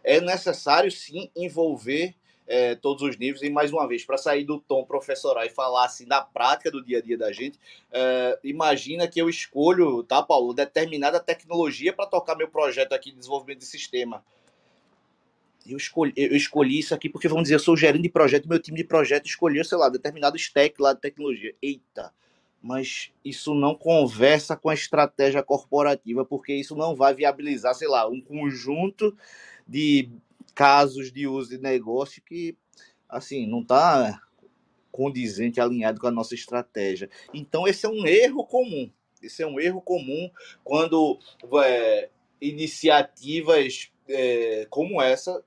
é 0.05 0.21
necessário 0.21 0.91
sim 0.91 1.31
envolver 1.35 2.15
é, 2.47 2.75
todos 2.75 3.03
os 3.03 3.17
níveis. 3.17 3.43
E 3.43 3.49
mais 3.49 3.73
uma 3.73 3.89
vez, 3.89 4.05
para 4.05 4.19
sair 4.19 4.45
do 4.45 4.59
tom 4.59 4.85
professoral 4.85 5.47
e 5.47 5.49
falar 5.49 5.87
assim 5.87 6.07
da 6.07 6.21
prática 6.21 6.71
do 6.71 6.85
dia 6.85 6.99
a 6.99 7.01
dia 7.01 7.17
da 7.17 7.33
gente, 7.33 7.59
é, 7.91 8.39
imagina 8.45 9.09
que 9.09 9.19
eu 9.19 9.29
escolho, 9.31 10.03
tá, 10.03 10.23
Paulo, 10.23 10.53
determinada 10.53 11.19
tecnologia 11.19 11.95
para 11.95 12.07
tocar 12.07 12.37
meu 12.37 12.49
projeto 12.49 12.93
aqui 12.93 13.11
de 13.11 13.17
desenvolvimento 13.17 13.61
de 13.61 13.67
sistema 13.67 14.23
eu 15.73 15.77
escolhi, 15.77 16.13
eu 16.17 16.37
escolhi 16.37 16.79
isso 16.79 16.95
aqui 16.95 17.09
porque, 17.09 17.29
vamos 17.29 17.45
dizer, 17.45 17.57
eu 17.57 17.61
sou 17.61 17.77
gerente 17.77 18.03
de 18.03 18.09
projeto, 18.09 18.49
meu 18.49 18.61
time 18.61 18.77
de 18.77 18.85
projeto 18.85 19.27
escolheu, 19.27 19.65
sei 19.65 19.79
lá, 19.79 19.89
determinado 19.89 20.37
stack 20.37 20.81
lá 20.81 20.93
de 20.93 21.01
tecnologia. 21.01 21.55
Eita, 21.61 22.13
mas 22.63 23.11
isso 23.25 23.55
não 23.55 23.75
conversa 23.75 24.57
com 24.57 24.69
a 24.69 24.75
estratégia 24.75 25.43
corporativa, 25.43 26.25
porque 26.25 26.55
isso 26.55 26.75
não 26.75 26.95
vai 26.95 27.15
viabilizar, 27.15 27.75
sei 27.75 27.89
lá, 27.89 28.09
um 28.09 28.21
conjunto 28.21 29.17
de 29.67 30.11
casos 30.55 31.13
de 31.13 31.27
uso 31.27 31.51
de 31.51 31.59
negócio 31.59 32.23
que, 32.23 32.57
assim, 33.09 33.47
não 33.47 33.61
está 33.61 34.21
condizente, 34.91 35.61
alinhado 35.61 36.01
com 36.01 36.09
a 36.09 36.11
nossa 36.11 36.35
estratégia. 36.35 37.09
Então, 37.33 37.69
esse 37.69 37.87
é 37.87 37.89
um 37.89 38.07
erro 38.07 38.45
comum. 38.45 38.91
Esse 39.23 39.43
é 39.43 39.47
um 39.47 39.61
erro 39.61 39.81
comum 39.81 40.31
quando 40.65 41.19
é, 41.65 42.09
iniciativas 42.41 43.93
é, 44.09 44.67
como 44.71 45.01
essa 45.01 45.45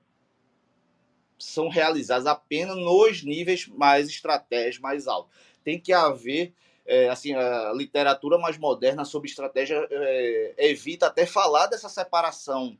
são 1.42 1.68
realizadas 1.68 2.26
apenas 2.26 2.76
nos 2.76 3.22
níveis 3.24 3.66
mais 3.66 4.08
estratégicos, 4.08 4.80
mais 4.80 5.08
altos. 5.08 5.34
Tem 5.64 5.78
que 5.78 5.92
haver, 5.92 6.54
é, 6.86 7.08
assim, 7.08 7.34
a 7.34 7.72
literatura 7.72 8.38
mais 8.38 8.56
moderna 8.56 9.04
sobre 9.04 9.28
estratégia 9.28 9.86
é, 9.90 10.54
evita 10.58 11.06
até 11.06 11.26
falar 11.26 11.66
dessa 11.66 11.88
separação 11.88 12.78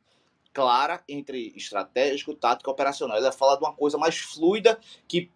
clara 0.53 1.03
entre 1.09 1.51
estratégico, 1.55 2.33
tático 2.33 2.69
e 2.69 2.73
operacional. 2.73 3.17
Ela 3.17 3.31
fala 3.31 3.57
de 3.57 3.63
uma 3.63 3.73
coisa 3.73 3.97
mais 3.97 4.17
fluida 4.17 4.79
que 5.07 5.29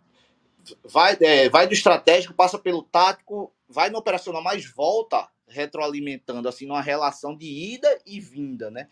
vai, 0.84 1.18
é, 1.20 1.50
vai 1.50 1.68
do 1.68 1.74
estratégico, 1.74 2.34
passa 2.34 2.58
pelo 2.58 2.84
tático, 2.84 3.52
vai 3.68 3.90
no 3.90 3.98
operacional, 3.98 4.42
mas 4.42 4.66
volta 4.66 5.28
retroalimentando, 5.48 6.48
assim, 6.48 6.66
numa 6.66 6.82
relação 6.82 7.36
de 7.36 7.46
ida 7.46 8.00
e 8.06 8.20
vinda, 8.20 8.70
né? 8.70 8.90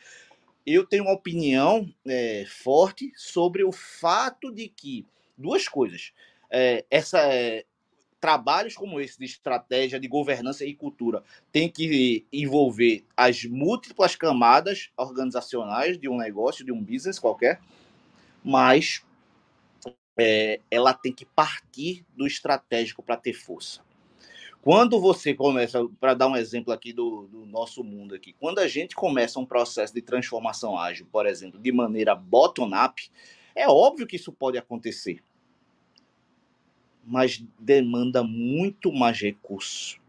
Eu 0.65 0.85
tenho 0.85 1.03
uma 1.03 1.13
opinião 1.13 1.87
é, 2.07 2.45
forte 2.47 3.11
sobre 3.15 3.63
o 3.63 3.71
fato 3.71 4.51
de 4.51 4.67
que 4.67 5.05
duas 5.37 5.67
coisas. 5.67 6.11
É, 6.49 6.85
essa 6.89 7.19
é, 7.19 7.65
trabalhos 8.19 8.75
como 8.75 8.99
esse 8.99 9.19
de 9.19 9.25
estratégia, 9.25 9.99
de 9.99 10.07
governança 10.07 10.65
e 10.65 10.73
cultura 10.73 11.23
tem 11.51 11.69
que 11.69 12.25
envolver 12.33 13.05
as 13.15 13.45
múltiplas 13.45 14.15
camadas 14.15 14.89
organizacionais 14.97 15.97
de 15.97 16.09
um 16.09 16.17
negócio, 16.17 16.65
de 16.65 16.71
um 16.71 16.83
business 16.83 17.19
qualquer, 17.19 17.61
mas 18.43 19.03
é, 20.17 20.59
ela 20.71 20.93
tem 20.93 21.13
que 21.13 21.25
partir 21.25 22.03
do 22.15 22.25
estratégico 22.25 23.03
para 23.03 23.17
ter 23.17 23.33
força. 23.33 23.81
Quando 24.65 24.99
você 24.99 25.33
começa, 25.33 25.87
para 25.99 26.13
dar 26.13 26.27
um 26.27 26.35
exemplo 26.35 26.73
aqui 26.73 26.91
do, 26.91 27.27
do, 27.27 27.45
nosso 27.45 27.83
mundo 27.83 28.15
aqui, 28.15 28.33
quando 28.33 28.59
a 28.59 28.67
gente 28.67 28.95
começa 28.95 29.39
um 29.39 29.45
processo 29.45 29.93
de 29.93 30.01
transformação 30.01 30.77
ágil, 30.77 31.07
por 31.09 31.25
exemplo, 31.25 31.57
de 31.57 31.71
maneira 31.71 32.15
bottom-up, 32.15 33.09
é 33.55 33.69
óbvio 33.69 34.07
que 34.07 34.17
isso 34.17 34.33
pode 34.33 34.57
acontecer 34.57 35.21
mas 37.05 37.43
demanda 37.59 38.23
muito 38.23 38.91
mais 38.91 39.21
recurso, 39.21 39.99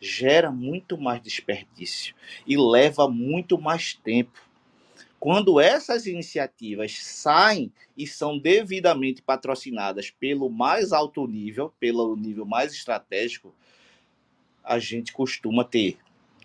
gera 0.00 0.50
muito 0.50 0.96
mais 0.96 1.20
desperdício 1.20 2.14
e 2.46 2.56
leva 2.56 3.08
muito 3.08 3.58
mais 3.58 3.94
tempo. 3.94 4.40
Quando 5.18 5.58
essas 5.58 6.06
iniciativas 6.06 6.96
saem 7.02 7.72
e 7.96 8.06
são 8.06 8.38
devidamente 8.38 9.22
patrocinadas 9.22 10.10
pelo 10.10 10.48
mais 10.48 10.92
alto 10.92 11.26
nível, 11.26 11.74
pelo 11.80 12.14
nível 12.14 12.44
mais 12.44 12.72
estratégico, 12.72 13.52
a 14.66 14.78
gente 14.78 15.12
costuma 15.12 15.64
ter 15.64 15.96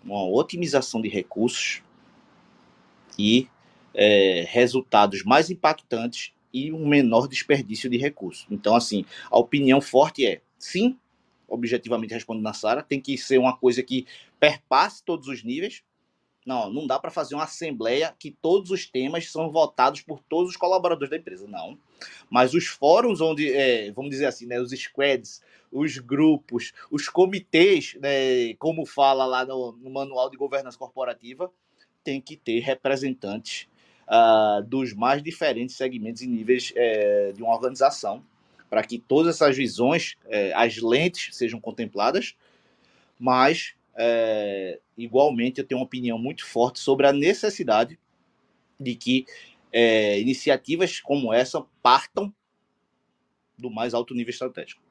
uma 0.04 0.24
otimização 0.24 1.02
de 1.02 1.08
recursos 1.08 1.82
e 3.18 3.48
é, 3.94 4.46
resultados 4.48 5.22
mais 5.24 5.50
impactantes 5.50 6.32
e 6.52 6.72
um 6.72 6.86
menor 6.86 7.26
desperdício 7.26 7.90
de 7.90 7.96
recursos. 7.96 8.46
Então, 8.50 8.76
assim, 8.76 9.04
a 9.30 9.38
opinião 9.38 9.80
forte 9.80 10.26
é 10.26 10.40
sim, 10.58 10.98
objetivamente 11.48 12.14
respondendo 12.14 12.44
na 12.44 12.52
Sara, 12.52 12.82
tem 12.82 13.00
que 13.00 13.18
ser 13.18 13.38
uma 13.38 13.56
coisa 13.56 13.82
que 13.82 14.06
perpasse 14.38 15.02
todos 15.02 15.28
os 15.28 15.42
níveis. 15.42 15.82
Não, 16.44 16.70
não 16.70 16.86
dá 16.86 16.98
para 16.98 17.10
fazer 17.10 17.34
uma 17.34 17.44
assembleia 17.44 18.14
que 18.18 18.30
todos 18.30 18.70
os 18.70 18.86
temas 18.86 19.30
são 19.30 19.50
votados 19.50 20.00
por 20.00 20.20
todos 20.28 20.50
os 20.50 20.56
colaboradores 20.56 21.10
da 21.10 21.16
empresa, 21.16 21.46
não. 21.46 21.78
Mas 22.28 22.52
os 22.52 22.66
fóruns 22.66 23.20
onde, 23.20 23.52
é, 23.52 23.92
vamos 23.92 24.10
dizer 24.10 24.26
assim, 24.26 24.46
né, 24.46 24.60
os 24.60 24.70
squads, 24.70 25.40
os 25.70 25.98
grupos, 25.98 26.72
os 26.90 27.08
comitês, 27.08 27.96
né, 28.00 28.54
como 28.58 28.84
fala 28.84 29.24
lá 29.24 29.44
no, 29.44 29.72
no 29.72 29.90
manual 29.90 30.28
de 30.28 30.36
governança 30.36 30.76
corporativa, 30.76 31.50
tem 32.02 32.20
que 32.20 32.36
ter 32.36 32.60
representantes 32.60 33.68
uh, 34.08 34.62
dos 34.64 34.92
mais 34.92 35.22
diferentes 35.22 35.76
segmentos 35.76 36.22
e 36.22 36.26
níveis 36.26 36.72
é, 36.74 37.32
de 37.32 37.42
uma 37.42 37.54
organização, 37.54 38.24
para 38.68 38.82
que 38.82 38.98
todas 38.98 39.36
essas 39.36 39.56
visões, 39.56 40.16
é, 40.26 40.52
as 40.54 40.78
lentes 40.78 41.36
sejam 41.36 41.60
contempladas, 41.60 42.34
mas 43.18 43.74
é, 43.96 44.80
igualmente 44.96 45.60
eu 45.60 45.66
tenho 45.66 45.80
uma 45.80 45.86
opinião 45.86 46.18
muito 46.18 46.46
forte 46.46 46.78
sobre 46.78 47.06
a 47.06 47.12
necessidade 47.12 47.98
de 48.78 48.94
que 48.94 49.26
é, 49.72 50.20
iniciativas 50.20 51.00
como 51.00 51.32
essa 51.32 51.64
partam 51.82 52.32
do 53.56 53.70
mais 53.70 53.94
alto 53.94 54.14
nível 54.14 54.30
estratégico. 54.30 54.82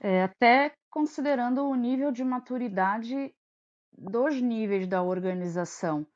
É, 0.00 0.24
até 0.24 0.74
considerando 0.90 1.64
o 1.64 1.74
nível 1.74 2.10
de 2.10 2.24
maturidade 2.24 3.32
dos 3.96 4.40
níveis 4.40 4.86
da 4.86 5.02
organização. 5.02 6.06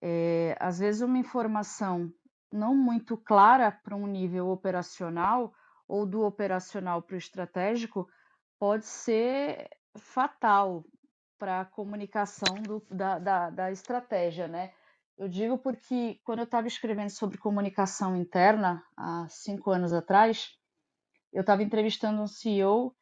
É, 0.00 0.56
às 0.58 0.78
vezes, 0.78 1.02
uma 1.02 1.18
informação 1.18 2.12
não 2.50 2.74
muito 2.74 3.16
clara 3.16 3.70
para 3.70 3.94
um 3.94 4.06
nível 4.06 4.48
operacional 4.48 5.52
ou 5.86 6.06
do 6.06 6.22
operacional 6.22 7.02
para 7.02 7.14
o 7.14 7.18
estratégico 7.18 8.08
pode 8.58 8.86
ser 8.86 9.68
fatal 9.96 10.84
para 11.38 11.60
a 11.60 11.64
comunicação 11.64 12.54
do, 12.62 12.84
da, 12.90 13.18
da, 13.18 13.50
da 13.50 13.70
estratégia, 13.70 14.48
né? 14.48 14.72
Eu 15.16 15.28
digo 15.28 15.58
porque 15.58 16.20
quando 16.24 16.40
eu 16.40 16.44
estava 16.44 16.68
escrevendo 16.68 17.10
sobre 17.10 17.38
comunicação 17.38 18.16
interna 18.16 18.84
há 18.96 19.26
cinco 19.28 19.70
anos 19.70 19.92
atrás, 19.92 20.56
eu 21.32 21.40
estava 21.40 21.62
entrevistando 21.62 22.22
um 22.22 22.26
CEO 22.26 22.94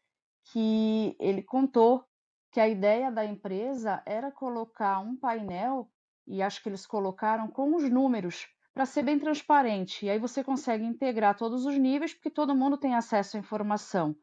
que 0.52 1.16
ele 1.18 1.42
contou 1.42 2.04
que 2.50 2.61
a 2.61 2.68
ideia 2.68 3.11
da 3.11 3.24
empresa 3.24 4.02
era 4.07 4.32
colocar 4.32 5.00
um 5.00 5.14
painel, 5.14 5.90
e 6.26 6.42
acho 6.42 6.62
que 6.62 6.70
eles 6.70 6.86
colocaram 6.86 7.48
com 7.48 7.76
os 7.76 7.90
números, 7.90 8.48
para 8.72 8.86
ser 8.86 9.02
bem 9.02 9.18
transparente. 9.18 10.07
E 10.07 10.11
aí 10.11 10.18
você 10.18 10.42
consegue 10.42 10.82
integrar 10.84 11.36
todos 11.36 11.66
os 11.66 11.76
níveis, 11.76 12.14
porque 12.14 12.30
todo 12.30 12.57
mundo 12.57 12.78
tem 12.78 12.94
acesso 12.94 13.36
à 13.36 13.40
informação. 13.40 14.16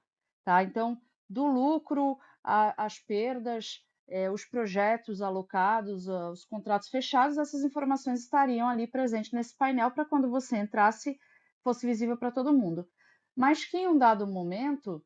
Tá? 0.44 0.64
Então, 0.64 1.00
do 1.30 1.46
lucro, 1.46 2.18
as 2.44 3.00
perdas, 3.00 3.84
é, 4.08 4.30
os 4.30 4.46
projetos 4.46 5.22
alocados, 5.22 6.08
os 6.08 6.46
contratos 6.46 6.90
fechados, 6.90 7.38
essas 7.38 7.64
informações 7.64 8.22
estariam 8.22 8.68
ali 8.68 8.86
presentes 8.86 9.32
nesse 9.32 9.56
painel 9.56 9.92
para 9.92 10.06
quando 10.06 10.30
você 10.30 10.58
entrasse 10.58 11.18
fosse 11.64 11.88
visível 11.88 12.18
para 12.18 12.32
todo 12.32 12.54
mundo. 12.54 12.88
Mas 13.36 13.66
que 13.66 13.78
em 13.78 13.88
um 13.88 13.98
dado 13.98 14.28
momento, 14.28 15.04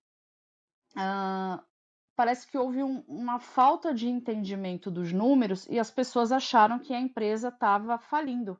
uh, 0.95 1.63
parece 2.15 2.47
que 2.47 2.57
houve 2.57 2.84
um, 2.84 3.01
uma 3.07 3.39
falta 3.39 3.93
de 3.93 4.09
entendimento 4.09 4.91
dos 4.91 5.13
números 5.13 5.68
e 5.70 5.80
as 5.80 5.91
pessoas 5.91 6.32
acharam 6.32 6.80
que 6.80 6.93
a 6.93 6.99
empresa 6.99 7.49
estava 7.49 7.97
falindo. 7.99 8.59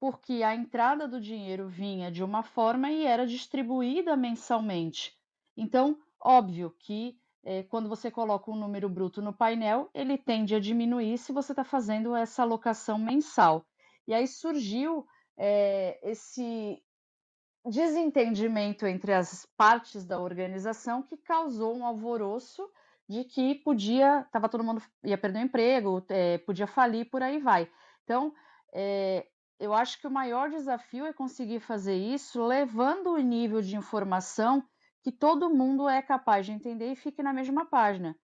Porque 0.00 0.42
a 0.42 0.54
entrada 0.54 1.06
do 1.06 1.20
dinheiro 1.20 1.68
vinha 1.68 2.10
de 2.10 2.24
uma 2.24 2.42
forma 2.42 2.90
e 2.90 3.04
era 3.04 3.26
distribuída 3.26 4.16
mensalmente. 4.16 5.16
Então, 5.56 5.98
óbvio 6.20 6.74
que 6.78 7.18
é, 7.44 7.62
quando 7.62 7.88
você 7.88 8.10
coloca 8.10 8.50
um 8.50 8.56
número 8.56 8.88
bruto 8.88 9.22
no 9.22 9.32
painel, 9.32 9.88
ele 9.94 10.18
tende 10.18 10.54
a 10.54 10.60
diminuir 10.60 11.16
se 11.16 11.32
você 11.32 11.52
está 11.52 11.64
fazendo 11.64 12.14
essa 12.14 12.42
alocação 12.42 12.98
mensal. 12.98 13.64
E 14.06 14.12
aí 14.12 14.26
surgiu 14.26 15.06
é, 15.36 15.98
esse 16.02 16.82
desentendimento 17.64 18.86
entre 18.86 19.12
as 19.12 19.46
partes 19.56 20.04
da 20.04 20.20
organização 20.20 21.02
que 21.02 21.16
causou 21.16 21.76
um 21.76 21.84
alvoroço 21.84 22.68
de 23.08 23.24
que 23.24 23.54
podia, 23.56 24.20
estava 24.20 24.48
todo 24.48 24.64
mundo 24.64 24.82
ia 25.04 25.16
perder 25.16 25.40
o 25.40 25.42
emprego, 25.42 26.04
é, 26.08 26.38
podia 26.38 26.66
falir, 26.66 27.08
por 27.08 27.22
aí 27.22 27.38
vai. 27.38 27.70
Então, 28.02 28.32
é, 28.74 29.26
eu 29.58 29.72
acho 29.72 30.00
que 30.00 30.06
o 30.06 30.10
maior 30.10 30.50
desafio 30.50 31.06
é 31.06 31.12
conseguir 31.12 31.60
fazer 31.60 31.96
isso 31.96 32.44
levando 32.44 33.12
o 33.12 33.18
nível 33.18 33.62
de 33.62 33.76
informação 33.76 34.64
que 35.06 35.12
todo 35.12 35.48
mundo 35.48 35.88
é 35.88 36.02
capaz 36.02 36.46
de 36.46 36.50
entender 36.50 36.90
e 36.90 36.96
fique 36.96 37.22
na 37.22 37.32
mesma 37.32 37.64
página. 37.64 38.18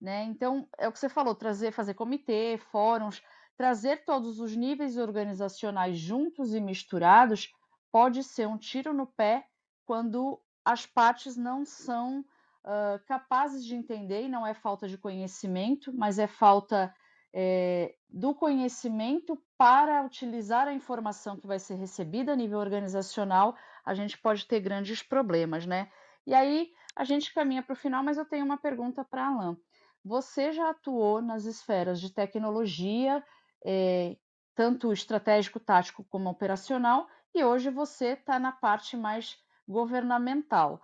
Né? 0.00 0.24
Então, 0.24 0.68
é 0.76 0.88
o 0.88 0.90
que 0.90 0.98
você 0.98 1.08
falou, 1.08 1.32
trazer, 1.32 1.70
fazer 1.70 1.94
comitê, 1.94 2.58
fóruns, 2.72 3.22
trazer 3.56 4.04
todos 4.04 4.40
os 4.40 4.56
níveis 4.56 4.96
organizacionais 4.96 5.96
juntos 5.96 6.52
e 6.52 6.60
misturados 6.60 7.54
pode 7.92 8.24
ser 8.24 8.48
um 8.48 8.58
tiro 8.58 8.92
no 8.92 9.06
pé 9.06 9.46
quando 9.86 10.40
as 10.64 10.84
partes 10.84 11.36
não 11.36 11.64
são 11.64 12.18
uh, 12.64 12.98
capazes 13.06 13.64
de 13.64 13.76
entender, 13.76 14.24
e 14.24 14.28
não 14.28 14.44
é 14.44 14.54
falta 14.54 14.88
de 14.88 14.98
conhecimento, 14.98 15.92
mas 15.96 16.18
é 16.18 16.26
falta 16.26 16.92
é, 17.32 17.94
do 18.10 18.34
conhecimento 18.34 19.40
para 19.56 20.02
utilizar 20.02 20.66
a 20.66 20.74
informação 20.74 21.36
que 21.36 21.46
vai 21.46 21.60
ser 21.60 21.76
recebida 21.76 22.32
a 22.32 22.36
nível 22.36 22.58
organizacional, 22.58 23.54
a 23.84 23.94
gente 23.94 24.18
pode 24.18 24.48
ter 24.48 24.58
grandes 24.58 25.00
problemas, 25.00 25.64
né? 25.64 25.88
E 26.26 26.34
aí 26.34 26.72
a 26.96 27.04
gente 27.04 27.32
caminha 27.34 27.62
para 27.62 27.72
o 27.72 27.76
final, 27.76 28.02
mas 28.02 28.16
eu 28.16 28.24
tenho 28.24 28.44
uma 28.44 28.56
pergunta 28.56 29.04
para 29.04 29.26
Alain. 29.26 29.56
Você 30.04 30.52
já 30.52 30.70
atuou 30.70 31.22
nas 31.22 31.44
esferas 31.44 32.00
de 32.00 32.12
tecnologia, 32.12 33.24
é, 33.64 34.16
tanto 34.54 34.92
estratégico, 34.92 35.58
tático 35.58 36.04
como 36.04 36.28
operacional, 36.28 37.08
e 37.34 37.42
hoje 37.42 37.70
você 37.70 38.08
está 38.08 38.38
na 38.38 38.52
parte 38.52 38.96
mais 38.96 39.36
governamental. 39.66 40.80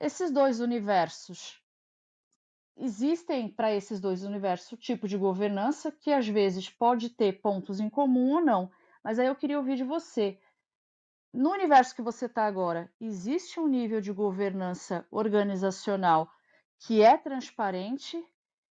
Esses 0.00 0.30
dois 0.30 0.60
universos 0.60 1.60
existem 2.76 3.48
para 3.48 3.72
esses 3.72 3.98
dois 4.00 4.22
universos 4.22 4.78
tipo 4.78 5.08
de 5.08 5.16
governança 5.16 5.90
que 5.90 6.12
às 6.12 6.28
vezes 6.28 6.68
pode 6.68 7.08
ter 7.08 7.40
pontos 7.40 7.80
em 7.80 7.88
comum 7.88 8.34
ou 8.34 8.44
não, 8.44 8.70
mas 9.02 9.18
aí 9.18 9.26
eu 9.26 9.34
queria 9.34 9.58
ouvir 9.58 9.76
de 9.76 9.84
você. 9.84 10.38
No 11.36 11.50
universo 11.50 11.94
que 11.94 12.00
você 12.00 12.24
está 12.24 12.46
agora, 12.46 12.90
existe 12.98 13.60
um 13.60 13.68
nível 13.68 14.00
de 14.00 14.10
governança 14.10 15.06
organizacional 15.10 16.30
que 16.78 17.02
é 17.02 17.14
transparente? 17.18 18.16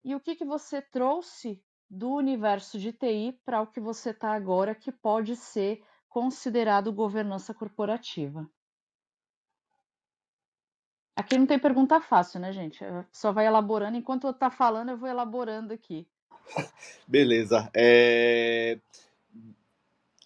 E 0.03 0.15
o 0.15 0.21
que, 0.21 0.35
que 0.35 0.45
você 0.45 0.81
trouxe 0.81 1.63
do 1.91 2.11
universo 2.15 2.79
de 2.79 2.95
TI 2.95 3.39
para 3.45 3.61
o 3.61 3.67
que 3.67 3.79
você 3.79 4.09
está 4.09 4.33
agora, 4.33 4.75
que 4.75 4.91
pode 4.91 5.37
ser 5.37 5.85
considerado 6.09 6.91
governança 6.91 7.53
corporativa? 7.53 8.49
Aqui 11.15 11.37
não 11.37 11.45
tem 11.47 11.59
pergunta 11.59 12.01
fácil, 12.01 12.41
né, 12.41 12.53
gente? 12.53 12.83
Só 13.13 13.33
vai 13.33 13.47
elaborando. 13.47 13.99
Enquanto 13.99 14.27
eu 14.27 14.33
tá 14.33 14.51
falando, 14.51 14.93
eu 14.93 14.97
vou 14.97 15.11
elaborando 15.11 15.75
aqui. 15.75 16.09
Beleza. 17.07 17.71
É... 17.77 18.81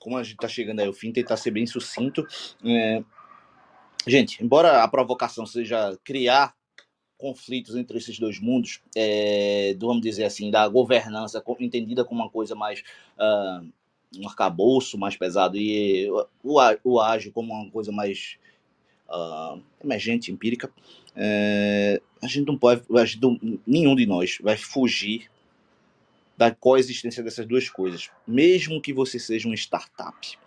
Como 0.01 0.17
a 0.17 0.23
gente 0.25 0.35
está 0.35 0.49
chegando 0.49 0.81
aí 0.81 0.87
ao 0.89 0.93
fim, 0.93 1.13
tentar 1.13 1.37
ser 1.37 1.53
bem 1.53 1.67
sucinto. 1.67 2.27
É... 2.65 3.05
gente, 4.05 4.43
embora 4.43 4.83
a 4.83 4.89
provocação 4.89 5.47
seja 5.47 5.97
criar 6.03 6.53
conflitos 7.17 7.77
entre 7.77 7.99
esses 7.99 8.19
dois 8.19 8.41
mundos, 8.41 8.81
é, 8.97 9.77
vamos 9.79 10.01
dizer 10.01 10.25
assim, 10.25 10.51
da 10.51 10.67
governança 10.67 11.45
entendida 11.61 12.03
como 12.03 12.23
uma 12.23 12.31
coisa 12.31 12.55
mais 12.55 12.83
uh, 13.19 13.71
um 14.19 14.27
arcabouço 14.27 14.99
mais 14.99 15.17
pesado 15.17 15.57
e 15.57 16.09
o, 16.43 17.01
ágil 17.01 17.31
como 17.31 17.53
uma 17.53 17.71
coisa 17.71 17.93
mais 17.93 18.39
uh, 19.09 19.63
emergente, 19.85 20.33
empírica, 20.33 20.73
é, 21.15 22.01
a 22.23 22.27
gente 22.27 22.47
não 22.47 22.57
pode, 22.57 22.83
a 22.97 23.05
gente 23.05 23.61
nenhum 23.67 23.95
de 23.95 24.07
nós 24.07 24.39
vai 24.41 24.57
fugir 24.57 25.31
da 26.41 26.51
coexistência 26.51 27.23
dessas 27.23 27.45
duas 27.45 27.69
coisas. 27.69 28.11
Mesmo 28.27 28.81
que 28.81 28.95
você 28.95 29.19
seja 29.19 29.47
uma 29.47 29.55
startup 29.55 30.39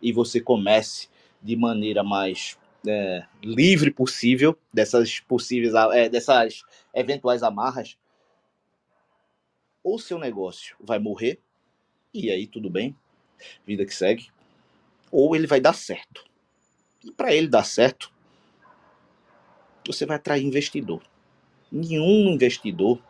e 0.00 0.12
você 0.12 0.40
comece 0.40 1.08
de 1.42 1.56
maneira 1.56 2.04
mais 2.04 2.56
é, 2.86 3.26
livre 3.42 3.90
possível 3.90 4.56
dessas 4.72 5.18
possíveis 5.18 5.74
é, 5.92 6.08
dessas 6.08 6.62
eventuais 6.94 7.42
amarras, 7.42 7.98
ou 9.82 9.98
seu 9.98 10.20
negócio 10.20 10.76
vai 10.78 11.00
morrer 11.00 11.40
e 12.14 12.30
aí 12.30 12.46
tudo 12.46 12.70
bem, 12.70 12.96
vida 13.66 13.84
que 13.84 13.94
segue, 13.94 14.28
ou 15.10 15.34
ele 15.34 15.48
vai 15.48 15.60
dar 15.60 15.72
certo. 15.72 16.24
E 17.04 17.10
para 17.10 17.34
ele 17.34 17.48
dar 17.48 17.64
certo, 17.64 18.12
você 19.84 20.06
vai 20.06 20.16
atrair 20.16 20.44
investidor. 20.44 21.02
Nenhum 21.72 22.30
investidor 22.30 23.02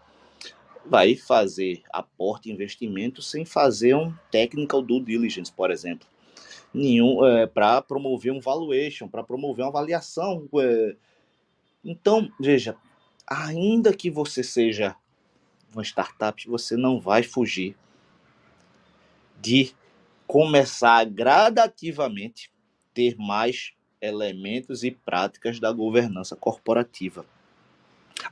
vai 0.84 1.14
fazer 1.14 1.82
aporte 1.92 2.50
investimento 2.50 3.22
sem 3.22 3.44
fazer 3.44 3.94
um 3.94 4.12
technical 4.30 4.82
due 4.82 5.00
diligence, 5.00 5.52
por 5.52 5.70
exemplo. 5.70 6.06
Nenhum 6.72 7.24
é, 7.26 7.46
para 7.46 7.82
promover 7.82 8.32
um 8.32 8.40
valuation, 8.40 9.08
para 9.08 9.22
promover 9.22 9.64
uma 9.64 9.70
avaliação. 9.70 10.48
É. 10.58 10.96
Então, 11.84 12.30
veja, 12.38 12.76
ainda 13.26 13.94
que 13.94 14.10
você 14.10 14.42
seja 14.42 14.96
uma 15.72 15.82
startup, 15.82 16.48
você 16.48 16.76
não 16.76 17.00
vai 17.00 17.22
fugir 17.22 17.76
de 19.40 19.72
começar 20.26 21.04
gradativamente 21.06 22.52
ter 22.92 23.16
mais 23.16 23.72
elementos 24.00 24.84
e 24.84 24.90
práticas 24.90 25.58
da 25.58 25.72
governança 25.72 26.36
corporativa. 26.36 27.24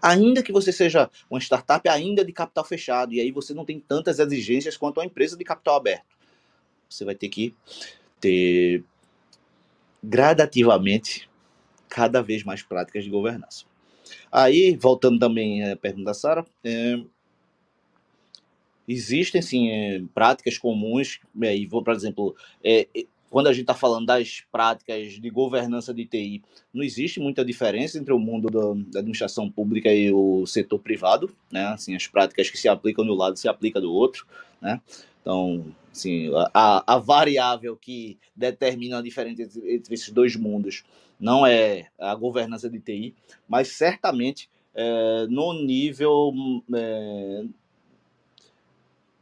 Ainda 0.03 0.43
que 0.43 0.53
você 0.53 0.73
seja 0.73 1.11
uma 1.31 1.41
startup 1.41 1.89
ainda 1.89 2.25
de 2.25 2.33
capital 2.33 2.65
fechado, 2.65 3.13
e 3.13 3.21
aí 3.21 3.31
você 3.31 3.55
não 3.55 3.65
tem 3.65 3.81
tantas 3.81 4.19
exigências 4.19 4.77
quanto 4.77 4.99
uma 4.99 5.07
empresa 5.07 5.37
de 5.37 5.45
capital 5.45 5.77
aberto. 5.77 6.07
Você 6.89 7.05
vai 7.05 7.15
ter 7.15 7.29
que 7.29 7.55
ter 8.21 8.85
gradativamente 10.03 11.29
cada 11.89 12.23
vez 12.23 12.45
mais 12.45 12.63
práticas 12.63 13.05
de 13.05 13.11
governança. 13.11 13.65
Aí, 14.31 14.77
voltando 14.77 15.19
também 15.19 15.71
à 15.71 15.77
pergunta 15.77 16.07
da 16.07 16.15
Sara, 16.15 16.47
é, 16.65 17.01
existem 18.87 19.43
sim 19.43 19.71
é, 19.71 20.03
práticas 20.15 20.57
comuns, 20.59 21.21
e 21.35 21.67
vou, 21.67 21.83
por 21.83 21.95
exemplo, 21.95 22.37
é, 22.63 22.87
quando 23.31 23.49
a 23.49 23.53
gente 23.53 23.63
está 23.63 23.75
falando 23.75 24.07
das 24.07 24.43
práticas 24.51 25.13
de 25.13 25.31
governança 25.31 25.93
de 25.93 26.07
TI, 26.07 26.43
não 26.73 26.83
existe 26.83 27.21
muita 27.21 27.45
diferença 27.45 27.99
entre 27.99 28.13
o 28.13 28.19
mundo 28.19 28.49
da, 28.49 28.99
administração 28.99 29.51
pública 29.51 29.93
e 29.93 30.13
o 30.13 30.47
setor 30.47 30.79
privado, 30.79 31.31
né? 31.51 31.67
Assim, 31.67 31.95
as 31.95 32.07
práticas 32.07 32.51
que 32.51 32.59
se 32.59 32.69
aplicam 32.69 33.05
de 33.05 33.11
um 33.11 33.15
lado 33.15 33.39
se 33.39 33.49
aplicam 33.49 33.83
do 33.83 33.93
outro, 33.93 34.27
né? 34.61 34.81
Então, 35.21 35.67
assim, 35.93 36.31
a, 36.55 36.95
a 36.95 36.99
variável 36.99 37.77
que 37.77 38.19
determina 38.35 38.99
a 38.99 39.03
diferença 39.03 39.43
entre, 39.43 39.75
entre 39.75 39.95
esses 39.95 40.11
dois 40.11 40.35
mundos 40.37 40.85
não 41.21 41.47
é 41.47 41.89
a 41.99 42.15
governança 42.15 42.71
de 42.71 42.79
TI, 42.79 43.15
mas 43.49 43.69
certamente 43.69 44.49
é, 44.75 45.27
no 45.29 45.53
nível 45.53 46.33
é, 46.73 47.45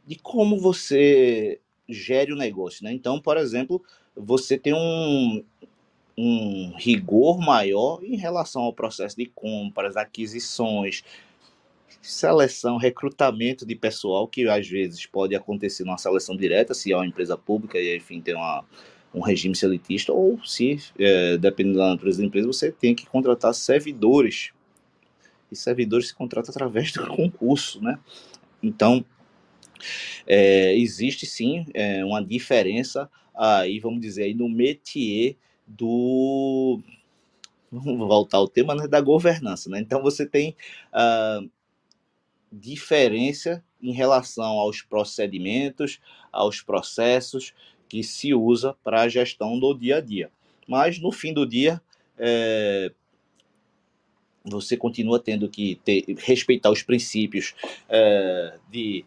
de 0.05 0.15
como 0.15 0.59
você 0.59 1.59
gere 1.87 2.33
o 2.33 2.35
negócio. 2.35 2.83
Né? 2.83 2.93
Então, 2.93 3.19
por 3.19 3.37
exemplo, 3.37 3.81
você 4.15 4.57
tem 4.57 4.73
um, 4.73 5.43
um 6.17 6.73
rigor 6.77 7.39
maior 7.39 8.03
em 8.03 8.17
relação 8.17 8.63
ao 8.63 8.73
processo 8.73 9.15
de 9.15 9.25
compras, 9.27 9.95
aquisições, 9.95 11.03
seleção, 12.01 12.77
recrutamento 12.77 13.65
de 13.65 13.75
pessoal, 13.75 14.27
que 14.27 14.47
às 14.47 14.67
vezes 14.67 15.05
pode 15.05 15.35
acontecer 15.35 15.83
numa 15.83 15.97
seleção 15.97 16.35
direta, 16.35 16.73
se 16.73 16.91
é 16.91 16.95
uma 16.95 17.05
empresa 17.05 17.37
pública 17.37 17.77
e, 17.77 17.95
enfim, 17.95 18.21
tem 18.21 18.35
uma, 18.35 18.63
um 19.13 19.21
regime 19.21 19.55
selitista, 19.55 20.13
ou 20.13 20.43
se, 20.45 20.79
é, 20.97 21.37
dependendo 21.37 21.77
da 21.77 21.89
natureza 21.89 22.19
da 22.19 22.25
empresa, 22.25 22.47
você 22.47 22.71
tem 22.71 22.95
que 22.95 23.05
contratar 23.05 23.53
servidores. 23.53 24.51
E 25.51 25.55
servidores 25.55 26.09
se 26.09 26.15
contratam 26.15 26.51
através 26.51 26.91
do 26.91 27.07
concurso, 27.07 27.81
né? 27.81 27.99
Então, 28.61 29.05
é, 30.25 30.75
existe 30.75 31.25
sim 31.25 31.65
é, 31.73 32.03
uma 32.03 32.23
diferença 32.23 33.09
aí, 33.37 33.79
vamos 33.79 34.01
dizer, 34.01 34.23
aí 34.23 34.33
no 34.33 34.49
métier 34.49 35.35
do. 35.65 36.79
Vamos 37.71 38.07
voltar 38.07 38.37
ao 38.37 38.47
tema 38.47 38.73
né, 38.73 38.87
da 38.87 39.01
governança, 39.01 39.69
né? 39.69 39.79
Então 39.79 40.01
você 40.01 40.25
tem 40.25 40.55
uh, 40.93 41.49
diferença 42.51 43.63
em 43.81 43.91
relação 43.91 44.57
aos 44.57 44.81
procedimentos, 44.81 45.99
aos 46.31 46.61
processos 46.61 47.53
que 47.89 48.03
se 48.03 48.33
usa 48.33 48.73
para 48.83 49.01
a 49.01 49.09
gestão 49.09 49.59
do 49.59 49.73
dia 49.73 49.97
a 49.97 50.01
dia. 50.01 50.31
Mas 50.67 50.99
no 50.99 51.11
fim 51.11 51.33
do 51.33 51.45
dia, 51.45 51.81
é, 52.17 52.91
você 54.43 54.75
continua 54.75 55.19
tendo 55.19 55.49
que 55.49 55.75
ter, 55.83 56.05
respeitar 56.19 56.71
os 56.71 56.81
princípios 56.81 57.53
é, 57.89 58.57
de 58.69 59.05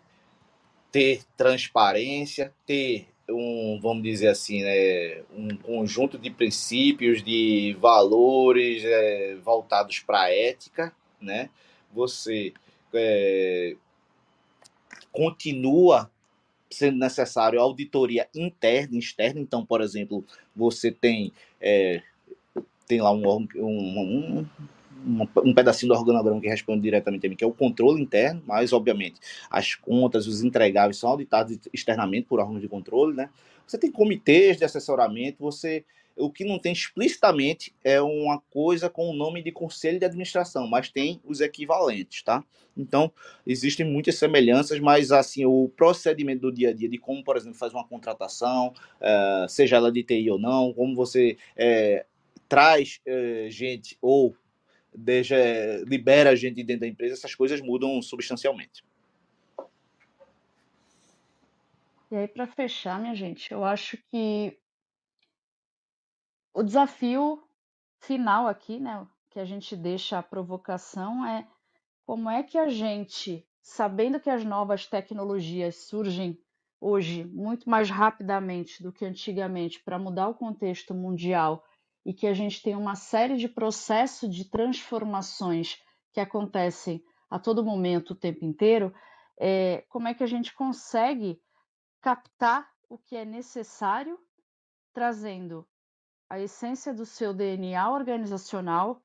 ter 0.91 1.22
transparência, 1.36 2.53
ter 2.66 3.07
um, 3.28 3.78
vamos 3.80 4.03
dizer 4.03 4.28
assim, 4.28 4.62
né, 4.62 5.22
um 5.36 5.57
conjunto 5.57 6.18
de 6.18 6.30
princípios, 6.30 7.22
de 7.22 7.76
valores 7.80 8.82
é, 8.84 9.36
voltados 9.36 10.01
para 10.01 10.22
a 10.22 10.34
ética, 10.34 10.93
né? 11.20 11.49
Você 11.93 12.53
é, 12.93 13.76
continua 15.12 16.11
sendo 16.70 16.99
necessário 16.99 17.61
auditoria 17.61 18.28
interna 18.34 18.97
e 18.97 18.99
externa. 18.99 19.41
Então, 19.41 19.64
por 19.64 19.80
exemplo, 19.80 20.24
você 20.55 20.91
tem 20.91 21.32
é, 21.61 22.03
tem 22.86 23.01
lá 23.01 23.12
um, 23.12 23.47
um, 23.57 23.59
um, 23.59 24.47
um 25.44 25.55
pedacinho 25.55 25.92
do 25.92 25.98
organograma 25.98 26.40
que 26.40 26.48
responde 26.48 26.82
diretamente 26.82 27.26
a 27.26 27.30
mim, 27.30 27.36
que 27.36 27.44
é 27.44 27.46
o 27.46 27.53
controle 27.53 28.01
interno, 28.03 28.42
mas, 28.46 28.72
obviamente, 28.72 29.20
as 29.51 29.74
contas, 29.74 30.26
os 30.26 30.42
entregáveis 30.42 30.98
são 30.98 31.11
auditados 31.11 31.59
externamente 31.72 32.26
por 32.26 32.40
órgãos 32.40 32.61
de 32.61 32.68
controle, 32.68 33.16
né? 33.16 33.30
Você 33.66 33.78
tem 33.78 33.90
comitês 33.90 34.57
de 34.57 34.64
assessoramento, 34.64 35.38
você 35.40 35.84
o 36.16 36.30
que 36.30 36.44
não 36.44 36.59
tem 36.59 36.72
explicitamente 36.72 37.74
é 37.82 38.01
uma 38.01 38.40
coisa 38.51 38.90
com 38.90 39.09
o 39.09 39.14
nome 39.14 39.42
de 39.42 39.51
conselho 39.51 39.98
de 39.98 40.05
administração, 40.05 40.66
mas 40.66 40.90
tem 40.90 41.20
os 41.24 41.40
equivalentes, 41.40 42.22
tá? 42.22 42.44
Então, 42.76 43.11
existem 43.46 43.86
muitas 43.86 44.16
semelhanças, 44.16 44.78
mas 44.80 45.12
assim, 45.12 45.44
o 45.44 45.70
procedimento 45.76 46.42
do 46.42 46.53
dia 46.53 46.70
a 46.70 46.72
dia, 46.72 46.88
de 46.88 46.98
como, 46.98 47.24
por 47.24 47.36
exemplo, 47.36 47.59
faz 47.59 47.72
uma 47.72 47.86
contratação, 47.86 48.72
uh, 49.01 49.48
seja 49.48 49.76
ela 49.76 49.90
de 49.90 50.03
TI 50.03 50.30
ou 50.30 50.38
não, 50.38 50.72
como 50.72 50.94
você 50.94 51.36
é, 51.57 52.05
traz 52.48 53.01
uh, 53.07 53.51
gente 53.51 53.96
ou 54.01 54.34
deixa, 54.95 55.36
libera 55.86 56.30
a 56.30 56.34
gente 56.34 56.62
dentro 56.62 56.80
da 56.80 56.86
empresa, 56.86 57.14
essas 57.14 57.34
coisas 57.34 57.61
mudam 57.61 58.01
substancialmente. 58.03 58.84
E 62.11 62.16
aí, 62.16 62.26
para 62.26 62.47
fechar, 62.47 63.01
minha 63.01 63.14
gente, 63.14 63.53
eu 63.53 63.64
acho 63.64 63.97
que 64.11 64.59
o 66.53 66.62
desafio 66.62 67.43
final 68.01 68.49
aqui, 68.49 68.80
né, 68.80 69.07
que 69.30 69.38
a 69.38 69.45
gente 69.45 69.76
deixa 69.76 70.18
a 70.18 70.22
provocação 70.22 71.24
é 71.24 71.47
como 72.05 72.28
é 72.28 72.43
que 72.43 72.59
a 72.59 72.68
gente, 72.68 73.47
sabendo 73.62 74.18
que 74.18 74.28
as 74.28 74.45
novas 74.45 74.86
tecnologias 74.86 75.76
surgem 75.76 76.36
hoje 76.80 77.24
muito 77.24 77.70
mais 77.70 77.88
rapidamente 77.88 78.82
do 78.82 78.91
que 78.91 79.05
antigamente 79.05 79.80
para 79.80 79.99
mudar 79.99 80.28
o 80.28 80.34
contexto 80.34 80.93
mundial 80.93 81.64
e 82.05 82.14
que 82.14 82.26
a 82.26 82.34
gente 82.34 82.62
tem 82.62 82.74
uma 82.74 82.94
série 82.94 83.36
de 83.36 83.48
processos 83.48 84.34
de 84.34 84.44
transformações 84.48 85.78
que 86.12 86.20
acontecem 86.20 87.05
a 87.28 87.38
todo 87.38 87.64
momento, 87.64 88.11
o 88.11 88.16
tempo 88.16 88.44
inteiro, 88.44 88.92
é, 89.38 89.84
como 89.88 90.09
é 90.09 90.14
que 90.14 90.24
a 90.24 90.26
gente 90.26 90.53
consegue 90.55 91.40
captar 92.01 92.68
o 92.88 92.98
que 92.98 93.16
é 93.16 93.24
necessário, 93.24 94.18
trazendo 94.92 95.66
a 96.28 96.40
essência 96.40 96.92
do 96.92 97.07
seu 97.07 97.32
DNA 97.32 97.90
organizacional, 97.90 99.03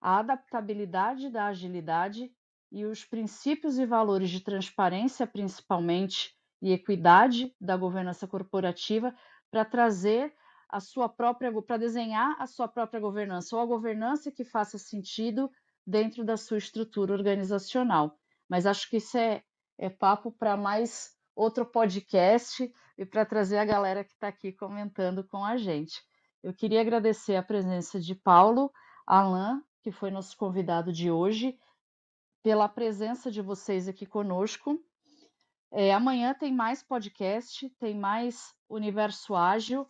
a 0.00 0.18
adaptabilidade 0.18 1.30
da 1.30 1.46
agilidade 1.46 2.32
e 2.70 2.84
os 2.84 3.04
princípios 3.04 3.78
e 3.78 3.86
valores 3.86 4.30
de 4.30 4.40
transparência, 4.40 5.26
principalmente, 5.26 6.34
e 6.60 6.72
equidade 6.72 7.54
da 7.60 7.76
governança 7.76 8.26
corporativa, 8.26 9.14
para 9.50 9.64
trazer 9.64 10.34
a 10.74 10.80
sua 10.80 11.08
própria, 11.08 11.52
para 11.62 11.76
desenhar 11.76 12.34
a 12.36 12.48
sua 12.48 12.66
própria 12.66 12.98
governança, 12.98 13.54
ou 13.54 13.62
a 13.62 13.64
governança 13.64 14.32
que 14.32 14.42
faça 14.42 14.76
sentido 14.76 15.48
dentro 15.86 16.24
da 16.24 16.36
sua 16.36 16.58
estrutura 16.58 17.12
organizacional. 17.12 18.18
Mas 18.48 18.66
acho 18.66 18.90
que 18.90 18.96
isso 18.96 19.16
é, 19.16 19.44
é 19.78 19.88
papo 19.88 20.32
para 20.32 20.56
mais 20.56 21.14
outro 21.32 21.64
podcast 21.64 22.68
e 22.98 23.06
para 23.06 23.24
trazer 23.24 23.58
a 23.58 23.64
galera 23.64 24.02
que 24.02 24.14
está 24.14 24.26
aqui 24.26 24.50
comentando 24.50 25.22
com 25.22 25.44
a 25.44 25.56
gente. 25.56 26.02
Eu 26.42 26.52
queria 26.52 26.80
agradecer 26.80 27.36
a 27.36 27.42
presença 27.42 28.00
de 28.00 28.16
Paulo, 28.16 28.68
Alain, 29.06 29.62
que 29.80 29.92
foi 29.92 30.10
nosso 30.10 30.36
convidado 30.36 30.92
de 30.92 31.08
hoje, 31.08 31.56
pela 32.42 32.68
presença 32.68 33.30
de 33.30 33.40
vocês 33.40 33.86
aqui 33.86 34.06
conosco. 34.06 34.76
É, 35.70 35.94
amanhã 35.94 36.34
tem 36.34 36.52
mais 36.52 36.82
podcast, 36.82 37.70
tem 37.78 37.96
mais 37.96 38.52
Universo 38.68 39.36
Ágil. 39.36 39.86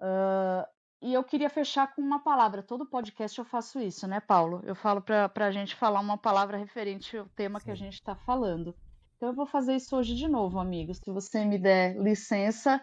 Uh, 0.00 0.66
e 1.00 1.14
eu 1.14 1.22
queria 1.22 1.48
fechar 1.48 1.94
com 1.94 2.02
uma 2.02 2.20
palavra. 2.20 2.62
Todo 2.62 2.86
podcast 2.86 3.38
eu 3.38 3.44
faço 3.44 3.80
isso, 3.80 4.06
né, 4.06 4.20
Paulo? 4.20 4.60
Eu 4.64 4.74
falo 4.74 5.00
para 5.00 5.46
a 5.46 5.50
gente 5.50 5.76
falar 5.76 6.00
uma 6.00 6.18
palavra 6.18 6.56
referente 6.56 7.16
ao 7.16 7.28
tema 7.28 7.60
Sim. 7.60 7.66
que 7.66 7.70
a 7.70 7.74
gente 7.76 7.94
está 7.94 8.16
falando. 8.16 8.74
Então 9.16 9.28
eu 9.28 9.34
vou 9.34 9.46
fazer 9.46 9.76
isso 9.76 9.96
hoje 9.96 10.14
de 10.14 10.28
novo, 10.28 10.58
amigos. 10.58 10.98
Se 10.98 11.10
você 11.10 11.44
me 11.44 11.58
der 11.58 11.96
licença, 11.96 12.82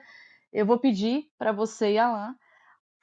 eu 0.51 0.65
vou 0.65 0.79
pedir 0.79 1.29
para 1.37 1.51
você 1.51 1.93
e 1.93 1.97
Alan 1.97 2.35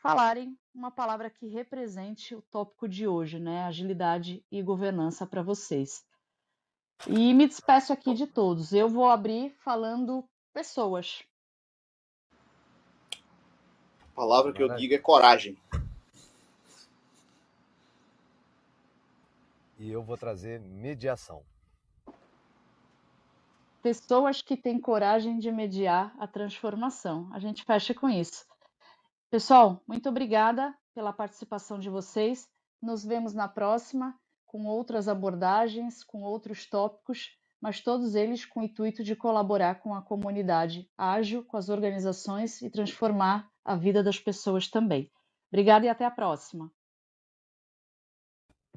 falarem 0.03 0.59
uma 0.75 0.91
palavra 0.91 1.31
que 1.31 1.47
represente 1.47 2.35
o 2.35 2.43
tópico 2.43 2.89
de 2.89 3.07
hoje, 3.07 3.39
né? 3.39 3.65
Agilidade 3.65 4.45
e 4.51 4.63
governança 4.63 5.27
para 5.27 5.43
vocês. 5.43 6.03
E 7.07 7.35
me 7.35 7.47
despeço 7.47 7.93
aqui 7.93 8.15
de 8.15 8.27
todos. 8.27 8.73
Eu 8.73 8.89
vou 8.89 9.09
abrir 9.09 9.55
falando 9.63 10.25
pessoas. 10.53 11.23
A 14.13 14.15
palavra 14.15 14.53
que 14.53 14.63
eu 14.63 14.75
digo 14.77 14.95
é 14.95 14.99
coragem. 14.99 15.57
E 19.79 19.91
eu 19.91 20.03
vou 20.03 20.17
trazer 20.17 20.61
mediação 20.61 21.43
pessoas 23.83 24.41
que 24.41 24.57
têm 24.57 24.81
coragem 24.81 25.39
de 25.39 25.51
mediar 25.51 26.15
a 26.19 26.27
transformação. 26.27 27.29
A 27.33 27.39
gente 27.41 27.65
fecha 27.65 27.93
com 27.93 28.09
isso. 28.09 28.47
Pessoal, 29.29 29.83
muito 29.87 30.09
obrigada 30.09 30.75
pela 30.95 31.13
participação 31.13 31.79
de 31.79 31.91
vocês. 31.91 32.49
Nos 32.81 33.05
vemos 33.05 33.35
na 33.35 33.49
próxima 33.49 34.17
com 34.47 34.67
outras 34.67 35.09
abordagens, 35.09 36.05
com 36.05 36.23
outros 36.23 36.67
tópicos, 36.67 37.37
mas 37.63 37.81
todos 37.81 38.17
eles 38.17 38.45
com 38.45 38.61
o 38.61 38.65
intuito 38.65 39.05
de 39.05 39.15
colaborar 39.15 39.77
com 39.77 39.95
a 39.95 40.03
comunidade 40.03 40.91
ágil, 40.99 41.45
com 41.45 41.57
as 41.57 41.69
organizações 41.69 42.61
e 42.61 42.69
transformar 42.69 43.49
a 43.65 43.77
vida 43.77 44.03
das 44.03 44.19
pessoas 44.19 44.67
também. 44.67 45.09
Obrigada 45.53 45.87
e 45.87 45.89
até 45.89 46.05
a 46.05 46.11
próxima. 46.11 46.73